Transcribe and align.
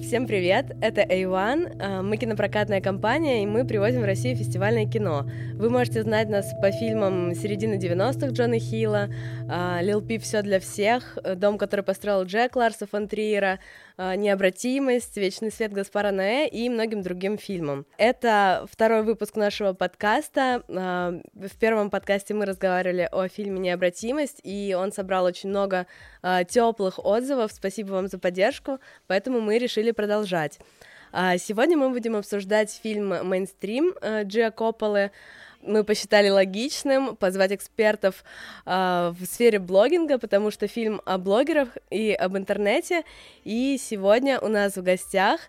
Всем 0.00 0.26
привет, 0.26 0.76
это 0.80 1.02
A1, 1.02 2.02
мы 2.02 2.16
кинопрокатная 2.16 2.80
компания, 2.80 3.42
и 3.42 3.46
мы 3.46 3.66
привозим 3.66 4.02
в 4.02 4.04
Россию 4.04 4.36
фестивальное 4.36 4.86
кино. 4.86 5.28
Вы 5.54 5.70
можете 5.70 6.02
знать 6.02 6.28
нас 6.28 6.54
по 6.62 6.70
фильмам 6.70 7.34
середины 7.34 7.74
90-х 7.74 8.28
Джона 8.28 8.58
Хилла, 8.58 9.08
Лил 9.82 10.00
Пип 10.00 10.22
«Все 10.22 10.42
для 10.42 10.60
всех», 10.60 11.18
«Дом, 11.36 11.58
который 11.58 11.82
построил 11.82 12.22
Джек 12.24 12.54
Ларса 12.54 12.86
фон 12.86 13.08
Триера», 13.08 13.58
«Необратимость», 13.98 15.16
«Вечный 15.16 15.50
свет» 15.50 15.72
Гаспара 15.72 16.12
Ноэ 16.12 16.46
и 16.46 16.68
многим 16.68 17.02
другим 17.02 17.36
фильмам. 17.36 17.84
Это 17.98 18.66
второй 18.70 19.02
выпуск 19.02 19.34
нашего 19.34 19.72
подкаста. 19.72 20.62
В 20.68 21.58
первом 21.58 21.90
подкасте 21.90 22.34
мы 22.34 22.46
разговаривали 22.46 23.08
о 23.10 23.26
фильме 23.26 23.58
«Необратимость», 23.58 24.40
и 24.44 24.76
он 24.78 24.92
собрал 24.92 25.24
очень 25.24 25.48
много 25.48 25.86
теплых 26.48 27.04
отзывов. 27.04 27.50
Спасибо 27.52 27.92
вам 27.92 28.06
за 28.06 28.18
поддержку, 28.18 28.78
поэтому 29.08 29.40
мы 29.40 29.58
решили 29.58 29.87
продолжать. 29.92 30.58
Сегодня 31.12 31.76
мы 31.76 31.88
будем 31.88 32.16
обсуждать 32.16 32.70
фильм 32.82 33.26
«Мейнстрим» 33.26 33.94
Джиа 34.24 34.50
Копполы, 34.50 35.10
мы 35.62 35.84
посчитали 35.84 36.28
логичным 36.28 37.16
позвать 37.16 37.52
экспертов 37.52 38.24
э, 38.64 39.12
в 39.18 39.24
сфере 39.26 39.58
блогинга, 39.58 40.18
потому 40.18 40.50
что 40.50 40.68
фильм 40.68 41.00
о 41.04 41.18
блогерах 41.18 41.68
и 41.90 42.12
об 42.12 42.36
интернете. 42.36 43.02
И 43.44 43.78
сегодня 43.80 44.38
у 44.40 44.48
нас 44.48 44.76
в 44.76 44.82
гостях 44.82 45.40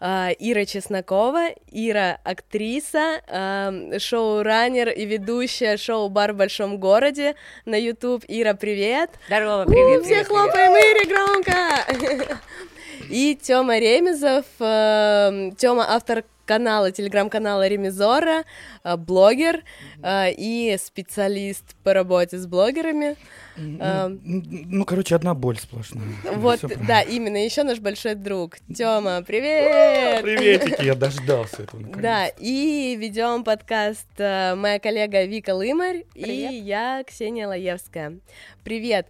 э, 0.00 0.30
Ира 0.38 0.64
Чеснокова. 0.64 1.50
Ира— 1.70 2.18
актриса, 2.24 3.20
э, 3.26 3.98
шоу-раннер 3.98 4.88
и 4.88 5.04
ведущая 5.04 5.76
шоу 5.76 6.08
«Бар 6.08 6.32
в 6.32 6.36
большом 6.36 6.78
городе» 6.78 7.34
на 7.66 7.76
YouTube. 7.76 8.24
Ира, 8.26 8.54
привет! 8.54 9.10
Здорово, 9.26 9.64
привет! 9.64 10.00
У, 10.00 10.04
все 10.04 10.14
привет, 10.14 10.28
хлопаем 10.28 10.72
Ире 10.72 11.04
громко! 11.06 12.38
И 13.10 13.34
Тёма 13.40 13.78
Ремезов, 13.78 14.44
э, 14.60 15.50
Тёма 15.56 15.86
автор 15.88 16.24
канала, 16.48 16.90
телеграм-канала 16.90 17.68
Ремизора, 17.68 18.44
э, 18.82 18.96
блогер 18.96 19.62
э, 20.02 20.32
и 20.32 20.76
специалист 20.82 21.76
по 21.84 21.92
работе 21.92 22.38
с 22.38 22.46
блогерами. 22.46 23.16
Ну, 23.56 24.20
ну, 24.24 24.84
короче, 24.84 25.16
одна 25.16 25.34
боль 25.34 25.58
сплошная. 25.58 26.04
Вот, 26.36 26.60
да, 26.86 27.02
именно, 27.02 27.44
еще 27.44 27.64
наш 27.64 27.80
большой 27.80 28.14
друг. 28.14 28.56
Тёма, 28.74 29.22
привет! 29.22 30.22
Приветики, 30.22 30.84
я 30.84 30.94
дождался 31.04 31.64
этого 31.64 31.80
наконец. 31.80 32.02
Да, 32.02 32.26
и 32.38 32.96
ведем 32.96 33.44
подкаст 33.44 34.06
э, 34.16 34.54
моя 34.54 34.78
коллега 34.78 35.24
Вика 35.24 35.54
Лымарь 35.54 36.06
и 36.14 36.30
я, 36.30 37.02
Ксения 37.04 37.46
Лаевская. 37.46 38.20
Привет! 38.64 39.06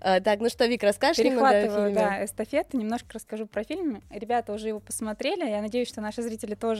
Так, 0.00 0.40
ну 0.40 0.48
что, 0.48 0.66
Вик, 0.66 0.82
расскажешь 0.82 1.24
немного 1.24 1.48
о 1.48 1.68
фильме? 1.68 1.94
да, 1.94 2.24
эстафету, 2.24 2.78
немножко 2.78 3.14
расскажу 3.14 3.46
про 3.46 3.64
фильм. 3.64 4.02
Ребята 4.10 4.52
уже 4.52 4.68
его 4.68 4.80
посмотрели, 4.80 5.48
я 5.48 5.60
надеюсь, 5.60 5.88
что 5.88 6.00
наши 6.00 6.22
зрители 6.22 6.54
тоже 6.54 6.79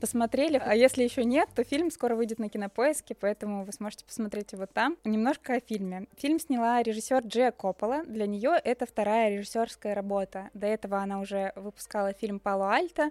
посмотрели. 0.00 0.60
А 0.64 0.74
если 0.74 1.02
еще 1.02 1.24
нет, 1.24 1.48
то 1.54 1.64
фильм 1.64 1.90
скоро 1.90 2.14
выйдет 2.14 2.38
на 2.38 2.48
Кинопоиске, 2.48 3.14
поэтому 3.14 3.64
вы 3.64 3.72
сможете 3.72 4.04
посмотреть 4.04 4.52
его 4.52 4.66
там. 4.66 4.96
Немножко 5.04 5.54
о 5.54 5.60
фильме. 5.60 6.06
Фильм 6.16 6.38
сняла 6.38 6.82
режиссер 6.82 7.26
Джия 7.26 7.50
Коппола. 7.50 8.04
Для 8.04 8.26
нее 8.26 8.52
это 8.62 8.86
вторая 8.86 9.30
режиссерская 9.30 9.94
работа. 9.94 10.50
До 10.54 10.66
этого 10.66 10.98
она 10.98 11.20
уже 11.20 11.52
выпускала 11.56 12.12
фильм 12.12 12.38
Пало 12.38 12.74
Альто 12.74 13.10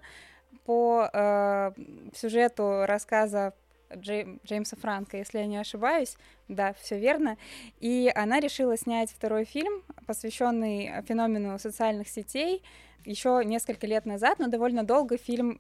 по 0.65 1.09
э, 1.11 1.71
сюжету 2.13 2.85
рассказа 2.85 3.53
Джей, 3.95 4.39
Джеймса 4.45 4.75
Франка, 4.75 5.17
если 5.17 5.39
я 5.39 5.45
не 5.45 5.57
ошибаюсь. 5.57 6.17
Да, 6.47 6.73
все 6.73 6.99
верно. 6.99 7.37
И 7.79 8.11
она 8.15 8.39
решила 8.39 8.77
снять 8.77 9.11
второй 9.11 9.45
фильм, 9.45 9.83
посвященный 10.05 10.91
феномену 11.07 11.57
социальных 11.59 12.09
сетей, 12.09 12.63
еще 13.07 13.41
несколько 13.43 13.87
лет 13.87 14.05
назад, 14.05 14.39
но 14.39 14.47
довольно 14.47 14.83
долго 14.83 15.17
фильм 15.17 15.55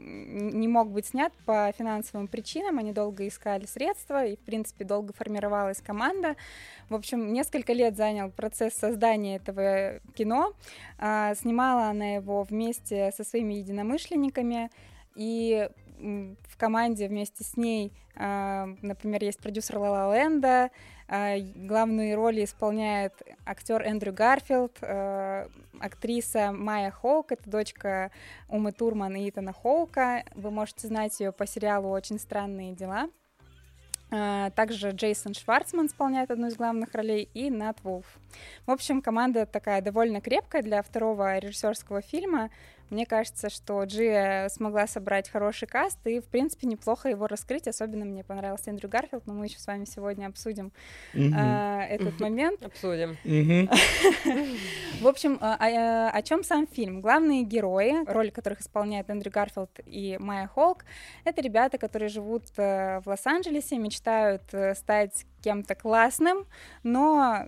не 0.59 0.67
мог 0.67 0.89
быть 0.91 1.07
снят 1.07 1.31
по 1.45 1.71
финансовым 1.77 2.27
причинам. 2.27 2.77
Они 2.77 2.91
долго 2.91 3.27
искали 3.27 3.65
средства, 3.65 4.25
и, 4.25 4.35
в 4.35 4.39
принципе, 4.39 4.83
долго 4.83 5.13
формировалась 5.13 5.81
команда. 5.81 6.35
В 6.89 6.95
общем, 6.95 7.31
несколько 7.31 7.73
лет 7.73 7.95
занял 7.95 8.29
процесс 8.29 8.73
создания 8.73 9.37
этого 9.37 9.99
кино. 10.13 10.53
А, 10.99 11.33
снимала 11.35 11.85
она 11.85 12.15
его 12.15 12.43
вместе 12.43 13.11
со 13.15 13.23
своими 13.23 13.55
единомышленниками. 13.55 14.69
И 15.15 15.69
в 15.99 16.57
команде 16.57 17.07
вместе 17.07 17.43
с 17.43 17.57
ней, 17.57 17.91
а, 18.15 18.67
например, 18.81 19.23
есть 19.23 19.39
продюсер 19.39 19.77
Лала 19.77 20.15
Ленда, 20.15 20.65
а, 20.65 20.69
главные 21.07 22.15
роли 22.15 22.43
исполняет 22.43 23.13
актер 23.45 23.81
Эндрю 23.81 24.13
Гарфилд, 24.13 24.77
а, 24.81 25.47
актриса 25.79 26.51
Майя 26.51 26.91
Хоук, 26.91 27.31
это 27.31 27.49
дочка 27.49 28.11
Умы 28.49 28.71
Турман 28.73 29.15
и 29.15 29.29
Итана 29.29 29.53
Хоука. 29.53 30.23
Вы 30.35 30.51
можете 30.51 30.87
знать 30.87 31.19
ее 31.19 31.31
по 31.31 31.47
сериалу 31.47 31.89
«Очень 31.89 32.19
странные 32.19 32.73
дела». 32.73 33.09
Также 34.09 34.91
Джейсон 34.91 35.33
Шварцман 35.33 35.87
исполняет 35.87 36.31
одну 36.31 36.47
из 36.47 36.55
главных 36.55 36.93
ролей 36.93 37.29
и 37.33 37.49
Нат 37.49 37.83
Вулф. 37.83 38.05
В 38.65 38.71
общем, 38.71 39.01
команда 39.01 39.45
такая 39.45 39.81
довольно 39.81 40.21
крепкая 40.21 40.61
для 40.61 40.81
второго 40.81 41.37
режиссерского 41.39 42.01
фильма. 42.01 42.49
Мне 42.89 43.05
кажется, 43.05 43.49
что 43.49 43.83
Джия 43.83 44.49
смогла 44.49 44.87
собрать 44.87 45.29
хороший 45.29 45.67
каст 45.67 45.99
и, 46.05 46.19
в 46.19 46.25
принципе, 46.25 46.67
неплохо 46.67 47.09
его 47.09 47.27
раскрыть. 47.27 47.67
Особенно 47.67 48.05
мне 48.05 48.23
понравился 48.23 48.69
Эндрю 48.69 48.89
Гарфилд, 48.89 49.27
но 49.27 49.33
мы 49.33 49.45
еще 49.45 49.59
с 49.59 49.67
вами 49.67 49.85
сегодня 49.85 50.27
обсудим 50.27 50.71
а, 51.13 51.83
этот 51.83 52.19
момент. 52.19 52.63
Обсудим. 52.65 53.17
В 55.01 55.07
общем, 55.07 55.37
а, 55.41 55.57
а, 55.59 56.09
о 56.09 56.21
чем 56.21 56.43
сам 56.43 56.67
фильм? 56.67 57.01
Главные 57.01 57.43
герои, 57.43 58.05
роль 58.05 58.31
которых 58.31 58.61
исполняет 58.61 59.09
Эндрю 59.09 59.31
Гарфилд 59.31 59.79
и 59.85 60.17
Майя 60.19 60.47
Хоук, 60.47 60.85
это 61.23 61.41
ребята, 61.41 61.77
которые 61.77 62.09
живут 62.09 62.45
э, 62.57 63.01
в 63.01 63.07
Лос-Анджелесе, 63.07 63.77
мечтают 63.77 64.43
э, 64.53 64.75
стать 64.75 65.25
кем-то 65.41 65.75
классным, 65.75 66.45
но 66.83 67.45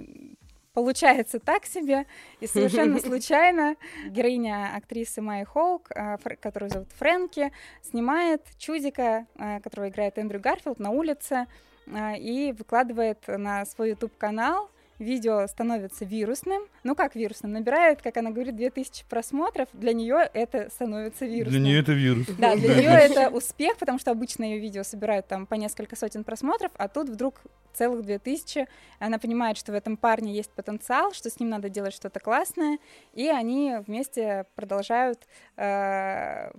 получается 0.74 1.40
так 1.40 1.66
себе, 1.66 2.06
и 2.40 2.48
совершенно 2.48 3.00
случайно 3.02 3.76
героиня 4.08 4.76
актрисы 4.76 5.22
Майи 5.22 5.44
Хоук, 5.44 5.90
а, 5.92 6.18
которую 6.18 6.70
зовут 6.70 6.90
Фрэнки, 6.94 7.52
снимает 7.82 8.44
чудика, 8.58 9.28
а, 9.36 9.60
которого 9.60 9.90
играет 9.90 10.18
Эндрю 10.18 10.40
Гарфилд, 10.40 10.80
на 10.80 10.92
улице 10.92 11.48
а, 11.88 12.16
и 12.16 12.52
выкладывает 12.52 13.24
на 13.28 13.66
свой 13.66 13.90
YouTube-канал 13.90 14.70
видео 15.00 15.48
становится 15.48 16.06
вирусным. 16.06 16.64
Ну 16.84 16.96
как 16.96 17.16
вирусным? 17.16 17.54
Набирает, 17.54 18.02
как 18.02 18.18
она 18.18 18.32
говорит, 18.32 18.56
2000 18.56 19.06
просмотров. 19.10 19.70
Для 19.74 19.94
нее 19.94 20.30
это 20.34 20.70
становится 20.70 21.26
вирусным. 21.26 21.62
Для 21.62 21.72
нее 21.72 21.80
это 21.80 21.94
вирус. 21.94 22.28
Да, 22.38 22.56
для 22.56 22.76
нее 22.76 22.90
это 22.90 23.30
успех, 23.30 23.78
потому 23.78 24.00
что 24.00 24.12
обычно 24.12 24.44
ее 24.44 24.60
видео 24.60 24.84
собирают 24.84 25.28
там 25.28 25.46
по 25.46 25.56
несколько 25.56 25.96
сотен 25.96 26.24
просмотров, 26.24 26.72
а 26.78 26.88
тут 26.88 27.10
вдруг 27.10 27.42
целых 27.74 28.04
2000. 28.06 28.68
Она 29.00 29.20
понимает, 29.20 29.58
что 29.58 29.72
в 29.72 29.76
этом 29.76 29.98
парне 29.98 30.34
есть 30.34 30.52
потенциал, 30.52 31.14
что 31.14 31.30
с 31.30 31.40
ним 31.40 31.50
надо 31.50 31.70
делать 31.70 31.94
что-то 31.94 32.20
классное, 32.20 32.78
и 33.14 33.28
они 33.28 33.76
вместе 33.86 34.46
продолжают 34.56 35.28
э, 35.56 36.52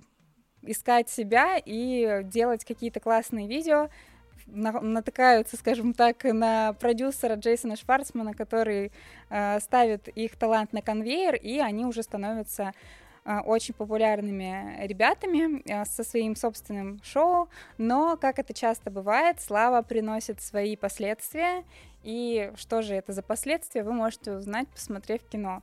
искать 0.63 1.09
себя 1.09 1.61
и 1.65 2.23
делать 2.25 2.65
какие-то 2.65 3.01
классные 3.01 3.49
видео, 3.49 3.89
натыкаются, 4.53 5.57
скажем 5.57 5.95
так, 5.95 6.25
на 6.25 6.73
продюсера 6.75 7.35
Джейсона 7.35 7.77
Шварцмана, 7.77 8.35
который 8.35 8.93
э, 9.29 9.61
ставит 9.61 10.09
их 10.09 10.37
талант 10.37 10.73
на 10.73 10.83
конвейер, 10.83 11.35
и 11.35 11.59
они 11.59 11.85
уже 11.85 12.03
становятся 12.03 12.73
э, 13.25 13.39
очень 13.41 13.75
популярными 13.75 14.85
ребятами 14.87 15.63
э, 15.69 15.85
со 15.85 16.05
своим 16.05 16.37
собственным 16.37 17.01
шоу, 17.03 17.49
но, 17.79 18.17
как 18.17 18.39
это 18.39 18.55
часто 18.55 18.91
бывает, 18.91 19.41
слава 19.41 19.83
приносит 19.83 20.41
свои 20.43 20.77
последствия, 20.77 21.65
и 22.03 22.53
что 22.57 22.83
же 22.83 22.95
это 22.95 23.13
за 23.13 23.23
последствия, 23.23 23.83
вы 23.83 23.93
можете 23.93 24.33
узнать, 24.33 24.69
посмотрев 24.69 25.23
кино. 25.25 25.63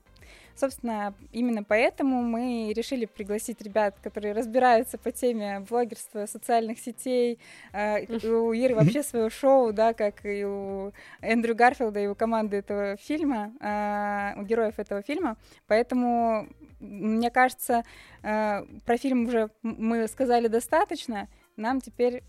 Собственно, 0.55 1.13
именно 1.31 1.63
поэтому 1.63 2.21
мы 2.23 2.73
решили 2.75 3.05
пригласить 3.05 3.61
ребят, 3.61 3.95
которые 4.01 4.33
разбираются 4.33 4.97
по 4.97 5.11
теме 5.11 5.59
блогерства, 5.59 6.25
социальных 6.25 6.79
сетей. 6.79 7.39
Э, 7.73 8.05
у 8.27 8.53
Иры 8.53 8.75
вообще 8.75 9.03
свое 9.03 9.29
шоу, 9.29 9.71
да, 9.71 9.93
как 9.93 10.25
и 10.25 10.43
у 10.43 10.91
Эндрю 11.21 11.55
Гарфилда 11.55 11.99
и 11.99 12.07
у 12.07 12.15
команды 12.15 12.57
этого 12.57 12.97
фильма, 12.97 13.53
э, 13.59 14.39
у 14.39 14.43
героев 14.43 14.79
этого 14.79 15.01
фильма. 15.01 15.37
Поэтому, 15.67 16.47
мне 16.79 17.29
кажется, 17.29 17.83
э, 18.23 18.63
про 18.85 18.97
фильм 18.97 19.27
уже 19.27 19.49
мы 19.61 20.07
сказали 20.07 20.47
достаточно. 20.47 21.27
Нам 21.55 21.81
теперь 21.81 22.23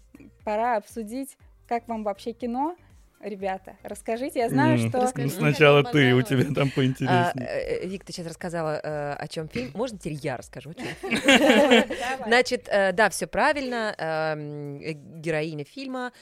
пора 0.44 0.76
обсудить, 0.76 1.36
как 1.66 1.88
вам 1.88 2.02
вообще 2.04 2.32
кино, 2.32 2.76
ребята, 3.20 3.76
расскажите. 3.82 4.38
Я 4.40 4.48
знаю, 4.48 4.78
М, 4.80 4.88
что... 4.88 4.98
Ну, 4.98 5.04
Расскажи. 5.04 5.30
сначала 5.30 5.82
Как 5.82 5.92
ты, 5.92 6.14
у 6.14 6.22
тебя 6.22 6.44
там 6.54 6.68
А, 6.68 6.76
поинтереснее. 6.76 7.46
э, 7.48 7.86
Вик, 7.86 8.04
ты 8.04 8.12
сейчас 8.12 8.26
рассказала, 8.26 8.80
э, 8.82 9.12
о 9.14 9.28
чем 9.28 9.48
фильм. 9.48 9.70
Можно 9.74 9.98
теперь 9.98 10.18
я 10.22 10.36
расскажу? 10.36 10.72
Значит, 12.26 12.68
э, 12.68 12.92
да, 12.92 13.10
все 13.10 13.26
правильно. 13.26 13.94
эм, 13.98 14.80
э, 14.80 14.92
Героиня 14.92 15.64
фильма 15.64 16.12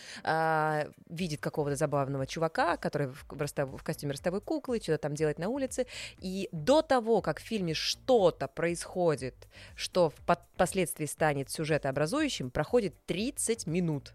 видит 1.08 1.40
какого-то 1.40 1.76
забавного 1.76 2.26
чувака, 2.26 2.76
который 2.76 3.08
в, 3.08 3.24
в 3.28 3.82
костюме 3.82 4.12
ростовой 4.12 4.40
куклы, 4.40 4.80
что-то 4.82 4.98
там 4.98 5.14
делает 5.14 5.38
на 5.38 5.48
улице. 5.48 5.86
И 6.20 6.48
до 6.52 6.82
того, 6.82 7.20
как 7.20 7.40
в 7.40 7.42
фильме 7.42 7.74
что-то 7.74 8.48
происходит, 8.48 9.34
что 9.74 10.10
впоследствии 10.10 11.06
станет 11.06 11.50
сюжетообразующим, 11.50 12.50
проходит 12.50 12.94
30 13.06 13.66
минут. 13.66 14.14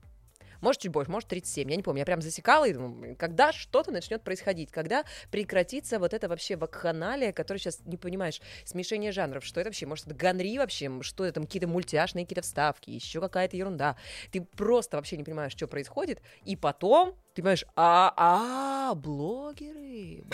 Может, 0.62 0.82
чуть 0.82 0.92
больше, 0.92 1.12
может, 1.12 1.30
37, 1.30 1.70
я 1.70 1.76
не 1.76 1.84
помню. 1.84 2.00
Я 2.00 2.06
прям 2.06 2.22
засекала 2.22 2.68
и 2.68 2.74
думаю, 2.74 2.94
«Блин, 2.94 3.16
когда 3.16 3.52
что-то 3.52 3.92
начнет 3.92 4.24
происходить, 4.24 4.72
когда 4.72 5.04
прекратится 5.30 6.00
вот 6.00 6.14
это 6.14 6.30
вообще 6.30 6.56
вакханалия, 6.56 7.34
которое 7.34 7.60
сейчас, 7.60 7.80
не 7.86 7.98
понимаешь, 7.98 8.42
смешение 8.66 9.12
жанров, 9.12 9.44
что 9.44 9.60
это 9.60 9.70
вообще, 9.70 9.86
может, 9.86 10.06
это 10.06 10.16
ганри 10.16 10.58
вообще, 10.58 10.92
что 11.02 11.26
это 11.26 11.36
там 11.36 11.46
какие-то 11.46 11.68
мультяшные 11.68 12.26
какие-то 12.26 12.42
вставки, 12.42 12.90
еще 12.90 13.20
какая-то 13.20 13.58
ерунда. 13.58 13.98
Ты 14.32 14.42
просто 14.42 14.98
вообще 14.98 15.18
не 15.18 15.24
понимаешь, 15.24 15.52
что 15.54 15.68
происходит, 15.68 16.22
и 16.46 16.56
потом 16.56 17.16
ты 17.34 17.42
понимаешь, 17.42 17.66
а, 17.78 18.14
а, 18.18 18.96
блогеры, 18.96 20.26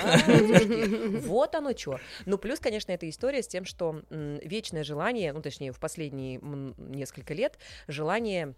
вот 1.27 1.53
оно 1.53 1.77
что. 1.77 1.99
Ну, 2.25 2.39
плюс, 2.39 2.59
конечно, 2.59 2.91
эта 2.91 3.07
история 3.07 3.43
с 3.43 3.47
тем, 3.47 3.65
что 3.65 4.01
вечное 4.09 4.83
желание, 4.83 5.31
ну, 5.31 5.41
точнее, 5.41 5.71
в 5.71 5.79
последние 5.79 6.39
несколько 6.77 7.35
лет, 7.35 7.59
желание 7.87 8.55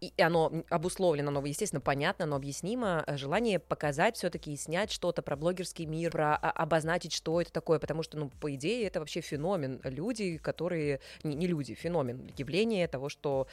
и 0.00 0.12
и 0.16 0.22
оно 0.22 0.52
обусловлено, 0.70 1.28
оно, 1.28 1.44
естественно, 1.44 1.80
понятно, 1.80 2.26
но 2.26 2.36
объяснимо, 2.36 3.04
э, 3.06 3.16
желание 3.16 3.58
показать 3.58 4.16
все-таки 4.16 4.52
и 4.52 4.56
снять 4.56 4.90
что-то 4.90 5.22
про 5.22 5.36
блогерский 5.36 5.86
мир, 5.86 6.10
про 6.10 6.34
а, 6.36 6.50
обозначить, 6.50 7.12
что 7.12 7.40
это 7.40 7.52
такое, 7.52 7.78
потому 7.78 8.02
что, 8.02 8.18
ну, 8.18 8.30
по 8.40 8.54
идее, 8.54 8.86
это 8.86 9.00
вообще 9.00 9.20
феномен. 9.20 9.80
Люди, 9.84 10.38
которые... 10.38 11.00
Не, 11.22 11.34
не 11.34 11.46
люди, 11.46 11.74
феномен, 11.74 12.30
явление 12.36 12.88
того, 12.88 13.08
что 13.08 13.48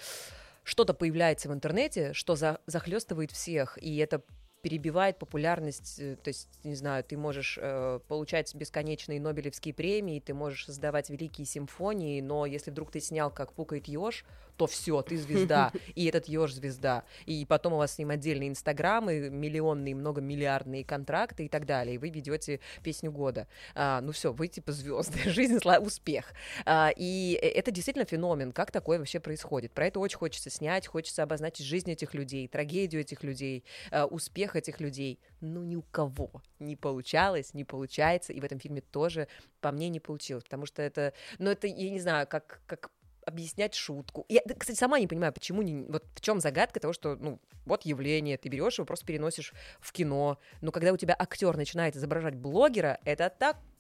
что-то 0.64 0.94
появляется 0.94 1.50
в 1.50 1.54
интернете, 1.54 2.14
что 2.14 2.36
за, 2.36 2.60
захлестывает 2.66 3.32
всех, 3.32 3.78
и 3.82 3.98
это 3.98 4.22
перебивает 4.62 5.18
популярность, 5.18 6.00
э, 6.00 6.16
то 6.16 6.30
есть, 6.30 6.50
не 6.64 6.76
знаю, 6.76 7.04
ты 7.04 7.16
можешь 7.18 7.58
э, 7.62 8.00
получать 8.08 8.54
бесконечные 8.56 9.22
Нобелевские 9.22 9.74
премии, 9.74 10.20
ты 10.20 10.34
можешь 10.34 10.66
создавать 10.66 11.10
великие 11.10 11.46
симфонии, 11.46 12.22
но 12.22 12.46
если 12.46 12.72
вдруг 12.72 12.92
ты 12.92 13.00
снял, 13.00 13.32
как 13.32 13.54
пукает 13.54 13.88
еж, 13.88 14.26
то 14.58 14.68
все, 14.68 15.02
ты 15.02 15.18
звезда, 15.18 15.72
и 15.96 16.06
этот 16.06 16.28
еж 16.28 16.54
звезда, 16.54 17.04
и 17.26 17.46
потом 17.46 17.74
у 17.74 17.78
вас 17.78 17.94
с 17.94 17.98
ним 17.98 18.10
отдельные 18.10 18.50
инстаграмы, 18.50 19.30
миллионные, 19.30 19.96
многомиллиардные 19.96 20.84
контракты 20.84 21.46
и 21.46 21.50
так 21.50 21.66
далее, 21.66 21.96
и 21.96 21.98
вы 21.98 22.10
ведете 22.10 22.60
песню 22.84 23.12
года. 23.12 23.48
А, 23.76 24.02
ну 24.02 24.12
все, 24.12 24.34
вы 24.34 24.48
типа 24.48 24.72
звезды, 24.72 25.20
жизнь, 25.30 25.58
сла- 25.58 25.80
успех. 25.80 26.34
А, 26.66 26.92
и 26.96 27.40
э- 27.42 27.48
это 27.50 27.72
действительно 27.72 28.06
феномен, 28.06 28.52
как 28.52 28.72
такое 28.72 28.98
вообще 29.00 29.20
происходит. 29.20 29.72
Про 29.74 29.88
это 29.88 30.00
очень 30.00 30.18
хочется 30.18 30.50
снять, 30.50 30.88
хочется 30.88 31.24
обозначить 31.24 31.66
жизнь 31.66 31.92
этих 31.92 32.14
людей, 32.14 32.48
трагедию 32.48 33.02
этих 33.02 33.24
людей, 33.24 33.64
а, 33.92 34.06
успех 34.06 34.56
этих 34.56 34.80
людей. 34.80 35.20
Ну, 35.40 35.62
ни 35.62 35.76
у 35.76 35.84
кого 35.84 36.42
не 36.60 36.76
получалось, 36.76 37.54
не 37.54 37.64
получается, 37.64 38.34
и 38.34 38.40
в 38.40 38.44
этом 38.44 38.60
фильме 38.60 38.82
тоже 38.82 39.28
по 39.62 39.72
мне 39.72 39.90
не 39.90 40.00
получилось, 40.00 40.44
потому 40.44 40.66
что 40.66 40.82
это, 40.82 41.14
ну, 41.38 41.52
это, 41.52 41.68
я 41.68 41.90
не 41.90 42.00
знаю, 42.00 42.28
как, 42.28 42.62
как 42.66 42.90
объяснять 43.28 43.76
шутку. 43.76 44.26
Я, 44.30 44.42
кстати, 44.58 44.78
сама 44.78 45.00
не 45.00 45.08
понимаю, 45.08 45.34
почему 45.34 45.62
не, 45.62 45.84
вот 45.84 46.06
в 46.16 46.22
чем 46.22 46.40
загадка 46.40 46.80
того, 46.80 46.94
что, 46.94 47.18
ну, 47.18 47.40
вот 47.66 47.84
явление, 47.84 48.38
ты 48.38 48.48
берешь 48.48 48.78
его, 48.78 48.86
просто 48.86 49.06
переносишь 49.06 49.54
в 49.82 49.92
кино. 49.92 50.40
Но 50.62 50.72
когда 50.72 50.94
у 50.94 50.98
тебя 50.98 51.16
актер 51.20 51.58
начинает 51.58 51.98
изображать 51.98 52.36
блогера, 52.36 53.00
это 53.04 53.30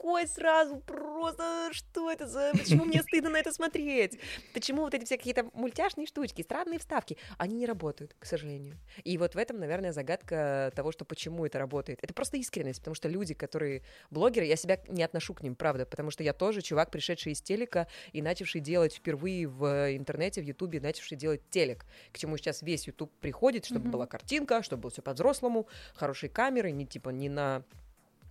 такой 0.07 0.27
сразу 0.27 0.77
просто, 0.77 1.69
что 1.73 2.09
это 2.09 2.27
за, 2.27 2.53
почему 2.57 2.85
мне 2.85 3.03
стыдно 3.03 3.29
на 3.29 3.37
это 3.37 3.51
смотреть? 3.51 4.17
Почему 4.53 4.83
вот 4.83 4.93
эти 4.93 5.03
все 5.03 5.17
какие-то 5.17 5.49
мультяшные 5.53 6.07
штучки, 6.07 6.41
странные 6.41 6.79
вставки, 6.79 7.17
они 7.37 7.55
не 7.55 7.65
работают, 7.65 8.15
к 8.17 8.25
сожалению. 8.25 8.77
И 9.03 9.17
вот 9.17 9.35
в 9.35 9.37
этом, 9.37 9.59
наверное, 9.59 9.91
загадка 9.91 10.71
того, 10.75 10.93
что 10.93 11.03
почему 11.03 11.45
это 11.45 11.59
работает. 11.59 11.99
Это 12.01 12.13
просто 12.13 12.37
искренность, 12.37 12.79
потому 12.79 12.95
что 12.95 13.09
люди, 13.09 13.33
которые 13.33 13.83
блогеры, 14.09 14.45
я 14.45 14.55
себя 14.55 14.79
не 14.87 15.03
отношу 15.03 15.33
к 15.33 15.41
ним, 15.41 15.55
правда, 15.55 15.85
потому 15.85 16.09
что 16.09 16.23
я 16.23 16.31
тоже 16.31 16.61
чувак, 16.61 16.89
пришедший 16.89 17.33
из 17.33 17.41
телека 17.41 17.87
и 18.13 18.21
начавший 18.21 18.61
делать 18.61 18.93
впервые 18.93 19.45
в 19.47 19.93
интернете, 19.93 20.41
в 20.41 20.45
Ютубе, 20.45 20.79
начавший 20.79 21.17
делать 21.17 21.41
телек, 21.49 21.85
к 22.13 22.17
чему 22.17 22.37
сейчас 22.37 22.61
весь 22.61 22.87
Ютуб 22.87 23.11
приходит, 23.19 23.65
чтобы 23.65 23.81
Мгм. 23.81 23.91
была 23.91 24.07
картинка, 24.07 24.63
чтобы 24.63 24.83
было 24.83 24.91
все 24.91 25.01
по-взрослому, 25.01 25.67
хорошие 25.95 26.29
камеры, 26.29 26.71
не 26.71 26.85
типа 26.85 27.09
не 27.09 27.27
на 27.27 27.63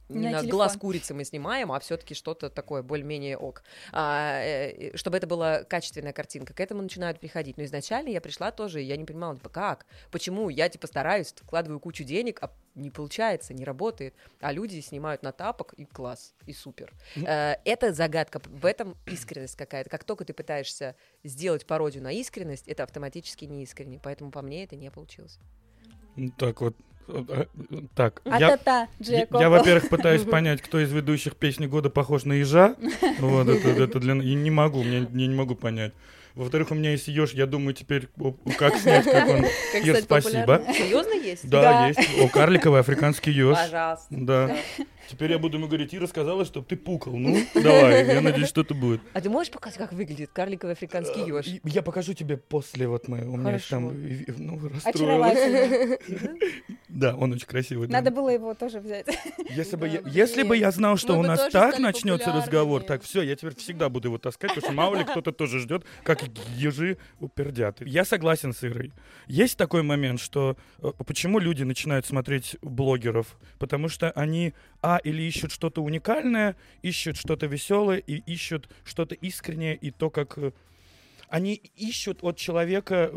Не 0.09 0.27
на 0.27 0.31
на 0.31 0.39
телефон. 0.41 0.51
глаз 0.51 0.77
курицы 0.77 1.15
мы 1.15 1.25
снимаем, 1.25 1.73
а 1.73 1.81
все-таки 1.81 2.15
что-то 2.15 2.49
такое 2.49 2.83
более-менее 2.83 3.37
ок. 3.37 3.63
А, 3.93 4.41
э, 4.41 4.97
чтобы 4.97 5.17
это 5.17 5.27
была 5.27 5.65
качественная 5.65 6.13
картинка. 6.13 6.55
К 6.55 6.61
этому 6.61 6.83
начинают 6.83 7.19
приходить. 7.19 7.57
Но 7.57 7.65
изначально 7.65 8.11
я 8.11 8.21
пришла 8.21 8.53
тоже, 8.53 8.83
и 8.83 8.85
я 8.87 8.97
не 8.97 9.05
понимала, 9.05 9.35
типа, 9.35 9.49
как? 9.49 9.87
Почему? 10.11 10.49
Я, 10.49 10.69
типа, 10.69 10.87
стараюсь, 10.87 11.35
вкладываю 11.37 11.81
кучу 11.81 12.05
денег, 12.05 12.39
а 12.41 12.53
не 12.77 12.91
получается, 12.91 13.53
не 13.53 13.65
работает. 13.65 14.15
А 14.41 14.53
люди 14.53 14.81
снимают 14.81 15.23
на 15.23 15.33
тапок, 15.33 15.73
и 15.75 15.85
класс, 15.85 16.35
и 16.47 16.53
супер. 16.53 16.93
Э, 17.17 17.57
Это 17.65 17.93
загадка, 17.93 18.41
в 18.45 18.65
этом 18.65 18.97
искренность 19.07 19.57
какая-то. 19.57 19.91
Как 19.91 20.05
только 20.05 20.25
ты 20.25 20.33
пытаешься 20.35 20.95
сделать 21.25 21.67
пародию 21.67 22.03
на 22.05 22.13
искренность, 22.13 22.69
это 22.69 22.85
автоматически 22.85 23.45
неискренне. 23.45 23.99
Поэтому 24.03 24.31
по 24.31 24.43
мне 24.43 24.65
это 24.65 24.77
не 24.77 24.91
получилось. 24.91 25.39
Ну, 26.15 26.31
Так 26.39 26.61
вот. 26.61 26.77
Так, 27.95 28.21
А 28.25 28.41
я, 28.41 28.59
я, 29.01 29.27
я, 29.31 29.51
во-первых, 29.51 29.89
пытаюсь 29.89 30.23
понять, 30.31 30.61
кто 30.61 30.81
из 30.81 30.93
ведущих 30.93 31.37
песни 31.37 31.67
года 31.67 31.91
похож 31.91 32.25
на 32.25 32.35
ежа. 32.35 32.75
Вот, 33.21 33.49
это, 33.49 33.69
это 33.69 34.01
для... 34.01 34.15
Я 34.15 34.35
не 34.35 34.51
могу, 34.51 34.83
мне, 34.83 34.99
я 34.99 35.27
не 35.27 35.35
могу 35.35 35.55
понять. 35.55 35.93
Во-вторых, 36.37 36.71
у 36.71 36.75
меня 36.75 36.91
есть 36.91 37.09
еж, 37.09 37.33
я 37.33 37.47
думаю 37.47 37.73
теперь, 37.73 38.09
о, 38.21 38.33
как 38.59 38.77
снять, 38.77 39.05
как 39.07 39.27
он... 39.27 39.43
Как 39.73 39.87
Ир, 39.87 39.97
стать 39.97 40.23
спасибо. 40.23 40.63
Серьезно 40.69 41.15
есть? 41.15 41.49
Да, 41.49 41.63
Да. 41.63 41.87
есть. 41.89 42.01
О, 42.21 42.29
карликовый 42.29 42.81
африканский 42.81 43.31
еж. 43.31 43.57
Пожалуйста. 43.57 44.07
Да. 44.11 44.57
Теперь 45.09 45.31
я 45.31 45.39
буду 45.39 45.57
ему 45.57 45.69
говорить, 45.69 45.95
Ира 45.95 46.07
сказала, 46.09 46.45
чтобы 46.45 46.67
ты 46.67 46.77
пукал. 46.77 47.15
Ну, 47.15 47.39
давай, 47.55 48.07
я 48.07 48.21
надеюсь, 48.21 48.49
что 48.49 48.63
это 48.63 48.75
будет. 48.75 49.01
А 49.13 49.21
ты 49.21 49.31
можешь 49.31 49.53
показать, 49.53 49.79
как 49.79 49.93
выглядит 49.93 50.31
карликовый 50.33 50.75
африканский 50.75 51.21
еж? 51.21 51.47
И 51.47 51.61
Я 51.65 51.83
покажу 51.83 52.13
тебе 52.13 52.37
после, 52.37 52.89
вот 52.89 53.07
мы, 53.09 53.25
у 53.25 53.37
меня 53.37 53.53
есть 53.53 53.69
там, 53.69 53.93
ну. 54.37 54.61
Очаровательно. 54.85 55.97
Да, 56.89 57.15
он 57.15 57.33
очень 57.33 57.47
красивый. 57.47 57.89
Надо 57.89 58.11
было 58.11 58.31
его 58.31 58.55
тоже 58.55 58.81
взять. 58.81 59.07
Если 59.51 59.77
бы, 59.77 59.87
я, 59.87 60.01
блин. 60.01 60.15
если 60.15 60.43
бы 60.43 60.57
я 60.57 60.71
знал, 60.71 60.97
что 60.97 61.19
у 61.19 61.23
нас 61.23 61.49
так 61.53 61.79
начнется 61.79 62.33
разговор, 62.33 62.83
так 62.83 63.03
все, 63.03 63.23
я 63.23 63.37
теперь 63.37 63.55
всегда 63.57 63.89
буду 63.89 64.09
его 64.09 64.19
таскать, 64.19 64.55
потому 64.55 64.67
что 64.67 64.73
мало 64.75 64.97
ли 64.97 65.05
кто-то 65.05 65.33
тоже 65.33 65.61
ждет, 65.61 65.85
как 66.03 66.26
ежи 66.57 66.99
упердят. 67.21 67.81
Я 67.81 68.05
согласен 68.05 68.53
с 68.53 68.65
Ирой. 68.65 68.93
Есть 69.27 69.57
такой 69.57 69.83
момент, 69.83 70.21
что 70.21 70.57
э, 70.79 70.93
почему 71.07 71.39
люди 71.39 71.63
начинают 71.63 72.07
смотреть 72.07 72.57
блогеров? 72.63 73.39
Потому 73.59 73.89
что 73.89 74.11
они, 74.13 74.55
а, 74.83 75.01
или 75.05 75.23
ищут 75.23 75.53
что-то 75.53 75.83
уникальное, 75.83 76.57
ищут 76.83 77.17
что-то 77.17 77.47
веселое, 77.47 77.99
и 77.99 78.17
ищут 78.33 78.69
что-то 78.85 79.15
искреннее, 79.15 79.77
и 79.77 79.91
то, 79.91 80.11
как... 80.11 80.39
э, 80.39 80.53
Они 81.29 81.55
ищут 81.77 82.19
от 82.23 82.37
человека... 82.37 83.11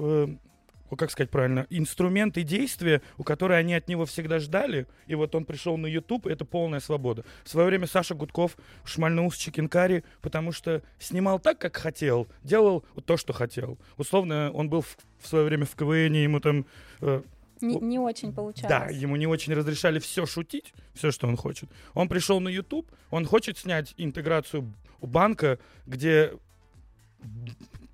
как 0.96 1.12
сказать 1.12 1.30
правильно, 1.30 1.68
инструменты 1.70 2.44
действия, 2.44 3.02
у 3.18 3.24
которые 3.24 3.60
они 3.60 3.74
от 3.74 3.88
него 3.88 4.06
всегда 4.06 4.40
ждали, 4.40 4.88
и 5.08 5.16
вот 5.16 5.36
он 5.36 5.46
пришел 5.46 5.78
на 5.78 5.88
YouTube, 5.88 6.28
это 6.28 6.46
полная 6.46 6.80
свобода. 6.80 7.24
В 7.44 7.50
свое 7.50 7.68
время 7.68 7.88
Саша 7.88 8.16
Гудков 8.16 8.58
шмальнул 8.84 9.32
с 9.32 9.36
Чикенкари, 9.38 10.04
потому 10.22 10.52
что 10.52 10.82
снимал 11.00 11.40
так, 11.40 11.60
как 11.60 11.76
хотел, 11.78 12.28
делал 12.44 12.84
то, 13.06 13.18
что 13.18 13.34
хотел. 13.34 13.78
Условно, 13.98 14.52
он 14.54 14.70
был 14.70 14.82
в, 14.82 14.98
в 15.20 15.28
свое 15.28 15.46
время 15.46 15.66
в 15.66 15.76
КВН, 15.76 16.14
ему 16.14 16.40
там... 16.40 16.66
э, 17.02 17.22
Не 17.62 17.76
не 17.78 18.00
очень 18.00 18.34
получалось. 18.34 18.70
да, 18.70 18.88
ему 18.90 19.16
не 19.16 19.28
очень 19.28 19.54
разрешали 19.54 20.00
все 20.00 20.26
шутить, 20.26 20.74
все, 20.94 21.12
что 21.12 21.28
он 21.28 21.36
хочет. 21.38 21.70
Он 21.94 22.08
пришел 22.08 22.40
на 22.40 22.50
YouTube, 22.50 22.90
он 23.12 23.26
хочет 23.26 23.58
снять 23.58 23.94
интеграцию 23.98 24.74
у 25.02 25.08
банка, 25.08 25.60
где 25.86 26.34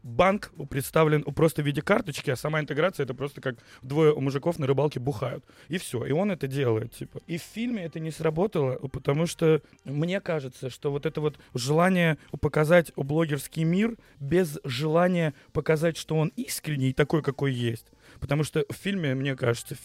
банк 0.06 0.52
представлен 0.70 1.24
просто 1.24 1.64
в 1.64 1.66
виде 1.66 1.82
карточки, 1.82 2.30
а 2.30 2.36
сама 2.36 2.62
интеграция 2.62 3.04
это 3.04 3.16
просто 3.16 3.42
как 3.42 3.58
двое 3.82 4.14
мужиков 4.18 4.60
на 4.60 4.68
рыбалке 4.68 5.00
бухают. 5.00 5.44
И 5.68 5.80
все. 5.80 6.06
И 6.06 6.12
он 6.12 6.32
это 6.32 6.48
делает, 6.48 6.94
типа. 6.94 7.22
И 7.26 7.38
в 7.38 7.42
фильме 7.42 7.84
это 7.84 8.00
не 8.00 8.12
сработало, 8.12 8.76
потому 8.90 9.26
что 9.26 9.62
мне 9.84 10.22
кажется, 10.22 10.70
что 10.70 10.92
вот 10.92 11.08
это 11.08 11.22
вот 11.22 11.40
желание 11.56 12.18
показать 12.40 12.94
блогерский 12.96 13.64
мир 13.64 13.98
без 14.20 14.60
желания 14.64 15.34
показать, 15.52 15.98
что 15.98 16.16
он 16.16 16.32
искренний, 16.36 16.94
такой, 16.94 17.24
какой 17.24 17.52
есть. 17.52 17.88
Потому 18.20 18.44
что 18.44 18.64
в 18.70 18.76
фильме, 18.76 19.16
мне 19.16 19.36
кажется, 19.36 19.76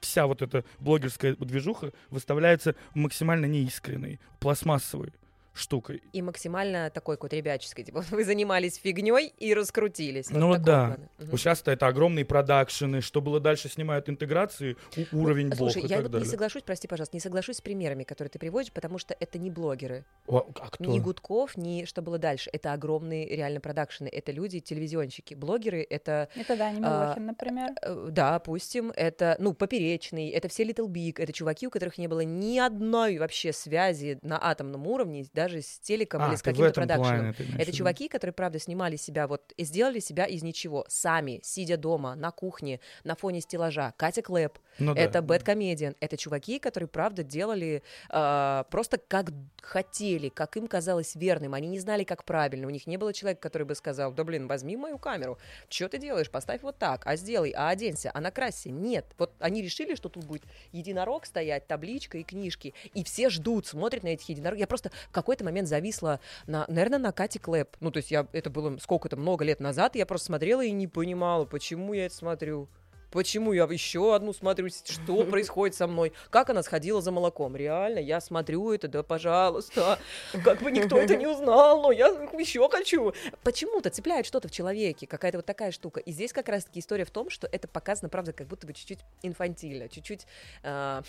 вся 0.00 0.26
вот 0.26 0.40
эта 0.40 0.64
блогерская 0.78 1.36
движуха 1.36 1.92
выставляется 2.08 2.74
максимально 2.94 3.44
неискренной, 3.44 4.18
пластмассовой. 4.40 5.12
Штукой. 5.58 6.02
И 6.12 6.22
максимально 6.22 6.90
такой 6.90 7.16
какой-то 7.16 7.36
ребяческой, 7.36 7.84
типа 7.84 8.00
вы 8.10 8.24
занимались 8.24 8.76
фигней 8.76 9.32
и 9.38 9.54
раскрутились. 9.54 10.30
Вот 10.30 10.38
Ну 10.38 10.52
такого 10.52 10.58
да. 10.66 10.98
Вот 11.18 11.38
сейчас-то 11.40 11.70
это 11.70 11.86
огромные 11.86 12.24
продакшены, 12.24 13.00
что 13.00 13.20
было 13.20 13.40
дальше 13.40 13.68
снимают 13.68 14.08
интеграции, 14.08 14.76
у- 15.12 15.18
уровень 15.22 15.48
бог 15.48 15.58
Слушай, 15.72 15.82
и 15.82 15.86
я 15.86 15.88
так 15.88 15.98
вот 15.98 16.08
не 16.08 16.12
далее. 16.12 16.28
соглашусь, 16.28 16.62
прости, 16.62 16.86
пожалуйста, 16.88 17.16
не 17.16 17.20
соглашусь 17.20 17.56
с 17.56 17.60
примерами, 17.60 18.04
которые 18.04 18.30
ты 18.30 18.38
приводишь, 18.38 18.72
потому 18.72 18.98
что 18.98 19.16
это 19.18 19.38
не 19.38 19.50
блогеры. 19.50 20.04
О, 20.26 20.46
а 20.60 20.68
кто? 20.70 20.84
Ни 20.84 20.98
Гудков, 21.00 21.56
ни 21.56 21.84
что 21.84 22.02
было 22.02 22.18
дальше. 22.18 22.50
Это 22.52 22.72
огромные 22.72 23.26
реально 23.28 23.60
продакшены. 23.60 24.08
Это 24.08 24.32
люди, 24.32 24.60
телевизионщики. 24.60 25.34
Блогеры— 25.34 25.86
это 25.90 26.28
Это 26.34 26.56
да, 26.56 26.70
не 26.70 26.80
А, 26.84 27.04
Милохин, 27.06 27.26
например. 27.26 27.70
Э, 27.82 28.08
Да, 28.10 28.32
допустим, 28.32 28.92
это, 28.94 29.36
ну, 29.38 29.54
Поперечный, 29.54 30.28
это 30.30 30.48
все 30.48 30.64
Little 30.64 30.88
Big, 30.88 31.20
это 31.20 31.32
чуваки, 31.32 31.66
у 31.66 31.70
которых 31.70 31.98
не 31.98 32.08
было 32.08 32.20
ни 32.20 32.58
одной 32.58 33.18
вообще 33.18 33.52
связи 33.52 34.18
на 34.22 34.38
атомном 34.42 34.86
уровне, 34.86 35.24
даже 35.32 35.47
с 35.56 35.78
телеком 35.80 36.22
А, 36.22 36.28
или 36.28 36.36
с 36.36 36.42
каким-то 36.42 36.72
продакшеном. 36.72 37.34
Это 37.58 37.72
чуваки, 37.72 38.08
которые, 38.08 38.34
правда, 38.34 38.58
снимали 38.58 38.96
себя 38.96 39.26
вот 39.26 39.52
и 39.56 39.64
сделали 39.64 40.00
себя 40.00 40.24
из 40.24 40.42
ничего, 40.42 40.84
сами, 40.88 41.40
сидя 41.42 41.76
дома, 41.76 42.14
на 42.14 42.30
кухне, 42.30 42.80
на 43.04 43.14
фоне 43.14 43.40
стеллажа. 43.40 43.94
Катя 43.96 44.22
Клэп, 44.22 44.58
Ну 44.78 44.94
да. 44.94 45.00
это 45.00 45.22
Бэт 45.22 45.42
Комедиан, 45.42 45.96
это 46.00 46.16
чуваки, 46.16 46.58
которые, 46.58 46.88
правда, 46.88 47.22
делали 47.22 47.82
а, 48.10 48.64
просто 48.70 48.98
как 48.98 49.30
хотели, 49.62 50.28
как 50.28 50.56
им 50.56 50.66
казалось 50.66 51.14
верным. 51.14 51.54
Они 51.54 51.68
не 51.68 51.78
знали, 51.78 52.04
как 52.04 52.24
правильно. 52.24 52.66
У 52.66 52.70
них 52.70 52.86
не 52.86 52.96
было 52.96 53.12
человека, 53.12 53.40
который 53.40 53.64
бы 53.64 53.74
сказал, 53.74 54.12
да 54.12 54.24
блин, 54.24 54.46
возьми 54.46 54.76
мою 54.76 54.98
камеру, 54.98 55.38
что 55.68 55.88
ты 55.88 55.98
делаешь, 55.98 56.30
поставь 56.30 56.62
вот 56.62 56.78
так, 56.78 57.02
а 57.06 57.16
сделай, 57.16 57.50
а 57.50 57.68
оденься, 57.68 58.10
а 58.14 58.20
накрасься. 58.20 58.70
Нет. 58.70 59.06
Вот 59.18 59.32
они 59.38 59.62
решили, 59.62 59.94
что 59.94 60.08
тут 60.08 60.24
будет 60.24 60.44
единорог 60.72 61.26
стоять, 61.26 61.66
табличка 61.66 62.18
и 62.18 62.22
книжки, 62.22 62.74
и 62.94 63.04
все 63.04 63.30
ждут, 63.30 63.66
смотрят 63.66 64.02
на 64.02 64.08
этих 64.08 64.28
единорогов. 64.28 64.60
Я 64.60 64.66
просто 64.66 64.90
в 65.08 65.12
какой-то 65.38 65.44
момент 65.44 65.68
зависла, 65.68 66.20
на, 66.46 66.64
наверное, 66.68 66.98
на 66.98 67.12
Кате 67.12 67.38
Клэп. 67.38 67.76
Ну, 67.80 67.90
то 67.90 67.98
есть 67.98 68.10
я, 68.10 68.26
это 68.32 68.50
было 68.50 68.76
сколько-то, 68.78 69.16
много 69.16 69.44
лет 69.44 69.60
назад, 69.60 69.94
я 69.94 70.04
просто 70.04 70.26
смотрела 70.26 70.64
и 70.64 70.72
не 70.72 70.88
понимала, 70.88 71.44
почему 71.44 71.94
я 71.94 72.06
это 72.06 72.14
смотрю. 72.14 72.68
Почему 73.10 73.54
я 73.54 73.64
еще 73.64 74.14
одну 74.14 74.34
смотрю, 74.34 74.68
что 74.68 75.24
происходит 75.30 75.74
со 75.76 75.86
мной? 75.86 76.12
Как 76.28 76.50
она 76.50 76.62
сходила 76.62 77.00
за 77.00 77.10
молоком? 77.10 77.56
Реально, 77.56 78.00
я 78.00 78.20
смотрю 78.20 78.72
это, 78.72 78.88
да, 78.88 79.02
пожалуйста. 79.02 79.98
Как 80.44 80.60
бы 80.60 80.70
никто 80.70 80.98
это 80.98 81.16
не 81.16 81.26
узнал, 81.26 81.80
но 81.82 81.92
я 81.92 82.08
еще 82.38 82.68
хочу. 82.68 83.14
Почему-то 83.44 83.88
цепляет 83.90 84.26
что-то 84.26 84.48
в 84.48 84.50
человеке, 84.50 85.06
какая-то 85.06 85.38
вот 85.38 85.46
такая 85.46 85.70
штука. 85.70 86.00
И 86.00 86.12
здесь 86.12 86.32
как 86.32 86.48
раз-таки 86.48 86.80
история 86.80 87.04
в 87.04 87.10
том, 87.10 87.30
что 87.30 87.48
это 87.50 87.66
показано, 87.66 88.08
правда, 88.08 88.32
как 88.32 88.48
будто 88.48 88.66
бы 88.66 88.74
чуть-чуть 88.74 89.00
инфантильно, 89.22 89.88
чуть-чуть... 89.88 90.26
а, 90.64 91.02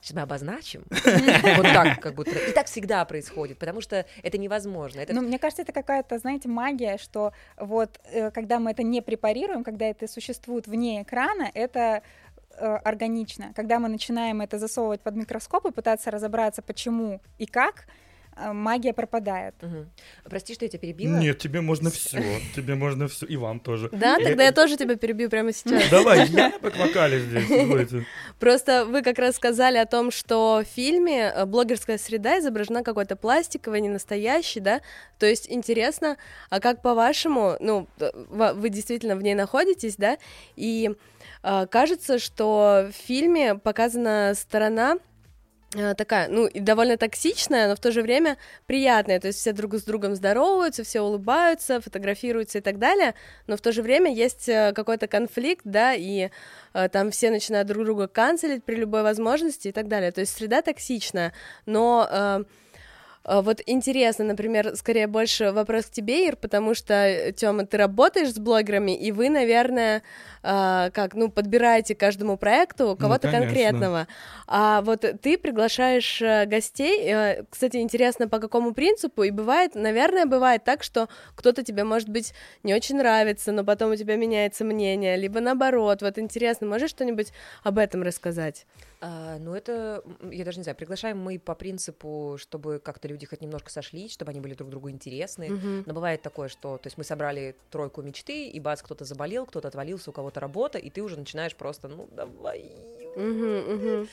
Сейчас 0.00 0.16
мы 0.16 0.22
обозначим. 0.22 0.84
Вот 1.56 1.66
так, 1.66 2.00
как 2.00 2.14
будто. 2.14 2.30
И 2.30 2.52
так 2.52 2.66
всегда 2.66 3.04
происходит, 3.04 3.58
потому 3.58 3.80
что 3.80 4.06
это 4.22 4.38
невозможно. 4.38 5.00
Это 5.00 5.14
Ну, 5.14 5.20
мне 5.20 5.38
кажется, 5.38 5.62
это 5.62 5.72
какая-то, 5.72 6.18
знаете, 6.18 6.48
магия, 6.48 6.96
что 6.98 7.32
вот 7.56 8.00
э, 8.04 8.30
когда 8.30 8.58
мы 8.58 8.70
это 8.70 8.82
не 8.82 9.02
препарируем, 9.02 9.64
когда 9.64 9.86
это 9.86 10.08
существует 10.08 10.66
вне 10.66 11.02
экрана, 11.02 11.50
это 11.54 12.02
э, 12.56 12.64
органично. 12.84 13.52
Когда 13.54 13.78
мы 13.78 13.88
начинаем 13.88 14.40
это 14.40 14.58
засовывать 14.58 15.00
под 15.00 15.16
микроскоп 15.16 15.66
и 15.66 15.72
пытаться 15.72 16.10
разобраться, 16.10 16.62
почему 16.62 17.20
и 17.38 17.46
как, 17.46 17.86
магия 18.52 18.92
пропадает. 18.92 19.54
Мгм. 19.62 19.90
Прости, 20.24 20.54
что 20.54 20.64
я 20.64 20.68
тебя 20.68 20.80
перебила. 20.80 21.16
Нет, 21.16 21.38
тебе 21.38 21.60
можно 21.60 21.90
все. 21.90 22.22
Тебе 22.56 22.74
можно 22.74 23.06
все. 23.08 23.26
И 23.26 23.36
вам 23.36 23.60
тоже. 23.60 23.88
Да, 23.92 24.18
тогда 24.18 24.44
я 24.44 24.52
тоже 24.52 24.76
тебя 24.76 24.96
перебью 24.96 25.28
прямо 25.30 25.52
сейчас. 25.52 25.88
Давай, 25.90 26.26
я 26.28 26.52
вокале 26.60 27.20
здесь. 27.20 28.04
Просто 28.38 28.84
вы 28.86 29.02
как 29.02 29.18
раз 29.18 29.36
сказали 29.36 29.78
о 29.78 29.86
том, 29.86 30.10
что 30.10 30.62
в 30.64 30.68
фильме 30.68 31.32
э, 31.34 31.44
блогерская 31.46 31.98
среда 31.98 32.38
изображена 32.38 32.82
какой-то 32.82 33.16
пластиковой, 33.16 33.80
не 33.80 33.88
настоящей, 33.88 34.60
да? 34.60 34.80
То 35.18 35.26
есть 35.26 35.46
интересно, 35.50 36.16
а 36.48 36.60
как 36.60 36.82
по-вашему, 36.82 37.56
ну, 37.60 37.86
э, 37.98 38.10
ва- 38.28 38.52
вы 38.54 38.68
действительно 38.70 39.16
в 39.16 39.22
ней 39.22 39.34
находитесь, 39.34 39.96
да? 39.96 40.16
И 40.56 40.90
э, 41.42 41.66
кажется, 41.66 42.18
что 42.18 42.88
в 42.90 42.92
фильме 43.06 43.54
показана 43.56 44.32
сторона 44.34 44.94
э, 44.94 44.98
такая, 45.96 46.28
ну, 46.28 46.46
и 46.46 46.58
довольно 46.58 46.96
токсичная, 46.96 47.68
но 47.68 47.76
в 47.76 47.80
то 47.80 47.92
же 47.92 48.02
время 48.02 48.36
приятная. 48.66 49.20
То 49.20 49.28
есть 49.28 49.38
все 49.38 49.52
друг 49.52 49.74
с 49.74 49.84
другом 49.84 50.16
здороваются, 50.16 50.82
все 50.82 51.00
улыбаются, 51.00 51.80
фотографируются 51.80 52.58
и 52.58 52.60
так 52.60 52.78
далее, 52.78 53.14
но 53.46 53.56
в 53.56 53.60
то 53.60 53.70
же 53.70 53.82
время 53.82 54.12
есть 54.12 54.48
э, 54.48 54.72
какой-то 54.74 55.06
конфликт, 55.06 55.62
да, 55.64 55.94
и 55.94 56.30
э, 56.74 56.88
там 56.88 57.10
все 57.12 57.30
начинают 57.30 57.68
друг 57.68 57.84
друга 57.84 58.08
канцелить 58.08 58.64
при 58.64 58.74
любой 58.74 59.02
возможности 59.02 59.68
и 59.68 59.72
так 59.72 59.86
далее. 59.86 60.10
То 60.10 60.20
есть 60.20 60.36
среда 60.36 60.60
токсичная, 60.60 61.32
но 61.66 62.08
э, 62.10 62.16
э, 62.40 62.44
вот 63.24 63.60
интересно, 63.66 64.24
например, 64.24 64.74
скорее 64.76 65.06
больше 65.06 65.52
вопрос 65.52 65.86
к 65.86 65.90
тебе, 65.90 66.26
Ир, 66.26 66.36
потому 66.36 66.74
что, 66.74 67.32
Тёма, 67.36 67.66
ты 67.66 67.76
работаешь 67.76 68.32
с 68.32 68.38
блогерами, 68.38 68.96
и 68.96 69.12
вы, 69.12 69.28
наверное, 69.28 70.02
э, 70.42 70.90
как, 70.92 71.14
ну, 71.14 71.30
подбираете 71.30 71.94
каждому 71.94 72.38
проекту 72.38 72.96
кого-то 72.98 73.28
конечно. 73.28 73.46
конкретного. 73.46 74.08
А 74.46 74.80
вот 74.80 75.04
ты 75.20 75.36
приглашаешь 75.36 76.22
э, 76.22 76.46
гостей, 76.46 77.02
э, 77.04 77.44
кстати, 77.50 77.76
интересно, 77.76 78.26
по 78.26 78.38
какому 78.38 78.72
принципу, 78.72 79.22
и 79.22 79.30
бывает, 79.30 79.74
наверное, 79.74 80.24
бывает 80.24 80.64
так, 80.64 80.82
что 80.82 81.08
кто-то 81.34 81.62
тебе, 81.62 81.84
может 81.84 82.08
быть, 82.08 82.32
не 82.62 82.74
очень 82.74 82.96
нравится, 82.96 83.52
но 83.52 83.64
потом 83.64 83.90
у 83.92 83.96
тебя 83.96 84.16
меняется 84.16 84.64
мнение, 84.64 85.16
либо 85.16 85.40
наоборот, 85.40 86.00
вот 86.00 86.18
интересно, 86.18 86.66
можешь 86.66 86.90
что-нибудь 86.90 87.32
об 87.64 87.76
этом 87.76 88.02
рассказать? 88.02 88.64
А, 89.02 89.38
ну, 89.38 89.54
это, 89.54 90.04
я 90.30 90.44
даже 90.44 90.58
не 90.58 90.62
знаю, 90.64 90.76
приглашаем 90.76 91.18
мы 91.18 91.38
по 91.38 91.54
принципу, 91.54 92.36
чтобы 92.38 92.78
как-то 92.78 93.08
люди 93.08 93.24
хоть 93.24 93.40
немножко 93.40 93.70
сошлись, 93.70 94.12
чтобы 94.12 94.30
они 94.30 94.40
были 94.40 94.54
друг 94.54 94.68
другу 94.68 94.90
интересны. 94.90 95.50
Мгм. 95.50 95.84
Но 95.86 95.94
бывает 95.94 96.20
такое, 96.20 96.48
что, 96.48 96.76
то 96.76 96.86
есть 96.86 96.98
мы 96.98 97.04
собрали 97.04 97.56
тройку 97.70 98.02
мечты, 98.02 98.48
и 98.48 98.60
бац, 98.60 98.82
кто-то 98.82 99.04
заболел, 99.04 99.46
кто-то 99.46 99.68
отвалился, 99.68 100.10
у 100.10 100.12
кого-то 100.12 100.40
работа, 100.40 100.78
и 100.78 100.90
ты 100.90 101.02
уже 101.02 101.18
начинаешь 101.18 101.54
просто, 101.56 101.88
ну, 101.88 102.08
давай. 102.12 102.72
Мгм, 103.16 103.74
мгм. 103.74 104.08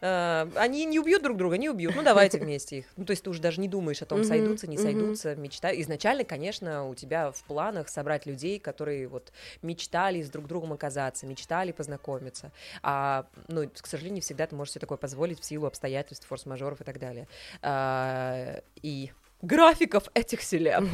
А, 0.00 0.48
они 0.56 0.84
не 0.84 0.98
убьют 0.98 1.22
друг 1.22 1.36
друга, 1.36 1.56
не 1.56 1.68
убьют, 1.68 1.94
ну, 1.96 2.02
давайте 2.02 2.38
вместе 2.38 2.78
их. 2.78 2.86
Ну, 2.96 3.04
то 3.04 3.12
есть 3.12 3.24
ты 3.24 3.30
уже 3.30 3.40
даже 3.40 3.60
не 3.60 3.68
думаешь 3.68 4.02
о 4.02 4.06
том, 4.06 4.24
сойдутся, 4.24 4.66
не 4.66 4.78
сойдутся, 4.78 5.34
мечта. 5.36 5.70
Изначально, 5.80 6.24
конечно, 6.24 6.88
у 6.88 6.94
тебя 6.94 7.32
в 7.32 7.42
планах 7.44 7.88
собрать 7.88 8.26
людей, 8.26 8.58
которые 8.58 9.08
вот 9.08 9.32
мечтали 9.62 10.22
с 10.22 10.30
друг 10.30 10.46
другом 10.46 10.72
оказаться, 10.72 11.26
мечтали 11.26 11.72
познакомиться. 11.72 12.52
А, 12.82 13.26
ну, 13.48 13.68
к 13.68 13.86
сожалению, 13.86 14.22
всегда 14.22 14.46
ты 14.46 14.54
можешь 14.54 14.72
себе 14.74 14.80
такое 14.80 14.98
позволить 14.98 15.40
в 15.40 15.44
силу 15.44 15.66
обстоятельств, 15.66 16.26
форс-мажоров 16.26 16.80
и 16.80 16.84
так 16.84 16.98
далее. 16.98 17.28
А, 17.62 18.60
и 18.82 19.12
графиков 19.46 20.10
этих 20.14 20.42
селеб. 20.42 20.84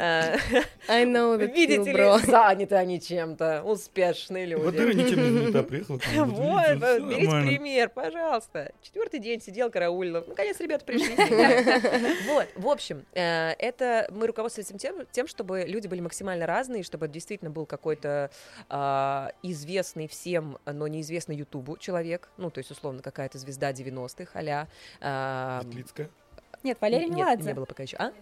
А, 0.00 0.36
I 0.88 1.04
know 1.04 1.38
that 1.38 1.52
Видите 1.52 1.92
ли, 1.92 2.26
заняты 2.26 2.74
они 2.74 3.00
чем-то, 3.00 3.62
успешные 3.62 4.56
Вот 4.56 4.74
люди. 4.74 4.82
Ира 4.82 4.92
ничем 4.92 5.22
не 5.22 5.38
занята, 5.38 5.62
приехала. 5.62 6.00
Вот, 6.14 6.74
вот, 6.74 7.08
берите 7.08 7.30
пример, 7.30 7.88
пожалуйста. 7.90 8.72
Четвертый 8.82 9.20
день 9.20 9.40
сидел, 9.40 9.70
караулил. 9.70 10.24
Наконец, 10.26 10.58
ребята 10.60 10.84
пришли. 10.84 11.14
Вот, 12.26 12.46
в 12.56 12.68
общем, 12.68 13.04
э, 13.14 13.52
это 13.58 14.08
мы 14.10 14.26
руководствуемся 14.26 14.76
тем, 14.78 15.06
тем, 15.10 15.26
чтобы 15.26 15.64
люди 15.66 15.86
были 15.86 16.00
максимально 16.00 16.46
разные, 16.46 16.82
чтобы 16.82 17.08
действительно 17.08 17.50
был 17.50 17.66
какой-то 17.66 18.30
а, 18.68 19.32
известный 19.42 20.08
всем, 20.08 20.58
но 20.66 20.86
неизвестный 20.88 21.36
Ютубу 21.36 21.76
человек, 21.76 22.28
ну, 22.36 22.50
то 22.50 22.58
есть, 22.58 22.70
условно, 22.70 23.02
какая-то 23.02 23.38
звезда 23.38 23.70
90-х, 23.72 24.30
а-ля... 24.34 24.68
а, 25.00 25.62
Ветлицкая. 25.64 26.10
Нет, 26.66 26.78
Валерий 26.80 27.06
нет, 27.06 27.16
Меладзе. 27.18 27.44
не 27.44 27.54
было 27.54 27.64
пока 27.64 27.84
еще. 27.84 27.96
А? 27.96 28.12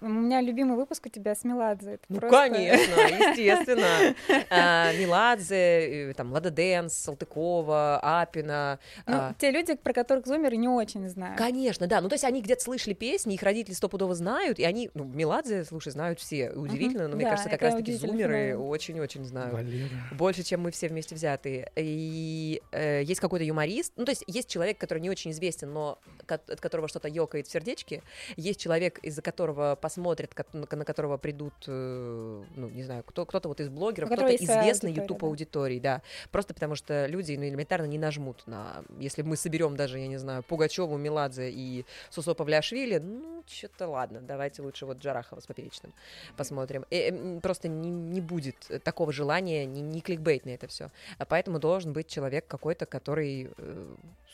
У 0.00 0.06
меня 0.08 0.40
любимый 0.40 0.76
выпуск 0.76 1.06
у 1.06 1.08
тебя 1.08 1.34
с 1.34 1.44
Меладзе. 1.44 1.92
Это 1.92 2.04
Ну, 2.08 2.20
просто- 2.20 2.36
конечно, 2.36 2.94
естественно. 3.30 4.14
А, 4.50 4.92
Меладзе, 4.94 6.10
э, 6.10 6.14
там, 6.14 6.32
Лада 6.32 6.50
Дэнс, 6.50 6.92
Салтыкова, 6.94 7.98
Апина. 8.02 8.78
Ну, 9.06 9.14
а, 9.16 9.34
те 9.38 9.50
люди, 9.50 9.74
про 9.74 9.92
которых 9.92 10.26
зумеры 10.26 10.56
не 10.56 10.68
очень 10.68 11.08
знают. 11.08 11.38
Конечно, 11.38 11.86
да. 11.86 12.00
Ну, 12.00 12.08
то 12.08 12.14
есть 12.14 12.24
они 12.24 12.42
где-то 12.42 12.62
слышали 12.62 12.94
песни, 12.94 13.34
их 13.34 13.42
родители 13.42 13.74
стопудово 13.74 14.14
знают, 14.14 14.58
и 14.58 14.64
они, 14.64 14.90
ну, 14.94 15.04
Меладзе, 15.04 15.64
слушай, 15.64 15.90
знают 15.92 16.20
все. 16.20 16.50
Удивительно, 16.50 17.08
но 17.08 17.16
мне 17.16 17.24
кажется, 17.24 17.48
как 17.50 17.62
раз-таки 17.62 17.92
зумеры 17.92 18.56
очень-очень 18.58 19.24
знают. 19.24 19.52
Валера. 19.52 19.88
Больше, 20.12 20.42
чем 20.42 20.62
мы 20.62 20.70
все 20.70 20.88
вместе 20.88 21.14
взятые. 21.14 21.70
И 21.76 22.62
э, 22.72 23.02
есть 23.04 23.20
какой-то 23.20 23.44
юморист, 23.44 23.92
ну, 23.96 24.04
то 24.04 24.10
есть 24.10 24.24
есть 24.26 24.48
человек, 24.48 24.78
который 24.78 24.98
не 25.00 25.10
очень 25.10 25.30
известен, 25.30 25.72
но 25.72 25.98
от 26.26 26.60
которого 26.60 26.88
что-то 26.88 27.08
ёкает 27.08 27.46
в 27.46 27.50
сердечке, 27.50 28.02
есть 28.36 28.60
человек, 28.60 28.98
из-за 29.00 29.22
которого 29.22 29.69
э, 29.72 29.76
посмотрит, 29.76 30.34
ко- 30.34 30.46
на 30.52 30.66
на 30.70 30.84
которого 30.84 31.16
придут, 31.16 31.54
э, 31.66 32.42
ну, 32.56 32.68
не 32.68 32.82
знаю, 32.82 33.02
кто, 33.04 33.26
кто-то 33.26 33.48
вот 33.48 33.60
из 33.60 33.68
блогеров, 33.68 34.08
которого 34.08 34.34
кто-то 34.34 34.44
известный 34.44 34.92
YouTube 34.92 35.20
да. 35.20 35.26
аудитории, 35.26 35.78
да. 35.78 36.02
Просто 36.30 36.54
потому 36.54 36.74
что 36.74 37.06
люди, 37.06 37.34
ну, 37.36 37.44
элементарно 37.44 37.86
не 37.86 37.98
нажмут 37.98 38.46
на... 38.46 38.82
Если 38.98 39.22
мы 39.22 39.36
соберем 39.36 39.76
даже, 39.76 39.98
я 39.98 40.06
не 40.06 40.16
знаю, 40.18 40.42
Пугачеву, 40.42 40.96
Меладзе 40.96 41.50
и 41.50 41.84
Сусо 42.10 42.34
Павлиашвили, 42.34 42.98
ну, 42.98 43.42
что-то 43.46 43.88
ладно, 43.88 44.20
давайте 44.20 44.62
лучше 44.62 44.86
вот 44.86 44.98
Джарахова 44.98 45.40
с 45.40 45.46
Поперечным 45.46 45.92
посмотрим. 46.36 46.86
Э, 46.90 47.08
м, 47.08 47.40
просто 47.40 47.68
не, 47.68 47.90
не 47.90 48.20
будет 48.20 48.56
такого 48.84 49.12
желания, 49.12 49.66
не, 49.66 49.80
не 49.80 50.00
кликбейтно 50.00 50.50
это 50.50 50.66
все. 50.66 50.90
А 51.18 51.24
поэтому 51.24 51.58
должен 51.58 51.92
быть 51.92 52.06
человек 52.06 52.46
какой-то, 52.46 52.86
который 52.86 53.50
э, 53.56 53.86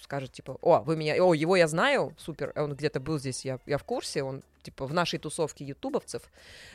скажет, 0.02 0.32
типа, 0.32 0.58
о, 0.60 0.80
вы 0.80 0.96
меня, 0.96 1.14
о, 1.22 1.34
его 1.34 1.56
я 1.56 1.66
знаю, 1.66 2.12
супер, 2.18 2.52
он 2.56 2.74
где-то 2.74 3.00
был 3.00 3.18
здесь, 3.18 3.44
я, 3.44 3.58
я 3.66 3.78
в 3.78 3.84
курсе, 3.84 4.22
он, 4.22 4.42
типа, 4.66 4.86
в 4.86 4.92
нашей 4.92 5.18
тусовке 5.18 5.64
ютубовцев, 5.64 6.22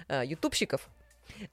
э, 0.07 0.23
ютубщиков, 0.25 0.89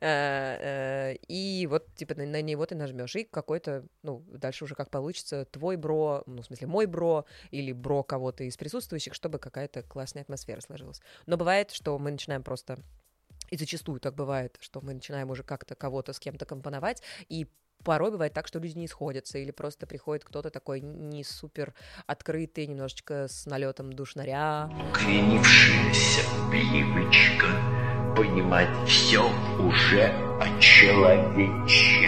Э, 0.00 1.12
э, 1.12 1.16
и 1.28 1.66
вот, 1.66 1.86
типа, 1.94 2.14
на, 2.14 2.26
на 2.26 2.42
него 2.42 2.66
ты 2.66 2.74
нажмешь, 2.74 3.16
и 3.16 3.24
какой-то, 3.24 3.84
ну, 4.02 4.24
дальше 4.28 4.64
уже 4.64 4.74
как 4.74 4.90
получится, 4.90 5.44
твой 5.44 5.76
бро, 5.76 6.22
ну, 6.26 6.42
в 6.42 6.46
смысле, 6.46 6.66
мой 6.66 6.86
бро, 6.86 7.24
или 7.50 7.72
бро 7.72 8.02
кого-то 8.02 8.44
из 8.44 8.56
присутствующих, 8.56 9.14
чтобы 9.14 9.38
какая-то 9.38 9.82
классная 9.82 10.22
атмосфера 10.22 10.60
сложилась. 10.60 11.00
Но 11.26 11.36
бывает, 11.36 11.70
что 11.70 11.98
мы 11.98 12.10
начинаем 12.10 12.42
просто 12.42 12.78
и 13.50 13.56
зачастую 13.56 14.00
так 14.00 14.14
бывает, 14.14 14.58
что 14.60 14.80
мы 14.80 14.94
начинаем 14.94 15.30
уже 15.30 15.42
как-то 15.42 15.74
кого-то 15.74 16.12
с 16.12 16.18
кем-то 16.18 16.44
компоновать, 16.44 17.02
и 17.28 17.46
порой 17.84 18.10
бывает 18.10 18.32
так, 18.32 18.46
что 18.46 18.58
люди 18.58 18.76
не 18.76 18.88
сходятся, 18.88 19.38
или 19.38 19.50
просто 19.50 19.86
приходит 19.86 20.24
кто-то 20.24 20.50
такой 20.50 20.80
не 20.80 21.24
супер 21.24 21.74
открытый, 22.06 22.66
немножечко 22.66 23.28
с 23.28 23.46
налетом 23.46 23.92
душнаря. 23.92 24.70
Укоренившаяся 24.90 26.22
привычка 26.50 27.46
понимать 28.16 28.68
все 28.88 29.22
уже 29.60 30.12
очеловечено. 30.40 32.07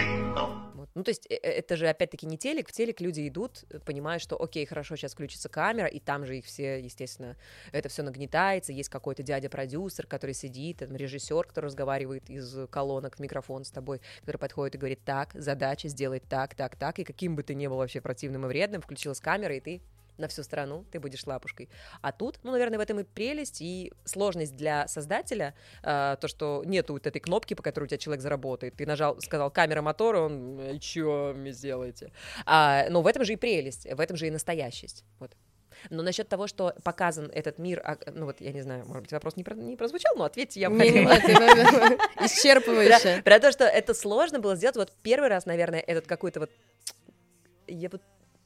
Ну, 1.01 1.05
то 1.05 1.09
есть 1.09 1.25
э- 1.31 1.33
э, 1.33 1.49
это 1.49 1.77
же 1.77 1.87
опять-таки 1.87 2.27
не 2.27 2.37
телек. 2.37 2.69
В 2.69 2.71
телек 2.71 3.01
люди 3.01 3.27
идут, 3.27 3.63
э, 3.71 3.79
понимая, 3.79 4.19
что 4.19 4.39
окей, 4.39 4.67
хорошо, 4.67 4.95
сейчас 4.95 5.13
включится 5.13 5.49
камера, 5.49 5.87
и 5.87 5.99
там 5.99 6.25
же 6.25 6.37
их 6.37 6.45
все, 6.45 6.79
естественно, 6.79 7.37
это 7.71 7.89
все 7.89 8.03
нагнетается. 8.03 8.71
Есть 8.71 8.89
какой-то 8.89 9.23
дядя-продюсер, 9.23 10.05
который 10.05 10.35
сидит, 10.35 10.77
там, 10.77 10.95
режиссер, 10.95 11.47
который 11.47 11.65
разговаривает 11.65 12.29
из 12.29 12.55
колонок 12.69 13.15
в 13.15 13.19
микрофон 13.19 13.63
с 13.63 13.71
тобой, 13.71 13.99
который 14.19 14.37
подходит 14.37 14.75
и 14.75 14.77
говорит, 14.77 14.99
так, 15.03 15.31
задача 15.33 15.87
сделать 15.87 16.21
так, 16.29 16.53
так, 16.53 16.75
так, 16.75 16.99
и 16.99 17.03
каким 17.03 17.35
бы 17.35 17.41
ты 17.41 17.55
ни 17.55 17.65
был 17.65 17.77
вообще 17.77 17.99
противным 17.99 18.45
и 18.45 18.47
вредным, 18.47 18.83
включилась 18.83 19.19
камера, 19.19 19.55
и 19.55 19.59
ты 19.59 19.81
на 20.17 20.27
всю 20.27 20.43
страну, 20.43 20.85
ты 20.91 20.99
будешь 20.99 21.25
лапушкой. 21.25 21.69
А 22.01 22.11
тут, 22.11 22.39
ну, 22.43 22.51
наверное, 22.51 22.77
в 22.77 22.81
этом 22.81 22.99
и 22.99 23.03
прелесть, 23.03 23.61
и 23.61 23.91
сложность 24.05 24.55
для 24.55 24.87
создателя, 24.87 25.53
э, 25.83 26.17
то, 26.19 26.27
что 26.27 26.63
нету 26.65 26.93
вот 26.93 27.07
этой 27.07 27.19
кнопки, 27.19 27.53
по 27.53 27.63
которой 27.63 27.85
у 27.85 27.87
тебя 27.87 27.97
человек 27.97 28.21
заработает. 28.21 28.75
Ты 28.75 28.85
нажал, 28.85 29.19
сказал 29.21 29.49
камера 29.51 29.81
мотора, 29.81 30.19
он, 30.21 30.59
«Э, 30.59 30.77
чё 30.79 31.33
мне 31.35 31.51
сделаете? 31.51 32.11
А, 32.45 32.87
но 32.89 33.01
в 33.01 33.07
этом 33.07 33.23
же 33.25 33.33
и 33.33 33.35
прелесть, 33.35 33.85
в 33.91 33.99
этом 33.99 34.17
же 34.17 34.27
и 34.27 34.31
настоящесть. 34.31 35.03
Вот. 35.19 35.31
Но 35.89 36.03
насчет 36.03 36.27
того, 36.29 36.47
что 36.47 36.75
показан 36.83 37.31
этот 37.33 37.57
мир, 37.57 37.81
а, 37.83 37.97
ну 38.13 38.25
вот 38.25 38.39
я 38.41 38.51
не 38.51 38.61
знаю, 38.61 38.85
может 38.85 39.03
быть, 39.03 39.11
вопрос 39.13 39.35
не, 39.35 39.43
про- 39.43 39.55
не 39.55 39.75
прозвучал, 39.75 40.15
но 40.15 40.25
ответьте 40.25 40.59
я 40.59 40.69
бы 40.69 40.75
Не, 40.77 41.05
хотела. 41.05 41.55
нет, 41.55 41.99
исчерпывающе. 42.21 43.23
Про 43.23 43.39
то, 43.39 43.51
что 43.51 43.63
это 43.63 43.93
сложно 43.93 44.39
было 44.39 44.55
сделать. 44.55 44.75
Вот 44.75 44.93
первый 45.01 45.29
раз, 45.29 45.45
наверное, 45.45 45.79
этот 45.79 46.05
какой-то 46.07 46.41
вот... 46.41 46.51
Я 47.67 47.89
вот 47.89 48.01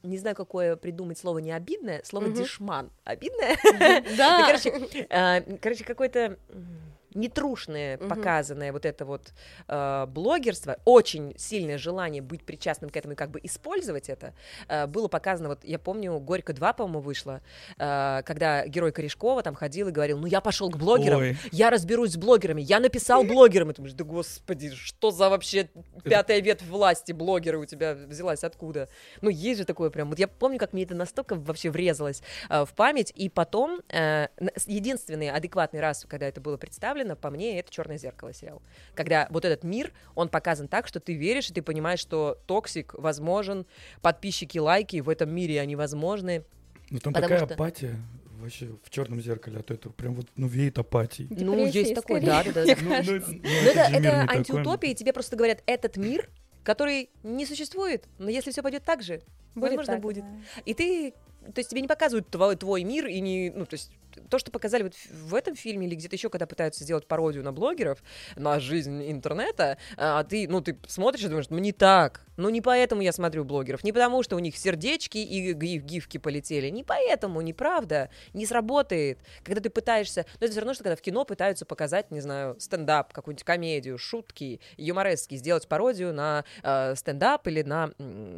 не 0.05 0.17
знаю, 0.17 0.35
какое 0.35 0.75
придумать 0.75 1.17
слово 1.17 1.39
не 1.39 1.51
обидное, 1.51 2.01
слово 2.03 2.25
Мгм. 2.25 2.33
дешман. 2.35 2.91
Обидное? 3.03 3.55
Ну, 4.05 4.15
Да. 4.17 4.45
короче, 4.47 5.07
а, 5.09 5.41
короче, 5.61 5.83
какое-то 5.83 6.37
м, 6.49 6.94
нетрушное 7.15 7.97
Мгм. 7.97 8.09
показанное 8.09 8.71
вот 8.71 8.85
это 8.85 9.05
вот 9.05 9.33
а, 9.67 10.05
блогерство, 10.05 10.77
очень 10.85 11.33
сильное 11.37 11.77
желание 11.77 12.21
быть 12.21 12.43
причастным 12.43 12.89
к 12.89 12.97
этому 12.97 13.13
и 13.13 13.15
как 13.15 13.31
бы 13.31 13.39
использовать 13.43 14.09
это, 14.09 14.33
а, 14.67 14.87
было 14.87 15.07
показано, 15.07 15.49
вот 15.49 15.63
я 15.63 15.79
помню, 15.79 16.19
«Горько 16.19 16.53
2», 16.53 16.73
по-моему, 16.75 16.99
вышло, 16.99 17.41
а, 17.77 18.21
когда 18.23 18.67
герой 18.67 18.91
Корешкова 18.91 19.41
там 19.43 19.55
ходил 19.55 19.87
и 19.87 19.91
говорил, 19.91 20.19
ну 20.19 20.27
я 20.27 20.41
пошел 20.41 20.69
к 20.69 20.77
блогерам, 20.77 21.21
Ой. 21.21 21.37
я 21.51 21.69
разберусь 21.69 22.11
с 22.11 22.17
блогерами, 22.17 22.61
я 22.61 22.79
написал 22.79 23.23
блогерам, 23.23 23.71
и 23.71 23.73
ты 23.73 23.77
думаешь, 23.77 23.95
да 23.95 24.03
господи, 24.03 24.71
что 24.71 25.11
за 25.11 25.29
вообще 25.29 25.69
пятая 26.03 26.39
ветвь 26.41 26.67
власти 26.67 27.11
блогеры 27.11 27.57
у 27.57 27.65
тебя 27.65 27.93
взялась 27.93 28.43
откуда? 28.43 28.89
Ну, 29.21 29.29
есть 29.29 29.59
же 29.59 29.65
такое 29.65 29.89
прям, 29.89 30.09
вот 30.09 30.19
я 30.19 30.27
помню, 30.27 30.59
как 30.59 30.73
мне 30.73 30.83
это 30.83 30.95
настолько 30.95 31.35
вообще 31.35 31.69
врезалось 31.69 32.21
э, 32.49 32.65
в 32.65 32.73
память, 32.73 33.11
и 33.15 33.29
потом, 33.29 33.81
э, 33.89 34.27
единственный 34.65 35.29
адекватный 35.29 35.79
раз, 35.79 36.05
когда 36.07 36.27
это 36.27 36.41
было 36.41 36.57
представлено, 36.57 37.04
по 37.15 37.29
мне, 37.29 37.59
это 37.59 37.71
«Черное 37.71 37.97
зеркало» 37.99 38.33
сериал. 38.33 38.63
Когда 38.95 39.27
вот 39.29 39.45
этот 39.45 39.63
мир, 39.63 39.93
он 40.15 40.29
показан 40.29 40.67
так, 40.67 40.87
что 40.87 40.99
ты 40.99 41.13
веришь, 41.13 41.51
и 41.51 41.53
ты 41.53 41.61
понимаешь, 41.61 41.99
что 41.99 42.39
токсик 42.47 42.95
возможен, 42.95 43.67
подписчики, 44.01 44.57
лайки 44.57 45.01
в 45.01 45.09
этом 45.09 45.29
мире, 45.29 45.61
они 45.61 45.75
возможны. 45.75 46.43
Ну 46.89 46.99
там 46.99 47.13
такая 47.13 47.45
что- 47.45 47.53
апатия 47.53 47.95
вообще 48.39 48.75
в 48.83 48.89
черном 48.89 49.21
зеркале, 49.21 49.59
а 49.59 49.63
то 49.63 49.73
это 49.73 49.89
прям 49.89 50.15
вот, 50.15 50.27
ну, 50.35 50.47
веет 50.47 50.77
апатией. 50.77 51.27
Ну, 51.31 51.65
есть 51.65 51.95
такое, 51.95 52.21
да, 52.21 52.43
да, 52.43 52.51
да. 52.51 52.65
Ну, 52.81 52.95
ну, 53.03 53.21
ну, 53.27 53.49
это, 53.49 53.79
это 53.97 54.25
антиутопия, 54.29 54.91
и 54.91 54.95
тебе 54.95 55.13
просто 55.13 55.35
говорят, 55.35 55.63
этот 55.65 55.97
мир, 55.97 56.29
который 56.63 57.09
не 57.23 57.45
существует, 57.45 58.07
но 58.17 58.29
если 58.29 58.51
все 58.51 58.61
пойдет 58.61 58.83
так 58.83 59.01
же, 59.03 59.21
возможно, 59.55 59.93
так, 59.93 60.01
будет. 60.01 60.23
да. 60.23 60.61
И 60.65 60.73
ты, 60.73 61.13
то 61.53 61.59
есть 61.59 61.69
тебе 61.69 61.81
не 61.81 61.87
показывают 61.87 62.29
твой, 62.29 62.55
твой 62.55 62.83
мир, 62.83 63.07
и 63.07 63.19
не, 63.19 63.51
ну, 63.51 63.65
то 63.65 63.75
есть 63.75 63.91
то, 64.29 64.39
что 64.39 64.51
показали 64.51 64.83
вот 64.83 64.93
в- 64.95 65.35
этом 65.35 65.55
фильме 65.55 65.87
или 65.87 65.95
где-то 65.95 66.15
еще, 66.15 66.29
когда 66.29 66.45
пытаются 66.45 66.83
сделать 66.83 67.07
пародию 67.07 67.43
на 67.43 67.51
блогеров, 67.51 68.01
на 68.35 68.59
жизнь 68.59 69.11
интернета, 69.11 69.77
а 69.97 70.23
ты, 70.23 70.47
ну, 70.47 70.61
ты 70.61 70.77
смотришь 70.87 71.25
и 71.25 71.27
думаешь, 71.27 71.49
ну, 71.49 71.57
не 71.59 71.71
так. 71.71 72.21
Ну, 72.37 72.49
не 72.49 72.61
поэтому 72.61 73.01
я 73.01 73.11
смотрю 73.11 73.45
блогеров. 73.45 73.83
Не 73.83 73.93
потому, 73.93 74.23
что 74.23 74.35
у 74.35 74.39
них 74.39 74.57
сердечки 74.57 75.17
и 75.17 75.53
гиф- 75.53 75.83
гифки 75.83 76.17
полетели. 76.17 76.69
Не 76.69 76.83
поэтому, 76.83 77.41
неправда. 77.41 78.09
Не 78.33 78.45
сработает. 78.45 79.19
Когда 79.43 79.61
ты 79.61 79.69
пытаешься... 79.69 80.25
Ну, 80.39 80.45
это 80.45 80.51
все 80.51 80.59
равно, 80.59 80.73
что 80.73 80.83
когда 80.83 80.95
в 80.97 81.01
кино 81.01 81.23
пытаются 81.23 81.65
показать, 81.65 82.11
не 82.11 82.19
знаю, 82.19 82.59
стендап, 82.59 83.13
какую-нибудь 83.13 83.45
комедию, 83.45 83.97
шутки, 83.97 84.59
юморески, 84.77 85.35
сделать 85.35 85.67
пародию 85.67 86.13
на 86.13 86.43
э, 86.63 86.95
стендап 86.95 87.47
или 87.47 87.61
на 87.61 87.91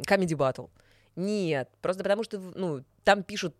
комеди 0.06 0.34
батл. 0.34 0.66
Нет, 1.18 1.68
просто 1.82 2.04
потому 2.04 2.22
что, 2.22 2.38
ну, 2.38 2.84
там 3.02 3.24
пишут 3.24 3.56